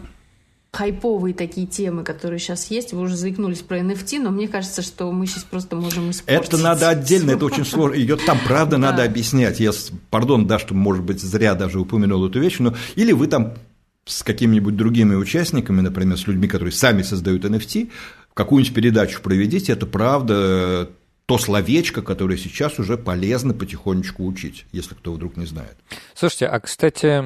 хайповые 0.72 1.34
такие 1.34 1.66
темы, 1.66 2.04
которые 2.04 2.38
сейчас 2.38 2.70
есть. 2.70 2.92
Вы 2.92 3.02
уже 3.02 3.16
заикнулись 3.16 3.60
про 3.60 3.78
NFT, 3.80 4.20
но 4.20 4.30
мне 4.30 4.48
кажется, 4.48 4.82
что 4.82 5.10
мы 5.10 5.26
сейчас 5.26 5.44
просто 5.44 5.76
можем 5.76 6.10
испортить. 6.10 6.48
Это 6.48 6.58
надо 6.58 6.88
отдельно, 6.88 7.32
это 7.32 7.44
очень 7.44 7.64
сложно. 7.64 7.94
Ее 7.96 8.16
там, 8.16 8.38
правда, 8.44 8.76
надо 8.76 9.04
объяснять. 9.04 9.60
Я, 9.60 9.72
пардон, 10.10 10.46
да, 10.46 10.58
что, 10.58 10.74
может 10.74 11.04
быть, 11.04 11.20
зря 11.20 11.54
даже 11.54 11.80
упомянул 11.80 12.26
эту 12.26 12.40
вещь, 12.40 12.58
но 12.58 12.74
или 12.94 13.12
вы 13.12 13.26
там 13.26 13.54
с 14.06 14.22
какими-нибудь 14.22 14.76
другими 14.76 15.14
участниками, 15.14 15.80
например, 15.80 16.18
с 16.18 16.26
людьми, 16.26 16.48
которые 16.48 16.72
сами 16.72 17.02
создают 17.02 17.44
NFT, 17.44 17.90
какую-нибудь 18.44 18.74
передачу 18.74 19.20
проведите, 19.22 19.72
это 19.72 19.86
правда 19.86 20.90
то 21.26 21.38
словечко, 21.38 22.02
которое 22.02 22.36
сейчас 22.36 22.80
уже 22.80 22.98
полезно 22.98 23.54
потихонечку 23.54 24.26
учить, 24.26 24.66
если 24.72 24.94
кто 24.94 25.12
вдруг 25.12 25.36
не 25.36 25.46
знает. 25.46 25.76
Слушайте, 26.12 26.46
а, 26.46 26.58
кстати, 26.58 27.22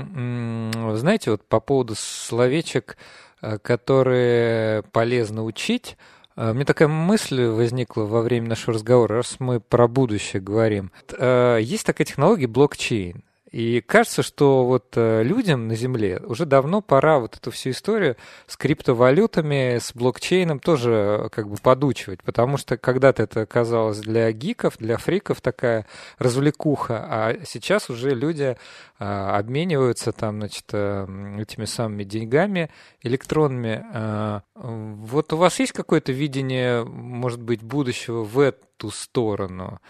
знаете, 0.97 1.31
вот 1.31 1.49
по 1.49 1.59
поводу 1.61 1.95
словечек, 1.97 2.99
э, 3.41 3.59
которые 3.59 4.83
полезно 4.93 5.45
учить, 5.45 5.97
э, 6.37 6.53
мне 6.53 6.67
такая 6.67 6.89
мысль 6.89 7.45
возникла 7.45 8.03
во 8.03 8.21
время 8.21 8.51
нашего 8.51 8.75
разговора, 8.75 9.17
раз 9.17 9.37
мы 9.39 9.59
про 9.59 9.89
будущее 9.89 10.43
говорим. 10.43 10.91
Э, 11.17 11.59
есть 11.63 11.87
такая 11.87 12.07
технология 12.07 12.47
блокчейн. 12.47 13.25
И 13.55 13.81
кажется, 13.83 14.25
что 14.25 14.65
вот 14.65 14.95
э, 14.97 15.23
людям 15.23 15.69
на 15.69 15.77
Земле 15.77 16.21
уже 16.27 16.45
давно 16.45 16.81
пора 16.81 17.21
вот 17.21 17.37
эту 17.37 17.53
всю 17.53 17.71
историю 17.71 18.17
с 18.49 18.57
криптовалютами, 18.57 19.79
с 19.79 19.95
блокчейном 19.95 20.59
тоже 20.59 20.91
э, 20.91 21.29
как 21.29 21.49
бы 21.49 21.57
подучивать, 21.63 22.21
потому 22.25 22.57
что 22.57 22.77
когда-то 22.77 23.23
это 23.23 23.47
казалось 23.47 24.01
для 24.01 24.33
гиков, 24.33 24.77
для 24.79 24.97
фриков 24.97 25.41
такая 25.41 25.87
развлекуха, 26.19 27.07
а 27.09 27.37
сейчас 27.47 27.91
уже 27.91 28.11
люди 28.11 28.57
а, 28.99 29.39
обмениваются 29.39 30.11
там, 30.11 30.39
значит, 30.39 30.75
этими 30.75 31.65
самыми 31.65 32.03
деньгами 32.03 32.71
электронными. 33.03 34.43
Вот 34.57 35.33
у 35.33 35.37
вас 35.37 35.61
есть 35.61 35.73
какое-то 35.73 36.11
видение, 36.11 36.83
может 36.85 37.41
быть, 37.41 37.63
будущего 37.63 38.25
в 38.25 38.41
эту 38.41 38.91
сторону? 38.91 39.81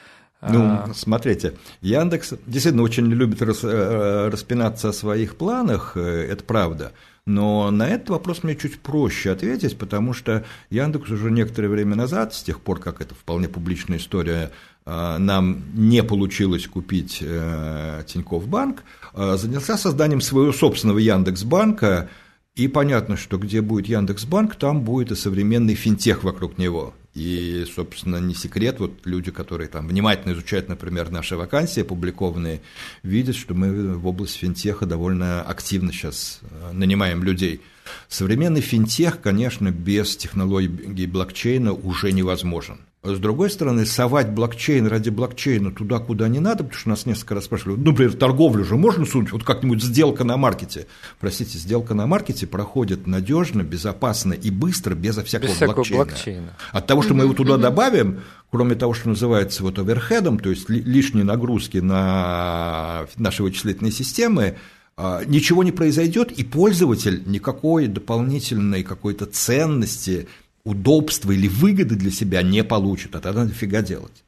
Ну, 0.50 0.64
а... 0.64 0.90
смотрите, 0.94 1.54
Яндекс 1.80 2.34
действительно 2.46 2.82
очень 2.82 3.06
любит 3.06 3.40
рас, 3.42 3.60
э, 3.62 4.28
распинаться 4.30 4.90
о 4.90 4.92
своих 4.92 5.36
планах, 5.36 5.92
э, 5.96 6.28
это 6.30 6.44
правда. 6.44 6.92
Но 7.26 7.70
на 7.70 7.88
этот 7.88 8.10
вопрос 8.10 8.42
мне 8.42 8.54
чуть 8.54 8.78
проще 8.80 9.30
ответить, 9.30 9.78
потому 9.78 10.12
что 10.12 10.44
Яндекс 10.68 11.10
уже 11.10 11.30
некоторое 11.30 11.68
время 11.68 11.96
назад, 11.96 12.34
с 12.34 12.42
тех 12.42 12.60
пор, 12.60 12.80
как 12.80 13.00
это 13.00 13.14
вполне 13.14 13.48
публичная 13.48 13.96
история, 13.96 14.50
э, 14.84 15.16
нам 15.18 15.62
не 15.74 16.02
получилось 16.02 16.66
купить 16.66 17.18
Тинькофф 17.18 18.46
Банк, 18.46 18.84
занялся 19.14 19.78
созданием 19.78 20.20
своего 20.20 20.52
собственного 20.52 20.98
Яндекс-банка, 20.98 22.10
и 22.54 22.68
понятно, 22.68 23.16
что 23.16 23.38
где 23.38 23.62
будет 23.62 23.86
Яндекс.Банк, 23.86 24.54
там 24.56 24.82
будет 24.82 25.10
и 25.10 25.16
современный 25.16 25.74
финтех 25.74 26.22
вокруг 26.22 26.58
него. 26.58 26.94
И, 27.14 27.64
собственно, 27.72 28.16
не 28.16 28.34
секрет, 28.34 28.80
вот 28.80 29.06
люди, 29.06 29.30
которые 29.30 29.68
там 29.68 29.86
внимательно 29.86 30.32
изучают, 30.32 30.68
например, 30.68 31.10
наши 31.10 31.36
вакансии 31.36 31.82
опубликованные, 31.82 32.60
видят, 33.04 33.36
что 33.36 33.54
мы 33.54 33.94
в 33.94 34.06
области 34.06 34.38
финтеха 34.38 34.84
довольно 34.84 35.40
активно 35.42 35.92
сейчас 35.92 36.40
э, 36.42 36.72
нанимаем 36.72 37.22
людей. 37.22 37.60
Современный 38.08 38.62
финтех, 38.62 39.20
конечно, 39.20 39.70
без 39.70 40.16
технологий 40.16 41.06
блокчейна 41.06 41.72
уже 41.72 42.10
невозможен. 42.10 42.80
С 43.04 43.18
другой 43.18 43.50
стороны, 43.50 43.84
совать 43.84 44.30
блокчейн 44.30 44.86
ради 44.86 45.10
блокчейна 45.10 45.70
туда, 45.70 45.98
куда 45.98 46.26
не 46.26 46.40
надо, 46.40 46.64
потому 46.64 46.80
что 46.80 46.88
нас 46.88 47.04
несколько 47.04 47.34
раз 47.34 47.44
спрашивали, 47.44 47.76
ну, 47.76 47.90
например, 47.90 48.14
торговлю 48.14 48.64
же 48.64 48.76
можно 48.76 49.04
сунуть, 49.04 49.30
вот 49.30 49.44
как-нибудь 49.44 49.82
сделка 49.82 50.24
на 50.24 50.38
маркете. 50.38 50.86
Простите, 51.20 51.58
сделка 51.58 51.92
на 51.92 52.06
маркете 52.06 52.46
проходит 52.46 53.06
надежно, 53.06 53.60
безопасно 53.62 54.32
и 54.32 54.50
быстро, 54.50 54.94
безо 54.94 55.22
всякого, 55.22 55.48
без 55.48 55.56
всякого 55.56 55.74
блокчейна. 55.74 56.04
блокчейна. 56.06 56.56
От 56.72 56.86
того, 56.86 57.02
что 57.02 57.12
мы 57.12 57.24
его 57.24 57.34
туда 57.34 57.58
добавим, 57.58 58.20
кроме 58.50 58.74
того, 58.74 58.94
что 58.94 59.10
называется 59.10 59.62
вот 59.62 59.78
оверхедом, 59.78 60.38
то 60.38 60.48
есть 60.48 60.70
лишние 60.70 61.24
нагрузки 61.24 61.78
на 61.78 63.06
наши 63.18 63.42
вычислительные 63.42 63.92
системы, 63.92 64.56
а, 64.96 65.22
ничего 65.26 65.62
не 65.62 65.72
произойдет, 65.72 66.30
и 66.32 66.44
пользователь 66.44 67.22
никакой 67.26 67.88
дополнительной 67.88 68.82
какой-то 68.82 69.26
ценности 69.26 70.28
удобства 70.64 71.32
или 71.32 71.48
выгоды 71.48 71.94
для 71.94 72.10
себя 72.10 72.42
не 72.42 72.64
получит, 72.64 73.14
а 73.14 73.20
тогда 73.20 73.44
дофига 73.44 73.82
делать. 73.82 74.24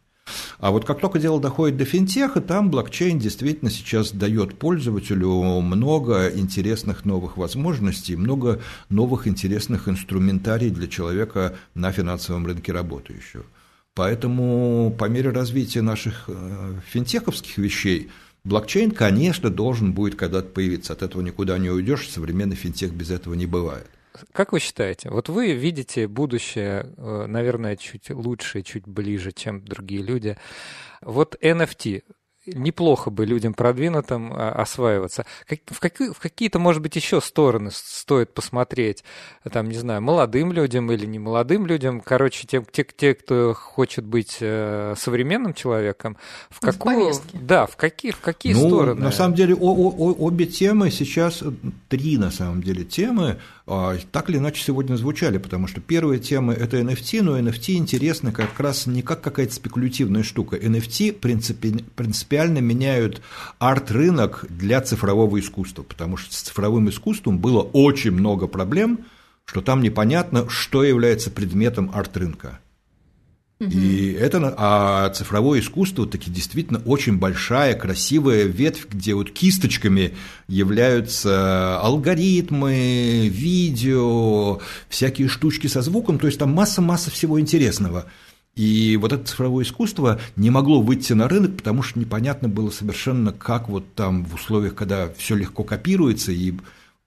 А 0.59 0.71
вот 0.71 0.85
как 0.85 1.01
только 1.01 1.19
дело 1.19 1.41
доходит 1.41 1.77
до 1.77 1.85
финтеха, 1.85 2.41
там 2.41 2.71
блокчейн 2.71 3.19
действительно 3.19 3.71
сейчас 3.71 4.11
дает 4.11 4.59
пользователю 4.59 5.31
много 5.61 6.29
интересных 6.29 7.05
новых 7.05 7.37
возможностей, 7.37 8.17
много 8.17 8.61
новых 8.89 9.29
интересных 9.29 9.89
инструментарий 9.89 10.71
для 10.71 10.89
человека 10.89 11.55
на 11.75 11.93
финансовом 11.93 12.47
рынке 12.47 12.73
работающего. 12.73 13.45
Поэтому 13.95 14.95
по 14.99 15.07
мере 15.07 15.31
развития 15.31 15.81
наших 15.81 16.25
э, 16.29 16.81
финтеховских 16.91 17.57
вещей 17.57 18.11
блокчейн, 18.45 18.91
конечно, 18.91 19.49
должен 19.49 19.93
будет 19.93 20.17
когда-то 20.17 20.49
появиться. 20.49 20.93
От 20.93 21.03
этого 21.03 21.23
никуда 21.23 21.57
не 21.57 21.71
уйдешь, 21.71 22.09
современный 22.09 22.57
финтех 22.57 22.93
без 22.93 23.11
этого 23.11 23.35
не 23.35 23.47
бывает. 23.47 23.87
Как 24.33 24.53
вы 24.53 24.61
считаете, 24.61 25.11
вот 25.11 25.29
вы 25.29 25.53
видите 25.53 26.09
будущее, 26.09 26.93
э, 26.97 27.27
наверное, 27.27 27.77
чуть 27.77 28.11
лучше, 28.11 28.63
чуть 28.63 28.87
ближе, 28.87 29.33
чем 29.33 29.65
другие 29.65 30.03
люди. 30.03 30.37
Вот 31.03 31.37
NFT, 31.41 32.03
неплохо 32.47 33.11
бы 33.11 33.27
людям 33.27 33.55
продвинутым 33.55 34.33
а, 34.33 34.53
осваиваться. 34.53 35.27
В, 35.67 35.81
какие, 35.81 36.11
в 36.11 36.19
какие-то, 36.19 36.59
может 36.59 36.83
быть, 36.83 36.97
еще 36.97 37.21
стороны 37.21 37.71
стоит 37.73 38.35
посмотреть, 38.35 39.05
там, 39.51 39.69
не 39.69 39.77
знаю, 39.77 40.03
молодым 40.03 40.53
людям 40.53 40.91
или 40.93 41.07
не 41.07 41.19
молодым 41.19 41.67
людям, 41.67 42.01
короче, 42.01 42.47
тем, 42.47 42.65
те, 42.71 42.85
те 42.85 43.15
кто 43.15 43.55
хочет 43.55 44.05
быть 44.05 44.39
э, 44.41 44.95
современным 44.97 45.55
человеком, 45.55 46.17
в 46.51 46.61
какую... 46.61 47.13
В 47.13 47.23
да, 47.33 47.67
в 47.67 47.77
какие, 47.77 48.13
в 48.13 48.21
какие 48.21 48.55
ну, 48.55 48.69
стороны? 48.69 49.01
На 49.01 49.13
самом 49.13 49.35
деле, 49.35 49.55
о, 49.55 49.75
о, 49.75 50.15
обе 50.19 50.47
темы 50.47 50.91
сейчас, 50.91 51.43
три, 51.89 52.17
на 52.17 52.31
самом 52.31 52.63
деле, 52.63 52.85
темы, 52.85 53.39
так 53.67 54.31
или 54.31 54.39
иначе 54.39 54.63
сегодня 54.63 54.95
звучали, 54.95 55.39
потому 55.39 55.67
что 55.67 55.81
первая 55.81 56.19
тема– 56.19 56.53
это 56.55 56.79
NFT, 56.79 57.23
но 57.23 57.37
NFT 57.37 57.75
интересно 57.75 58.31
как 58.31 58.61
раз 58.61 58.87
не 58.87 59.03
как 59.03 59.23
какая-то 59.23 59.53
спекулятивная 59.53 60.23
штука. 60.23 60.57
NFT 60.57 61.15
принципи, 61.15 61.85
принципиально 61.97 62.59
меняют 62.59 63.23
арт-рынок 63.59 64.45
для 64.49 64.81
цифрового 64.81 65.41
искусства, 65.41 65.83
потому 65.83 66.17
что 66.17 66.33
с 66.33 66.43
цифровым 66.43 66.89
искусством 66.91 67.39
было 67.39 67.61
очень 67.61 68.13
много 68.13 68.47
проблем, 68.47 69.01
что 69.45 69.61
там 69.63 69.83
непонятно, 69.83 70.49
что 70.49 70.85
является 70.85 71.33
предметом 71.33 71.91
арт-рынка. 71.93 72.61
И 73.59 74.13
это, 74.13 74.55
а 74.59 75.09
цифровое 75.11 75.61
искусство 75.61 76.07
таки 76.07 76.31
действительно 76.31 76.83
очень 76.85 77.17
большая, 77.17 77.75
красивая 77.75 78.45
ветвь, 78.45 78.87
где 78.91 79.15
вот 79.15 79.31
кисточками 79.31 80.13
являются 80.47 81.81
алгоритмы, 81.81 83.29
видео, 83.29 84.61
всякие 84.91 85.29
штучки 85.29 85.69
со 85.69 85.81
звуком, 85.81 86.19
то 86.19 86.27
есть 86.27 86.39
там 86.39 86.53
масса-масса 86.53 87.11
всего 87.11 87.41
интересного. 87.41 88.05
И 88.57 88.99
вот 89.01 89.15
это 89.15 89.25
цифровое 89.25 89.65
искусство 89.65 90.21
не 90.37 90.51
могло 90.51 90.83
выйти 90.83 91.15
на 91.15 91.27
рынок, 91.27 91.57
потому 91.57 91.83
что 91.83 91.99
непонятно 91.99 92.49
было 92.49 92.69
совершенно, 92.69 93.33
как 93.33 93.71
вот 93.71 93.95
там 93.95 94.27
в 94.27 94.35
условиях, 94.35 94.75
когда 94.75 95.11
все 95.17 95.35
легко 95.35 95.65
копируется 95.65 96.31
и 96.31 96.53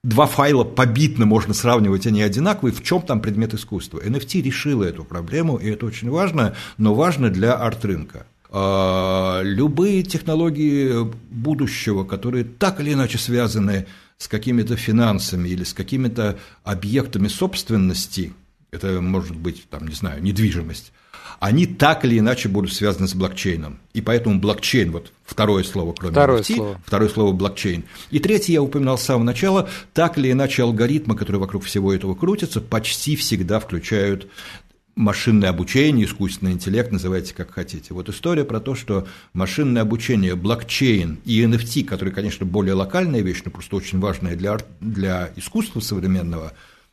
два 0.03 0.27
файла 0.27 0.63
побитно 0.63 1.25
можно 1.25 1.53
сравнивать, 1.53 2.07
они 2.07 2.21
одинаковые, 2.21 2.73
в 2.73 2.83
чем 2.83 3.01
там 3.01 3.21
предмет 3.21 3.53
искусства. 3.53 3.99
NFT 3.99 4.41
решила 4.41 4.83
эту 4.83 5.03
проблему, 5.03 5.57
и 5.57 5.69
это 5.69 5.85
очень 5.85 6.09
важно, 6.09 6.55
но 6.77 6.93
важно 6.93 7.29
для 7.29 7.53
арт-рынка. 7.53 8.25
А, 8.51 9.41
любые 9.43 10.03
технологии 10.03 11.07
будущего, 11.29 12.03
которые 12.03 12.43
так 12.43 12.79
или 12.79 12.93
иначе 12.93 13.17
связаны 13.17 13.85
с 14.17 14.27
какими-то 14.27 14.75
финансами 14.75 15.49
или 15.49 15.63
с 15.63 15.73
какими-то 15.73 16.39
объектами 16.63 17.27
собственности, 17.27 18.33
это 18.71 19.01
может 19.01 19.35
быть, 19.35 19.67
там, 19.69 19.87
не 19.87 19.95
знаю, 19.95 20.21
недвижимость, 20.23 20.91
они 21.39 21.65
так 21.65 22.05
или 22.05 22.19
иначе 22.19 22.49
будут 22.49 22.73
связаны 22.73 23.07
с 23.07 23.13
блокчейном. 23.13 23.79
И 23.93 24.01
поэтому 24.01 24.39
блокчейн, 24.39 24.91
вот 24.91 25.11
второе 25.25 25.63
слово, 25.63 25.93
кроме 25.93 26.13
второе 26.13 26.41
NFT, 26.41 26.55
слово. 26.55 26.81
второе 26.85 27.09
слово 27.09 27.31
блокчейн. 27.33 27.83
И 28.11 28.19
третье, 28.19 28.53
я 28.53 28.61
упоминал 28.61 28.97
с 28.97 29.03
самого 29.03 29.23
начала, 29.23 29.69
так 29.93 30.17
или 30.17 30.31
иначе 30.31 30.63
алгоритмы, 30.63 31.15
которые 31.15 31.39
вокруг 31.39 31.63
всего 31.63 31.93
этого 31.93 32.15
крутятся, 32.15 32.61
почти 32.61 33.15
всегда 33.15 33.59
включают 33.59 34.27
машинное 34.99 35.49
обучение, 35.49 36.05
искусственный 36.05 36.51
интеллект, 36.51 36.91
называйте 36.91 37.33
как 37.33 37.51
хотите. 37.51 37.93
Вот 37.93 38.09
история 38.09 38.43
про 38.43 38.59
то, 38.59 38.75
что 38.75 39.07
машинное 39.33 39.81
обучение, 39.81 40.35
блокчейн 40.35 41.19
и 41.23 41.41
NFT, 41.41 41.85
которые, 41.85 42.13
конечно, 42.13 42.45
более 42.45 42.73
локальная 42.73 43.21
вещь, 43.21 43.41
но 43.45 43.51
просто 43.51 43.77
очень 43.77 43.99
важная 43.99 44.35
для, 44.35 44.57
для 44.81 45.31
искусства 45.37 45.79
современного, 45.79 46.51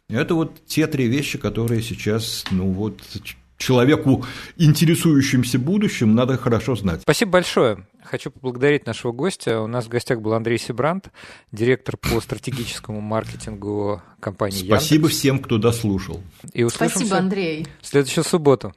это 0.09 0.37
вот 0.37 0.65
те 0.67 0.87
три 0.87 1.09
вещи, 1.09 1.37
которые 1.37 1.83
сейчас, 1.83 2.45
ну 2.53 2.71
вот, 2.71 3.03
человеку, 3.57 4.25
интересующимся 4.57 5.59
будущим, 5.59 6.15
надо 6.15 6.37
хорошо 6.37 6.77
знать. 6.77 7.03
Спасибо 7.03 7.33
большое. 7.33 7.87
Хочу 8.05 8.31
поблагодарить 8.31 8.87
нашего 8.87 9.13
гостя. 9.13 9.61
У 9.61 9.67
нас 9.67 9.87
в 9.87 9.89
гостях 9.89 10.21
был 10.21 10.35
Андрей 10.35 10.59
Сибрант, 10.59 11.11
директор 11.51 11.97
по 11.97 12.21
стратегическому 12.21 13.01
маркетингу 13.01 14.03
компании 14.21 14.65
Спасибо 14.67 15.05
Яндекс. 15.05 15.19
всем, 15.19 15.39
кто 15.41 15.59
дослушал. 15.59 16.23
И 16.53 16.63
услышимся 16.63 16.99
Спасибо, 16.99 17.19
Андрей. 17.19 17.67
В 17.81 17.87
следующую 17.87 18.25
субботу. 18.25 18.75